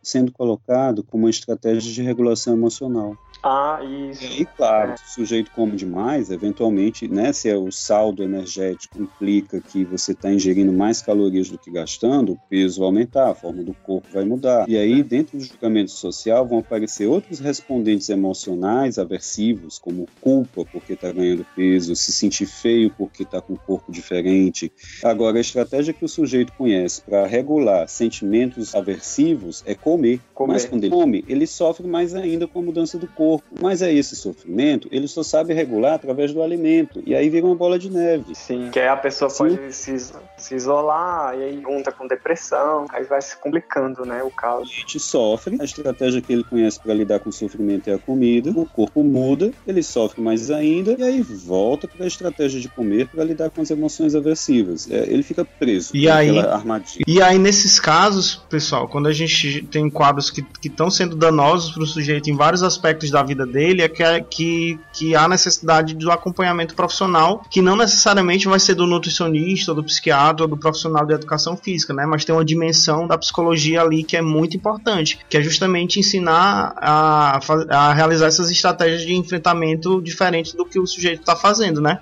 sendo 0.00 0.30
colocado 0.30 1.02
como 1.02 1.24
uma 1.24 1.30
estratégia 1.30 1.92
de 1.92 2.02
regulação 2.02 2.54
emocional. 2.54 3.16
Ah, 3.42 3.80
isso. 3.82 4.22
E 4.22 4.26
aí, 4.26 4.44
claro, 4.44 4.94
se 4.98 5.04
o 5.04 5.14
sujeito 5.14 5.50
come 5.52 5.76
demais, 5.76 6.30
eventualmente, 6.30 7.08
né, 7.08 7.32
se 7.32 7.48
é 7.48 7.56
o 7.56 7.70
saldo 7.70 8.22
energético 8.22 9.00
implica 9.00 9.60
que 9.60 9.84
você 9.84 10.12
está 10.12 10.30
ingerindo 10.30 10.72
mais 10.72 11.00
calorias 11.00 11.48
do 11.48 11.58
que 11.58 11.70
gastando, 11.70 12.32
o 12.32 12.38
peso 12.48 12.80
vai 12.80 12.86
aumentar, 12.86 13.30
a 13.30 13.34
forma 13.34 13.62
do 13.62 13.72
corpo 13.72 14.08
vai 14.12 14.24
mudar. 14.24 14.68
E 14.68 14.76
aí, 14.76 15.02
dentro 15.02 15.38
do 15.38 15.44
julgamento 15.44 15.90
social, 15.90 16.46
vão 16.46 16.58
aparecer 16.58 17.06
outros 17.06 17.38
respondentes 17.38 18.08
emocionais 18.10 18.98
aversivos, 18.98 19.78
como 19.78 20.06
culpa 20.20 20.64
porque 20.70 20.92
está 20.92 21.10
ganhando 21.10 21.46
peso, 21.56 21.96
se 21.96 22.12
sentir 22.12 22.46
feio 22.46 22.90
porque 22.90 23.22
está 23.22 23.40
com 23.40 23.54
um 23.54 23.56
corpo 23.56 23.90
diferente. 23.90 24.70
Agora, 25.02 25.38
a 25.38 25.40
estratégia 25.40 25.94
que 25.94 26.04
o 26.04 26.08
sujeito 26.08 26.52
conhece 26.52 27.00
para 27.02 27.26
regular 27.26 27.88
sentimentos 27.88 28.74
aversivos 28.74 29.62
é 29.66 29.74
comer. 29.74 30.20
Comer. 30.34 30.52
Mas 30.52 30.64
quando 30.66 30.84
ele 30.84 30.92
come, 30.92 31.24
ele 31.26 31.46
sofre 31.46 31.86
mais 31.86 32.14
ainda 32.14 32.46
com 32.46 32.58
a 32.58 32.62
mudança 32.62 32.98
do 32.98 33.06
corpo. 33.06 33.29
Mas 33.60 33.82
aí 33.82 33.98
esse 33.98 34.16
sofrimento, 34.16 34.88
ele 34.90 35.06
só 35.06 35.22
sabe 35.22 35.52
regular 35.54 35.94
através 35.94 36.32
do 36.32 36.42
alimento. 36.42 37.02
E 37.06 37.14
aí 37.14 37.28
vira 37.28 37.46
uma 37.46 37.54
bola 37.54 37.78
de 37.78 37.90
neve. 37.90 38.34
Sim, 38.34 38.70
que 38.72 38.80
aí 38.80 38.88
a 38.88 38.96
pessoa 38.96 39.28
Sim. 39.30 39.56
pode 39.56 39.72
se, 39.74 39.96
se 40.36 40.54
isolar, 40.54 41.36
e 41.38 41.42
aí 41.42 41.60
junta 41.62 41.92
com 41.92 42.06
depressão, 42.06 42.86
aí 42.90 43.04
vai 43.04 43.20
se 43.20 43.36
complicando, 43.36 44.04
né, 44.04 44.22
o 44.22 44.30
caso. 44.30 44.62
A 44.62 44.66
gente 44.66 44.98
sofre, 44.98 45.56
a 45.60 45.64
estratégia 45.64 46.20
que 46.20 46.32
ele 46.32 46.44
conhece 46.44 46.80
para 46.80 46.94
lidar 46.94 47.20
com 47.20 47.30
o 47.30 47.32
sofrimento 47.32 47.88
é 47.90 47.94
a 47.94 47.98
comida, 47.98 48.50
o 48.50 48.66
corpo 48.66 49.02
muda, 49.02 49.50
ele 49.66 49.82
sofre 49.82 50.20
mais 50.20 50.50
ainda, 50.50 50.96
e 50.98 51.02
aí 51.02 51.20
volta 51.22 51.86
para 51.88 52.04
a 52.04 52.08
estratégia 52.08 52.60
de 52.60 52.68
comer 52.68 53.08
para 53.08 53.24
lidar 53.24 53.50
com 53.50 53.60
as 53.60 53.70
emoções 53.70 54.14
aversivas. 54.14 54.90
É, 54.90 55.04
ele 55.10 55.22
fica 55.22 55.44
preso 55.44 55.94
E 55.94 56.08
aí- 56.08 56.38
armadilha. 56.38 57.04
E 57.06 57.20
aí, 57.22 57.38
nesses 57.38 57.78
casos, 57.80 58.36
pessoal, 58.48 58.88
quando 58.88 59.08
a 59.08 59.12
gente 59.12 59.62
tem 59.70 59.88
quadros 59.90 60.30
que 60.30 60.44
estão 60.64 60.90
sendo 60.90 61.16
danosos 61.16 61.72
para 61.72 61.82
o 61.82 61.86
sujeito 61.86 62.30
em 62.30 62.36
vários 62.36 62.62
aspectos 62.62 63.10
da 63.10 63.19
vida 63.22 63.46
dele, 63.46 63.82
é 63.82 63.88
que, 63.88 64.20
que, 64.30 64.80
que 64.92 65.16
há 65.16 65.28
necessidade 65.28 65.94
do 65.94 66.10
acompanhamento 66.10 66.74
profissional, 66.74 67.42
que 67.50 67.62
não 67.62 67.76
necessariamente 67.76 68.48
vai 68.48 68.58
ser 68.58 68.74
do 68.74 68.86
nutricionista, 68.86 69.74
do 69.74 69.84
psiquiatra, 69.84 70.46
do 70.46 70.56
profissional 70.56 71.06
de 71.06 71.14
educação 71.14 71.56
física, 71.56 71.92
né? 71.92 72.06
Mas 72.06 72.24
tem 72.24 72.34
uma 72.34 72.44
dimensão 72.44 73.06
da 73.06 73.18
psicologia 73.18 73.82
ali 73.82 74.02
que 74.02 74.16
é 74.16 74.22
muito 74.22 74.56
importante, 74.56 75.18
que 75.28 75.36
é 75.36 75.42
justamente 75.42 75.98
ensinar 76.00 76.74
a, 76.76 77.40
a 77.68 77.92
realizar 77.92 78.26
essas 78.26 78.50
estratégias 78.50 79.02
de 79.02 79.14
enfrentamento 79.14 80.00
diferentes 80.02 80.52
do 80.52 80.64
que 80.64 80.78
o 80.78 80.86
sujeito 80.86 81.20
está 81.20 81.36
fazendo, 81.36 81.80
né? 81.80 82.00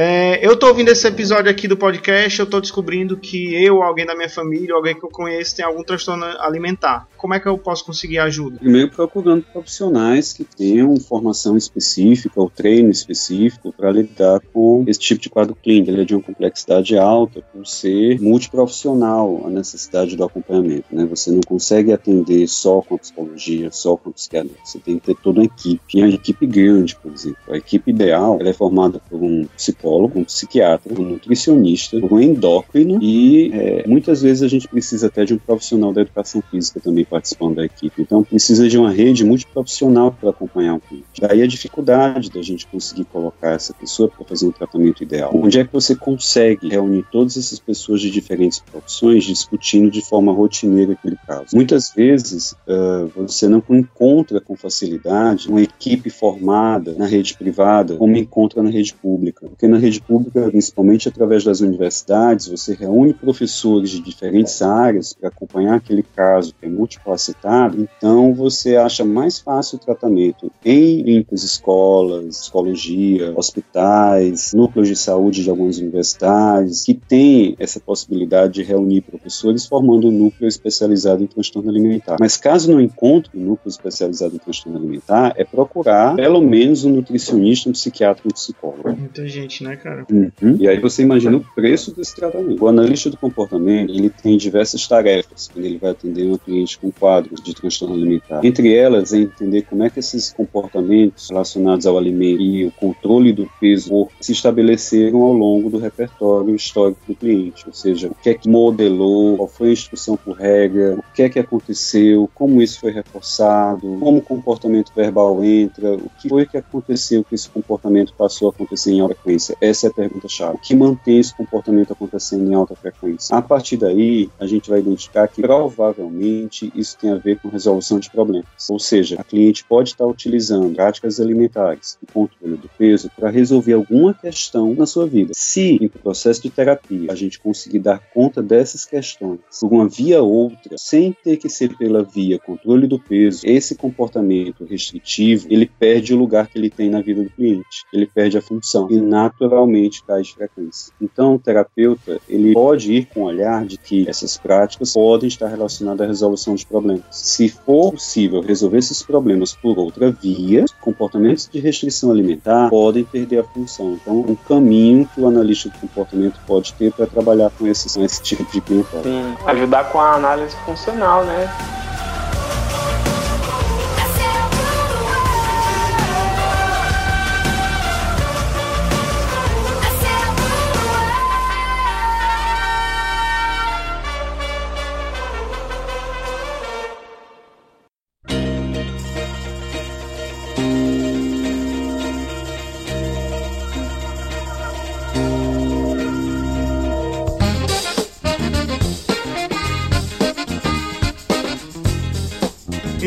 É, 0.00 0.38
eu 0.46 0.56
tô 0.56 0.68
ouvindo 0.68 0.90
esse 0.90 1.04
episódio 1.08 1.50
aqui 1.50 1.66
do 1.66 1.76
podcast, 1.76 2.38
eu 2.38 2.46
tô 2.46 2.60
descobrindo 2.60 3.16
que 3.16 3.52
eu, 3.52 3.82
alguém 3.82 4.06
da 4.06 4.14
minha 4.14 4.30
família, 4.30 4.72
alguém 4.72 4.94
que 4.94 5.04
eu 5.04 5.10
conheço 5.10 5.56
tem 5.56 5.64
algum 5.64 5.82
transtorno 5.82 6.24
alimentar. 6.38 7.08
Como 7.16 7.34
é 7.34 7.40
que 7.40 7.48
eu 7.48 7.58
posso 7.58 7.84
conseguir 7.84 8.20
ajuda? 8.20 8.58
Primeiro 8.58 8.92
procurando 8.92 9.42
profissionais 9.52 10.32
que 10.32 10.44
tenham 10.44 10.94
formação 11.00 11.56
específica 11.56 12.40
ou 12.40 12.48
treino 12.48 12.90
específico 12.90 13.74
para 13.76 13.90
lidar 13.90 14.38
com 14.52 14.84
esse 14.86 15.00
tipo 15.00 15.20
de 15.20 15.28
quadro 15.28 15.56
clínico. 15.56 15.90
Ele 15.90 16.02
é 16.02 16.04
de 16.04 16.14
uma 16.14 16.22
complexidade 16.22 16.96
alta 16.96 17.42
por 17.52 17.66
ser 17.66 18.20
multiprofissional 18.20 19.42
a 19.46 19.50
necessidade 19.50 20.16
do 20.16 20.22
acompanhamento. 20.22 20.86
Né? 20.92 21.04
Você 21.06 21.32
não 21.32 21.40
consegue 21.40 21.92
atender 21.92 22.46
só 22.46 22.80
com 22.82 22.94
a 22.94 22.98
psicologia, 22.98 23.72
só 23.72 23.96
com 23.96 24.10
a 24.10 24.12
psiquiatria. 24.12 24.54
Você 24.64 24.78
tem 24.78 24.96
que 25.00 25.06
ter 25.06 25.16
toda 25.20 25.40
uma 25.40 25.46
equipe. 25.46 25.82
E 25.92 26.02
uma 26.04 26.14
equipe 26.14 26.46
grande, 26.46 26.94
por 26.94 27.12
exemplo. 27.12 27.38
A 27.50 27.56
equipe 27.56 27.90
ideal 27.90 28.38
é 28.40 28.52
formada 28.52 29.00
por 29.10 29.20
um 29.20 29.44
psicólogo, 29.56 29.87
um 29.96 30.24
psiquiatra, 30.24 30.92
um 30.98 31.04
nutricionista, 31.04 31.96
um 31.96 32.20
endócrino 32.20 32.98
e 33.02 33.50
é, 33.52 33.86
muitas 33.86 34.22
vezes 34.22 34.42
a 34.42 34.48
gente 34.48 34.68
precisa 34.68 35.06
até 35.06 35.24
de 35.24 35.34
um 35.34 35.38
profissional 35.38 35.92
da 35.92 36.02
educação 36.02 36.42
física 36.50 36.80
também 36.80 37.04
participando 37.04 37.56
da 37.56 37.64
equipe. 37.64 38.02
Então 38.02 38.22
precisa 38.22 38.68
de 38.68 38.78
uma 38.78 38.90
rede 38.90 39.24
multiprofissional 39.24 40.12
para 40.12 40.30
acompanhar 40.30 40.74
o 40.74 40.80
cliente. 40.80 41.20
Daí 41.20 41.42
a 41.42 41.46
dificuldade 41.46 42.30
da 42.30 42.42
gente 42.42 42.66
conseguir 42.66 43.04
colocar 43.04 43.52
essa 43.52 43.72
pessoa 43.72 44.08
para 44.08 44.24
fazer 44.24 44.46
um 44.46 44.52
tratamento 44.52 45.02
ideal. 45.02 45.30
Onde 45.34 45.58
é 45.58 45.64
que 45.64 45.72
você 45.72 45.94
consegue 45.94 46.68
reunir 46.68 47.04
todas 47.10 47.36
essas 47.36 47.58
pessoas 47.58 48.00
de 48.00 48.10
diferentes 48.10 48.58
profissões 48.60 49.24
discutindo 49.24 49.90
de 49.90 50.02
forma 50.02 50.32
rotineira 50.32 50.92
aquele 50.92 51.16
caso? 51.26 51.54
Muitas 51.54 51.92
vezes 51.92 52.52
uh, 52.66 53.10
você 53.16 53.48
não 53.48 53.62
encontra 53.70 54.40
com 54.40 54.56
facilidade 54.56 55.48
uma 55.48 55.62
equipe 55.62 56.10
formada 56.10 56.94
na 56.94 57.06
rede 57.06 57.34
privada 57.34 57.96
como 57.96 58.16
encontra 58.16 58.62
na 58.62 58.70
rede 58.70 58.94
pública. 58.94 59.46
Porque 59.48 59.66
na 59.66 59.77
rede 59.78 60.00
pública, 60.00 60.48
principalmente 60.50 61.08
através 61.08 61.44
das 61.44 61.60
universidades, 61.60 62.48
você 62.48 62.74
reúne 62.74 63.14
professores 63.14 63.90
de 63.90 64.00
diferentes 64.00 64.60
áreas 64.62 65.14
para 65.14 65.28
acompanhar 65.28 65.76
aquele 65.76 66.02
caso 66.02 66.54
que 66.58 66.66
é 66.66 66.68
multifacetado, 66.68 67.80
então 67.80 68.34
você 68.34 68.76
acha 68.76 69.04
mais 69.04 69.38
fácil 69.38 69.76
o 69.76 69.80
tratamento 69.80 70.50
em 70.64 71.02
limpas 71.02 71.42
escolas, 71.42 72.38
psicologia, 72.38 73.32
hospitais, 73.36 74.52
núcleos 74.52 74.88
de 74.88 74.96
saúde 74.96 75.42
de 75.42 75.50
algumas 75.50 75.78
universidades, 75.78 76.84
que 76.84 76.94
tem 76.94 77.56
essa 77.58 77.80
possibilidade 77.80 78.54
de 78.54 78.62
reunir 78.62 79.02
professores 79.02 79.66
formando 79.66 80.08
um 80.08 80.12
núcleo 80.12 80.48
especializado 80.48 81.22
em 81.22 81.26
transtorno 81.26 81.70
alimentar. 81.70 82.16
Mas 82.20 82.36
caso 82.36 82.70
não 82.70 82.80
encontre 82.80 83.30
um 83.38 83.44
núcleo 83.44 83.68
especializado 83.68 84.34
em 84.34 84.38
transtorno 84.38 84.78
alimentar, 84.78 85.34
é 85.36 85.44
procurar 85.44 86.16
pelo 86.16 86.40
menos 86.40 86.84
um 86.84 86.90
nutricionista, 86.90 87.68
um 87.68 87.72
psiquiatra, 87.72 88.22
um 88.26 88.30
psicólogo. 88.30 88.96
Muita 88.96 89.26
gente, 89.28 89.57
né, 89.62 89.76
cara? 89.76 90.06
Uhum. 90.10 90.56
E 90.58 90.68
aí 90.68 90.78
você 90.78 91.02
imagina 91.02 91.36
o 91.36 91.44
preço 91.54 91.94
desse 91.94 92.14
tratamento. 92.14 92.62
O 92.62 92.68
analista 92.68 93.10
do 93.10 93.16
comportamento, 93.16 93.90
ele 93.90 94.10
tem 94.10 94.36
diversas 94.36 94.86
tarefas 94.86 95.48
quando 95.52 95.64
ele 95.64 95.78
vai 95.78 95.90
atender 95.90 96.24
uma 96.24 96.38
cliente 96.38 96.78
com 96.78 96.90
quadros 96.90 97.42
de 97.42 97.54
transtorno 97.54 97.94
alimentar. 97.94 98.44
Entre 98.44 98.74
elas, 98.74 99.12
é 99.12 99.18
entender 99.18 99.62
como 99.62 99.82
é 99.82 99.90
que 99.90 100.00
esses 100.00 100.32
comportamentos 100.32 101.28
relacionados 101.28 101.86
ao 101.86 101.98
alimento 101.98 102.40
e 102.40 102.66
o 102.66 102.72
controle 102.72 103.32
do 103.32 103.48
peso 103.60 104.08
se 104.20 104.32
estabeleceram 104.32 105.22
ao 105.22 105.32
longo 105.32 105.70
do 105.70 105.78
repertório 105.78 106.54
histórico 106.54 107.00
do 107.06 107.14
cliente, 107.14 107.64
ou 107.66 107.72
seja, 107.72 108.08
o 108.08 108.14
que 108.14 108.30
é 108.30 108.34
que 108.34 108.48
modelou, 108.48 109.36
qual 109.36 109.48
foi 109.48 109.68
a 109.70 109.72
instrução 109.72 110.16
por 110.16 110.36
regra, 110.36 110.96
o 110.96 111.14
que 111.14 111.22
é 111.22 111.28
que 111.28 111.38
aconteceu, 111.38 112.28
como 112.34 112.62
isso 112.62 112.80
foi 112.80 112.92
reforçado, 112.92 113.96
como 113.98 114.18
o 114.18 114.22
comportamento 114.22 114.92
verbal 114.94 115.42
entra, 115.44 115.94
o 115.94 116.10
que 116.20 116.28
foi 116.28 116.46
que 116.46 116.56
aconteceu 116.56 117.24
que 117.24 117.34
esse 117.34 117.48
comportamento 117.48 118.12
passou 118.16 118.48
a 118.48 118.50
acontecer 118.50 118.92
em 118.92 119.00
alta 119.00 119.14
frequência. 119.48 119.56
Essa 119.60 119.86
é 119.86 119.90
a 119.90 119.92
pergunta-chave. 119.92 120.58
Que 120.62 120.74
mantém 120.74 121.18
esse 121.18 121.34
comportamento 121.34 121.92
acontecendo 121.92 122.50
em 122.50 122.54
alta 122.54 122.74
frequência? 122.74 123.34
A 123.34 123.40
partir 123.40 123.76
daí, 123.76 124.28
a 124.38 124.46
gente 124.46 124.68
vai 124.68 124.80
identificar 124.80 125.28
que 125.28 125.40
provavelmente 125.40 126.70
isso 126.74 126.98
tem 126.98 127.10
a 127.10 127.16
ver 127.16 127.38
com 127.40 127.48
resolução 127.48 127.98
de 127.98 128.10
problemas. 128.10 128.46
Ou 128.68 128.78
seja, 128.78 129.16
a 129.18 129.24
cliente 129.24 129.64
pode 129.64 129.90
estar 129.90 130.06
utilizando 130.06 130.74
práticas 130.74 131.20
alimentares 131.20 131.98
e 132.02 132.12
controle 132.12 132.56
do 132.56 132.68
peso 132.76 133.10
para 133.16 133.30
resolver 133.30 133.72
alguma 133.72 134.12
questão 134.12 134.74
na 134.74 134.86
sua 134.86 135.06
vida. 135.06 135.32
Se, 135.34 135.78
em 135.80 135.88
processo 135.88 136.42
de 136.42 136.50
terapia, 136.50 137.10
a 137.10 137.14
gente 137.14 137.38
conseguir 137.38 137.78
dar 137.78 138.00
conta 138.12 138.42
dessas 138.42 138.84
questões 138.84 139.40
por 139.60 139.72
uma 139.72 139.88
via 139.88 140.22
ou 140.22 140.30
outra, 140.30 140.76
sem 140.76 141.12
ter 141.12 141.36
que 141.36 141.48
ser 141.48 141.76
pela 141.76 142.02
via 142.02 142.38
controle 142.38 142.86
do 142.86 142.98
peso, 142.98 143.42
esse 143.44 143.74
comportamento 143.74 144.64
restritivo, 144.64 145.46
ele 145.50 145.66
perde 145.66 146.14
o 146.14 146.16
lugar 146.16 146.48
que 146.48 146.58
ele 146.58 146.70
tem 146.70 146.90
na 146.90 147.00
vida 147.00 147.22
do 147.22 147.30
cliente. 147.30 147.84
Ele 147.92 148.06
perde 148.06 148.38
a 148.38 148.42
função 148.42 148.88
e 148.90 149.00
naturalmente 149.40 150.02
cai 150.04 150.22
de 150.22 150.34
frequência. 150.34 150.92
Então, 151.00 151.34
o 151.34 151.38
terapeuta, 151.38 152.20
ele 152.28 152.52
pode 152.52 152.92
ir 152.92 153.06
com 153.06 153.20
o 153.20 153.24
olhar 153.24 153.64
de 153.64 153.76
que 153.76 154.08
essas 154.08 154.36
práticas 154.36 154.92
podem 154.92 155.28
estar 155.28 155.48
relacionadas 155.48 156.04
à 156.04 156.06
resolução 156.06 156.54
de 156.54 156.66
problemas. 156.66 157.02
Se 157.10 157.48
for 157.48 157.92
possível 157.92 158.40
resolver 158.40 158.78
esses 158.78 159.02
problemas 159.02 159.54
por 159.54 159.78
outra 159.78 160.10
via, 160.10 160.64
comportamentos 160.80 161.48
de 161.50 161.60
restrição 161.60 162.10
alimentar 162.10 162.68
podem 162.68 163.04
perder 163.04 163.40
a 163.40 163.44
função. 163.44 163.92
Então, 163.94 164.20
um 164.20 164.34
caminho 164.34 165.08
que 165.14 165.20
o 165.20 165.28
analista 165.28 165.68
de 165.68 165.78
comportamento 165.78 166.38
pode 166.46 166.72
ter 166.74 166.92
para 166.92 167.06
trabalhar 167.06 167.50
com 167.50 167.66
esse, 167.66 167.92
com 167.94 168.04
esse 168.04 168.22
tipo 168.22 168.44
de 168.50 168.60
clientela. 168.60 169.02
Sim, 169.02 169.34
ajudar 169.46 169.90
com 169.90 170.00
a 170.00 170.14
análise 170.14 170.56
funcional, 170.64 171.24
né? 171.24 171.48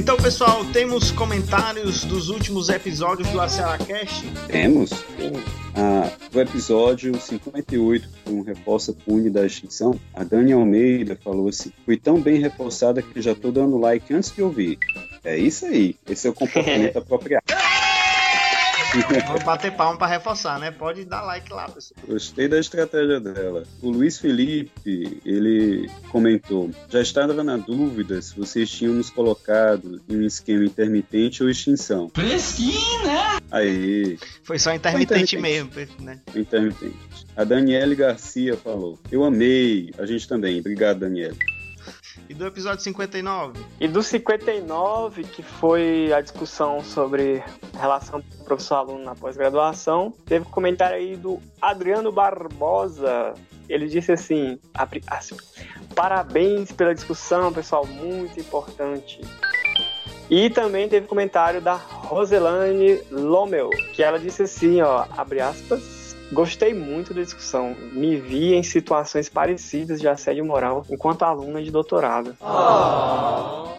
Então, 0.02 0.18
pessoal, 0.18 0.66
temos 0.74 1.12
comentários 1.12 2.04
dos 2.04 2.30
últimos 2.30 2.70
episódios 2.70 3.30
do 3.30 3.40
AcearaCast? 3.40 4.26
Temos? 4.48 4.90
Ah, 5.76 6.10
o 6.34 6.40
episódio 6.40 7.22
58, 7.22 8.10
com 8.26 8.42
Reforça 8.42 8.94
Pune 8.94 9.30
da 9.30 9.46
Extinção, 9.46 10.00
a 10.16 10.24
Dani 10.24 10.54
Almeida 10.54 11.16
falou 11.24 11.50
assim: 11.50 11.72
Fui 11.86 11.98
tão 11.98 12.20
bem 12.20 12.42
reforçada 12.42 13.00
que 13.00 13.22
já 13.22 13.36
tô 13.36 13.52
dando 13.52 13.78
like 13.78 14.12
antes 14.12 14.34
de 14.34 14.42
ouvir. 14.42 14.80
É 15.24 15.38
isso 15.38 15.68
aí, 15.68 15.96
esse 16.10 16.26
é 16.26 16.32
o 16.32 16.34
comportamento 16.34 16.98
apropriado. 16.98 17.46
Vamos 19.26 19.44
bater 19.44 19.72
palma 19.72 19.98
para 19.98 20.08
reforçar, 20.08 20.60
né? 20.60 20.70
Pode 20.70 21.06
dar 21.06 21.22
like 21.22 21.52
lá, 21.52 21.70
pessoal. 21.70 21.98
Gostei 22.08 22.48
da 22.50 22.60
estratégia 22.60 23.20
dela. 23.22 23.64
O 23.82 23.90
Luiz 23.90 24.18
Felipe, 24.18 25.22
ele 25.26 25.90
comentou: 26.10 26.70
já 26.90 27.02
estava 27.02 27.42
na 27.44 27.56
dúvida 27.56 28.22
se 28.22 28.36
vocês 28.38 28.70
tinham 28.70 28.94
nos 28.94 29.10
colocado 29.10 30.02
em 30.10 30.18
um 30.18 30.26
esquema 30.26 30.66
intermitente 30.66 31.42
ou 31.42 31.50
extinção. 31.50 32.12
Fresquinho, 32.14 33.04
né? 33.06 33.40
Aí, 33.50 34.18
Foi 34.44 34.60
só 34.60 34.74
intermitente, 34.74 35.38
Foi 35.38 35.42
mesmo, 35.42 35.72
né? 36.02 36.20
intermitente. 36.36 36.98
A 37.36 37.44
Daniele 37.46 37.96
Garcia 37.96 38.58
falou: 38.58 39.00
Eu 39.10 39.24
amei. 39.24 39.94
A 39.98 40.06
gente 40.06 40.28
também. 40.28 40.60
Obrigado, 40.60 41.00
Daniele. 41.00 41.38
E 42.32 42.34
do 42.34 42.48
episódio 42.48 42.80
59? 42.80 43.60
E 43.78 43.90
do 43.90 44.02
59, 44.02 45.26
que 45.26 45.44
foi 45.44 46.14
a 46.14 46.22
discussão 46.22 46.82
sobre 46.82 47.44
relação 47.78 48.24
professor-aluno 48.46 49.04
na 49.04 49.14
pós-graduação, 49.14 50.14
teve 50.26 50.48
um 50.48 50.50
comentário 50.50 50.96
aí 50.96 51.18
do 51.18 51.42
Adriano 51.62 52.10
Barbosa. 52.10 53.34
Ele 53.68 53.86
disse 53.86 54.14
assim, 54.14 54.58
aspas, 55.08 55.56
parabéns 55.94 56.72
pela 56.72 56.96
discussão, 56.96 57.52
pessoal, 57.52 57.86
muito 57.86 58.40
importante. 58.40 59.20
E 60.30 60.50
também 60.50 60.88
teve 60.88 61.08
comentário 61.08 61.60
da 61.60 61.74
Roselane 61.74 63.02
Lomel, 63.12 63.70
que 63.92 64.02
ela 64.02 64.18
disse 64.18 64.44
assim, 64.44 64.82
ó, 64.82 65.06
abre 65.18 65.42
aspas, 65.42 66.01
Gostei 66.32 66.74
muito 66.74 67.14
da 67.14 67.22
discussão. 67.22 67.76
Me 67.92 68.16
vi 68.16 68.54
em 68.54 68.64
situações 68.64 69.28
parecidas 69.28 70.00
de 70.00 70.08
assédio 70.08 70.46
moral 70.46 70.86
enquanto 70.90 71.24
aluna 71.24 71.62
de 71.62 71.70
doutorado. 71.72 72.36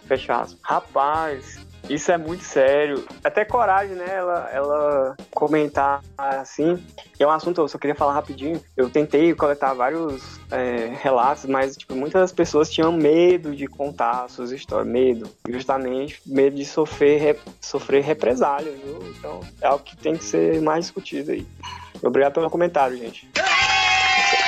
Fecha 0.07 0.35
aspas. 0.35 0.57
Rapaz, 0.61 1.59
isso 1.89 2.11
é 2.11 2.17
muito 2.17 2.43
sério. 2.43 3.03
Até 3.23 3.43
coragem, 3.43 3.95
né? 3.95 4.05
Ela, 4.07 4.49
ela 4.53 5.15
comentar 5.33 6.01
assim. 6.17 6.77
É 7.17 7.25
um 7.25 7.31
assunto, 7.31 7.61
eu 7.61 7.67
só 7.67 7.77
queria 7.77 7.95
falar 7.95 8.13
rapidinho. 8.13 8.61
Eu 8.77 8.89
tentei 8.89 9.33
coletar 9.33 9.73
vários 9.73 10.39
é, 10.51 10.93
relatos, 11.01 11.45
mas 11.45 11.75
tipo, 11.75 11.95
muitas 11.95 12.31
pessoas 12.31 12.69
tinham 12.69 12.91
medo 12.91 13.55
de 13.55 13.65
contar 13.65 14.29
suas 14.29 14.51
histórias. 14.51 14.87
Medo. 14.93 15.29
Justamente 15.47 16.21
medo 16.25 16.55
de 16.55 16.65
sofrer, 16.65 17.19
re- 17.19 17.39
sofrer 17.61 18.03
represálias, 18.03 18.75
viu? 18.79 18.99
Então 19.17 19.39
é 19.61 19.67
algo 19.67 19.83
que 19.83 19.95
tem 19.97 20.15
que 20.15 20.23
ser 20.23 20.61
mais 20.61 20.85
discutido 20.85 21.31
aí. 21.31 21.47
Obrigado 22.03 22.33
pelo 22.33 22.49
comentário, 22.49 22.97
gente. 22.97 23.29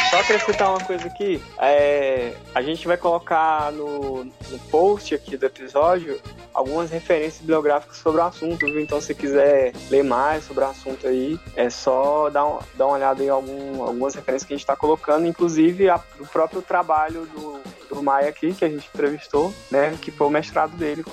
Só 0.09 0.19
acrescentar 0.19 0.69
uma 0.69 0.79
coisa 0.85 1.07
aqui, 1.07 1.41
é, 1.57 2.33
a 2.53 2.61
gente 2.61 2.87
vai 2.87 2.95
colocar 2.95 3.71
no, 3.71 4.23
no 4.23 4.59
post 4.69 5.13
aqui 5.15 5.35
do 5.35 5.45
episódio 5.45 6.21
algumas 6.53 6.89
referências 6.89 7.39
bibliográficas 7.41 7.97
sobre 7.97 8.21
o 8.21 8.23
assunto, 8.23 8.65
viu? 8.65 8.79
Então, 8.79 9.01
se 9.01 9.13
quiser 9.13 9.73
ler 9.89 10.03
mais 10.03 10.45
sobre 10.45 10.63
o 10.63 10.67
assunto 10.67 11.05
aí, 11.07 11.37
é 11.55 11.69
só 11.69 12.29
dar, 12.29 12.45
um- 12.45 12.59
dar 12.75 12.85
uma 12.85 12.95
olhada 12.95 13.21
em 13.23 13.29
algum- 13.29 13.81
algumas 13.83 14.15
referências 14.15 14.47
que 14.47 14.53
a 14.53 14.57
gente 14.57 14.63
está 14.63 14.75
colocando, 14.75 15.27
inclusive 15.27 15.89
a- 15.89 15.99
o 16.19 16.25
próprio 16.27 16.61
trabalho 16.61 17.25
do, 17.25 17.59
do 17.89 18.01
Maia 18.03 18.29
aqui, 18.29 18.53
que 18.53 18.63
a 18.63 18.69
gente 18.69 18.87
entrevistou, 18.93 19.53
né? 19.69 19.97
Que 20.01 20.11
foi 20.11 20.27
o 20.27 20.29
mestrado 20.29 20.77
dele, 20.77 21.03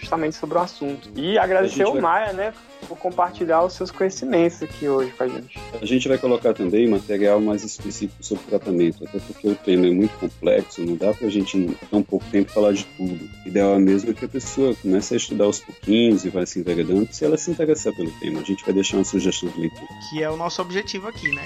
justamente 0.00 0.36
sobre 0.36 0.58
o 0.58 0.60
assunto. 0.60 1.08
E 1.16 1.38
agradecer 1.38 1.82
A 1.82 1.86
gente 1.86 1.88
o 1.88 1.92
vai- 2.00 2.02
Maia, 2.02 2.32
né? 2.32 2.54
por 2.88 2.98
compartilhar 2.98 3.64
os 3.64 3.72
seus 3.72 3.90
conhecimentos 3.90 4.62
aqui 4.62 4.86
hoje 4.86 5.10
com 5.12 5.24
a 5.24 5.28
gente. 5.28 5.58
A 5.80 5.84
gente 5.84 6.06
vai 6.06 6.18
colocar 6.18 6.52
também 6.54 6.86
material 6.86 7.40
mais 7.40 7.64
específico 7.64 8.22
sobre 8.22 8.44
tratamento, 8.44 9.02
até 9.02 9.18
porque 9.18 9.48
o 9.48 9.54
tema 9.56 9.86
é 9.86 9.90
muito 9.90 10.16
complexo, 10.18 10.82
não 10.82 10.94
dá 10.94 11.12
pra 11.12 11.28
gente 11.28 11.56
em 11.56 11.72
tão 11.90 12.00
pouco 12.02 12.24
tempo 12.30 12.52
falar 12.52 12.72
de 12.74 12.84
tudo. 12.96 13.28
O 13.44 13.48
ideal 13.48 13.80
mesmo 13.80 14.10
é 14.10 14.14
que 14.14 14.24
a 14.24 14.28
pessoa 14.28 14.74
comece 14.80 15.14
a 15.14 15.16
estudar 15.16 15.46
aos 15.46 15.58
pouquinhos 15.58 16.24
e 16.24 16.28
vai 16.28 16.46
se 16.46 16.60
enveredando, 16.60 17.08
se 17.10 17.24
ela 17.24 17.36
se 17.36 17.50
interessar 17.50 17.92
pelo 17.96 18.10
tema. 18.20 18.40
A 18.40 18.44
gente 18.44 18.62
vai 18.64 18.74
deixar 18.74 18.98
uma 18.98 19.04
sugestão 19.04 19.48
de 19.48 19.58
leitura. 19.58 19.88
Que 20.10 20.22
é 20.22 20.30
o 20.30 20.36
nosso 20.36 20.62
objetivo 20.62 21.08
aqui, 21.08 21.28
né? 21.34 21.42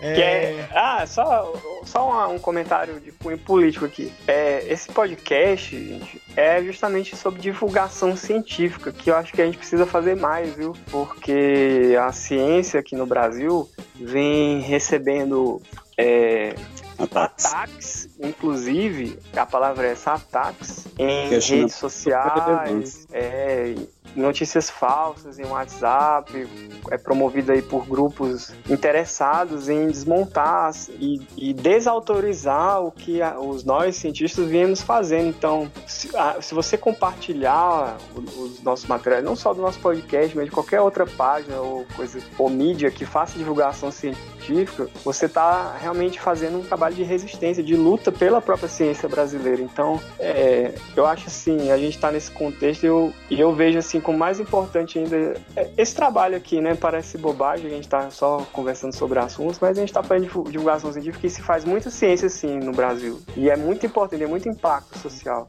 Que 0.00 0.22
é... 0.22 0.68
Ah, 0.72 1.06
só, 1.06 1.52
só 1.84 2.06
uma- 2.08 2.28
um 2.28 2.38
comentário 2.38 3.00
de 3.00 3.10
cunho 3.12 3.38
político 3.38 3.84
aqui. 3.84 4.12
É, 4.26 4.64
esse 4.68 4.90
podcast, 4.90 5.76
gente, 5.76 6.20
é 6.36 6.62
justamente 6.62 7.16
sobre 7.16 7.40
divulgação 7.40 8.16
científica, 8.16 8.92
que 8.92 9.10
eu 9.10 9.16
acho 9.16 9.32
que 9.32 9.40
a 9.40 9.46
gente 9.46 9.58
precisa 9.58 9.86
fazer 9.86 10.16
mais, 10.16 10.54
viu? 10.54 10.74
Porque 10.90 11.96
a 12.00 12.12
ciência 12.12 12.80
aqui 12.80 12.94
no 12.94 13.06
Brasil 13.06 13.68
vem 13.94 14.60
recebendo 14.60 15.62
é, 15.96 16.54
Ataques. 16.98 17.44
ataques, 17.46 18.08
inclusive, 18.20 19.18
a 19.36 19.46
palavra 19.46 19.88
é 19.88 19.92
essa, 19.92 20.12
ataques, 20.12 20.86
em 20.98 21.28
redes 21.28 21.74
sociais, 21.74 23.06
é, 23.12 23.74
notícias 24.14 24.70
falsas 24.70 25.38
em 25.38 25.44
WhatsApp, 25.44 26.46
é 26.90 26.96
promovida 26.98 27.52
aí 27.52 27.62
por 27.62 27.86
grupos 27.86 28.52
interessados 28.70 29.68
em 29.68 29.86
desmontar 29.88 30.70
e, 31.00 31.20
e 31.36 31.52
desautorizar 31.52 32.80
o 32.82 32.90
que 32.92 33.20
a- 33.22 33.38
os 33.38 33.64
nós 33.64 33.96
cientistas 33.96 34.46
viemos 34.48 34.80
fazendo. 34.82 35.28
Então, 35.28 35.70
se, 35.86 36.14
a- 36.16 36.40
se 36.40 36.54
você 36.54 36.76
compartilhar 36.76 37.96
os 38.36 38.62
nossos 38.62 38.86
materiais, 38.86 39.24
não 39.24 39.34
só 39.36 39.52
do 39.54 39.60
nosso 39.62 39.78
podcast, 39.80 40.36
mas 40.36 40.46
de 40.46 40.50
qualquer 40.50 40.80
outra 40.80 41.06
página 41.06 41.56
ou 41.60 41.86
coisa 41.96 42.20
ou 42.38 42.48
mídia 42.50 42.90
que 42.90 43.04
faça 43.04 43.38
divulgação 43.38 43.90
científica, 43.90 44.33
você 45.04 45.26
está 45.26 45.76
realmente 45.80 46.20
fazendo 46.20 46.58
um 46.58 46.62
trabalho 46.62 46.94
de 46.94 47.02
resistência, 47.02 47.62
de 47.62 47.76
luta 47.76 48.10
pela 48.12 48.40
própria 48.40 48.68
ciência 48.68 49.08
brasileira. 49.08 49.62
Então, 49.62 50.00
é, 50.18 50.74
eu 50.96 51.06
acho 51.06 51.28
assim, 51.28 51.70
a 51.70 51.78
gente 51.78 51.94
está 51.94 52.10
nesse 52.10 52.30
contexto 52.30 52.84
e 52.84 52.86
eu, 52.86 53.12
eu 53.30 53.54
vejo 53.54 53.78
assim 53.78 54.00
como 54.00 54.18
mais 54.18 54.40
importante 54.40 54.98
ainda 54.98 55.34
é, 55.56 55.70
esse 55.76 55.94
trabalho 55.94 56.36
aqui, 56.36 56.60
né? 56.60 56.74
Parece 56.74 57.18
bobagem, 57.18 57.66
a 57.66 57.70
gente 57.70 57.84
está 57.84 58.10
só 58.10 58.46
conversando 58.52 58.94
sobre 58.94 59.18
assuntos, 59.18 59.58
mas 59.60 59.76
a 59.76 59.80
gente 59.80 59.90
está 59.90 60.02
fazendo 60.02 60.24
divu- 60.24 60.50
divulgação 60.50 60.92
científica 60.92 61.26
e 61.26 61.30
se 61.30 61.42
faz 61.42 61.64
muita 61.64 61.90
ciência 61.90 62.26
assim 62.26 62.58
no 62.58 62.72
Brasil. 62.72 63.20
E 63.36 63.50
é 63.50 63.56
muito 63.56 63.86
importante, 63.86 64.20
tem 64.20 64.28
muito 64.28 64.48
impacto 64.48 64.98
social. 64.98 65.48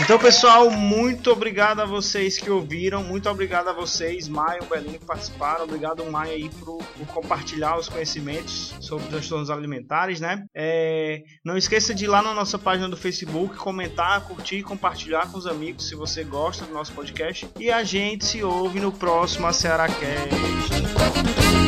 Então, 0.00 0.16
pessoal, 0.16 0.70
muito 0.70 1.32
obrigado 1.32 1.80
a 1.80 1.84
vocês 1.84 2.38
que 2.38 2.48
ouviram, 2.48 3.02
muito 3.02 3.28
obrigado 3.28 3.68
a 3.68 3.72
vocês, 3.72 4.28
Maia 4.28 4.60
e 4.62 4.64
o 4.64 4.68
Belinho, 4.68 4.98
que 4.98 5.04
participaram. 5.04 5.64
Obrigado, 5.64 6.04
Maia, 6.06 6.32
aí, 6.32 6.48
por, 6.48 6.78
por 6.78 7.06
compartilhar 7.08 7.76
os 7.76 7.88
conhecimentos 7.88 8.74
sobre 8.80 9.08
transtornos 9.08 9.50
alimentares, 9.50 10.20
né? 10.20 10.44
É, 10.54 11.24
não 11.44 11.56
esqueça 11.56 11.92
de 11.92 12.04
ir 12.04 12.08
lá 12.08 12.22
na 12.22 12.32
nossa 12.32 12.58
página 12.58 12.88
do 12.88 12.96
Facebook, 12.96 13.56
comentar, 13.56 14.20
curtir 14.20 14.62
compartilhar 14.62 15.30
com 15.32 15.38
os 15.38 15.46
amigos 15.46 15.88
se 15.88 15.96
você 15.96 16.22
gosta 16.22 16.64
do 16.64 16.72
nosso 16.72 16.92
podcast. 16.92 17.48
E 17.58 17.70
a 17.70 17.82
gente 17.82 18.24
se 18.24 18.42
ouve 18.42 18.78
no 18.78 18.92
próximo 18.92 19.52
Ceará 19.52 19.88
Cast. 19.88 21.67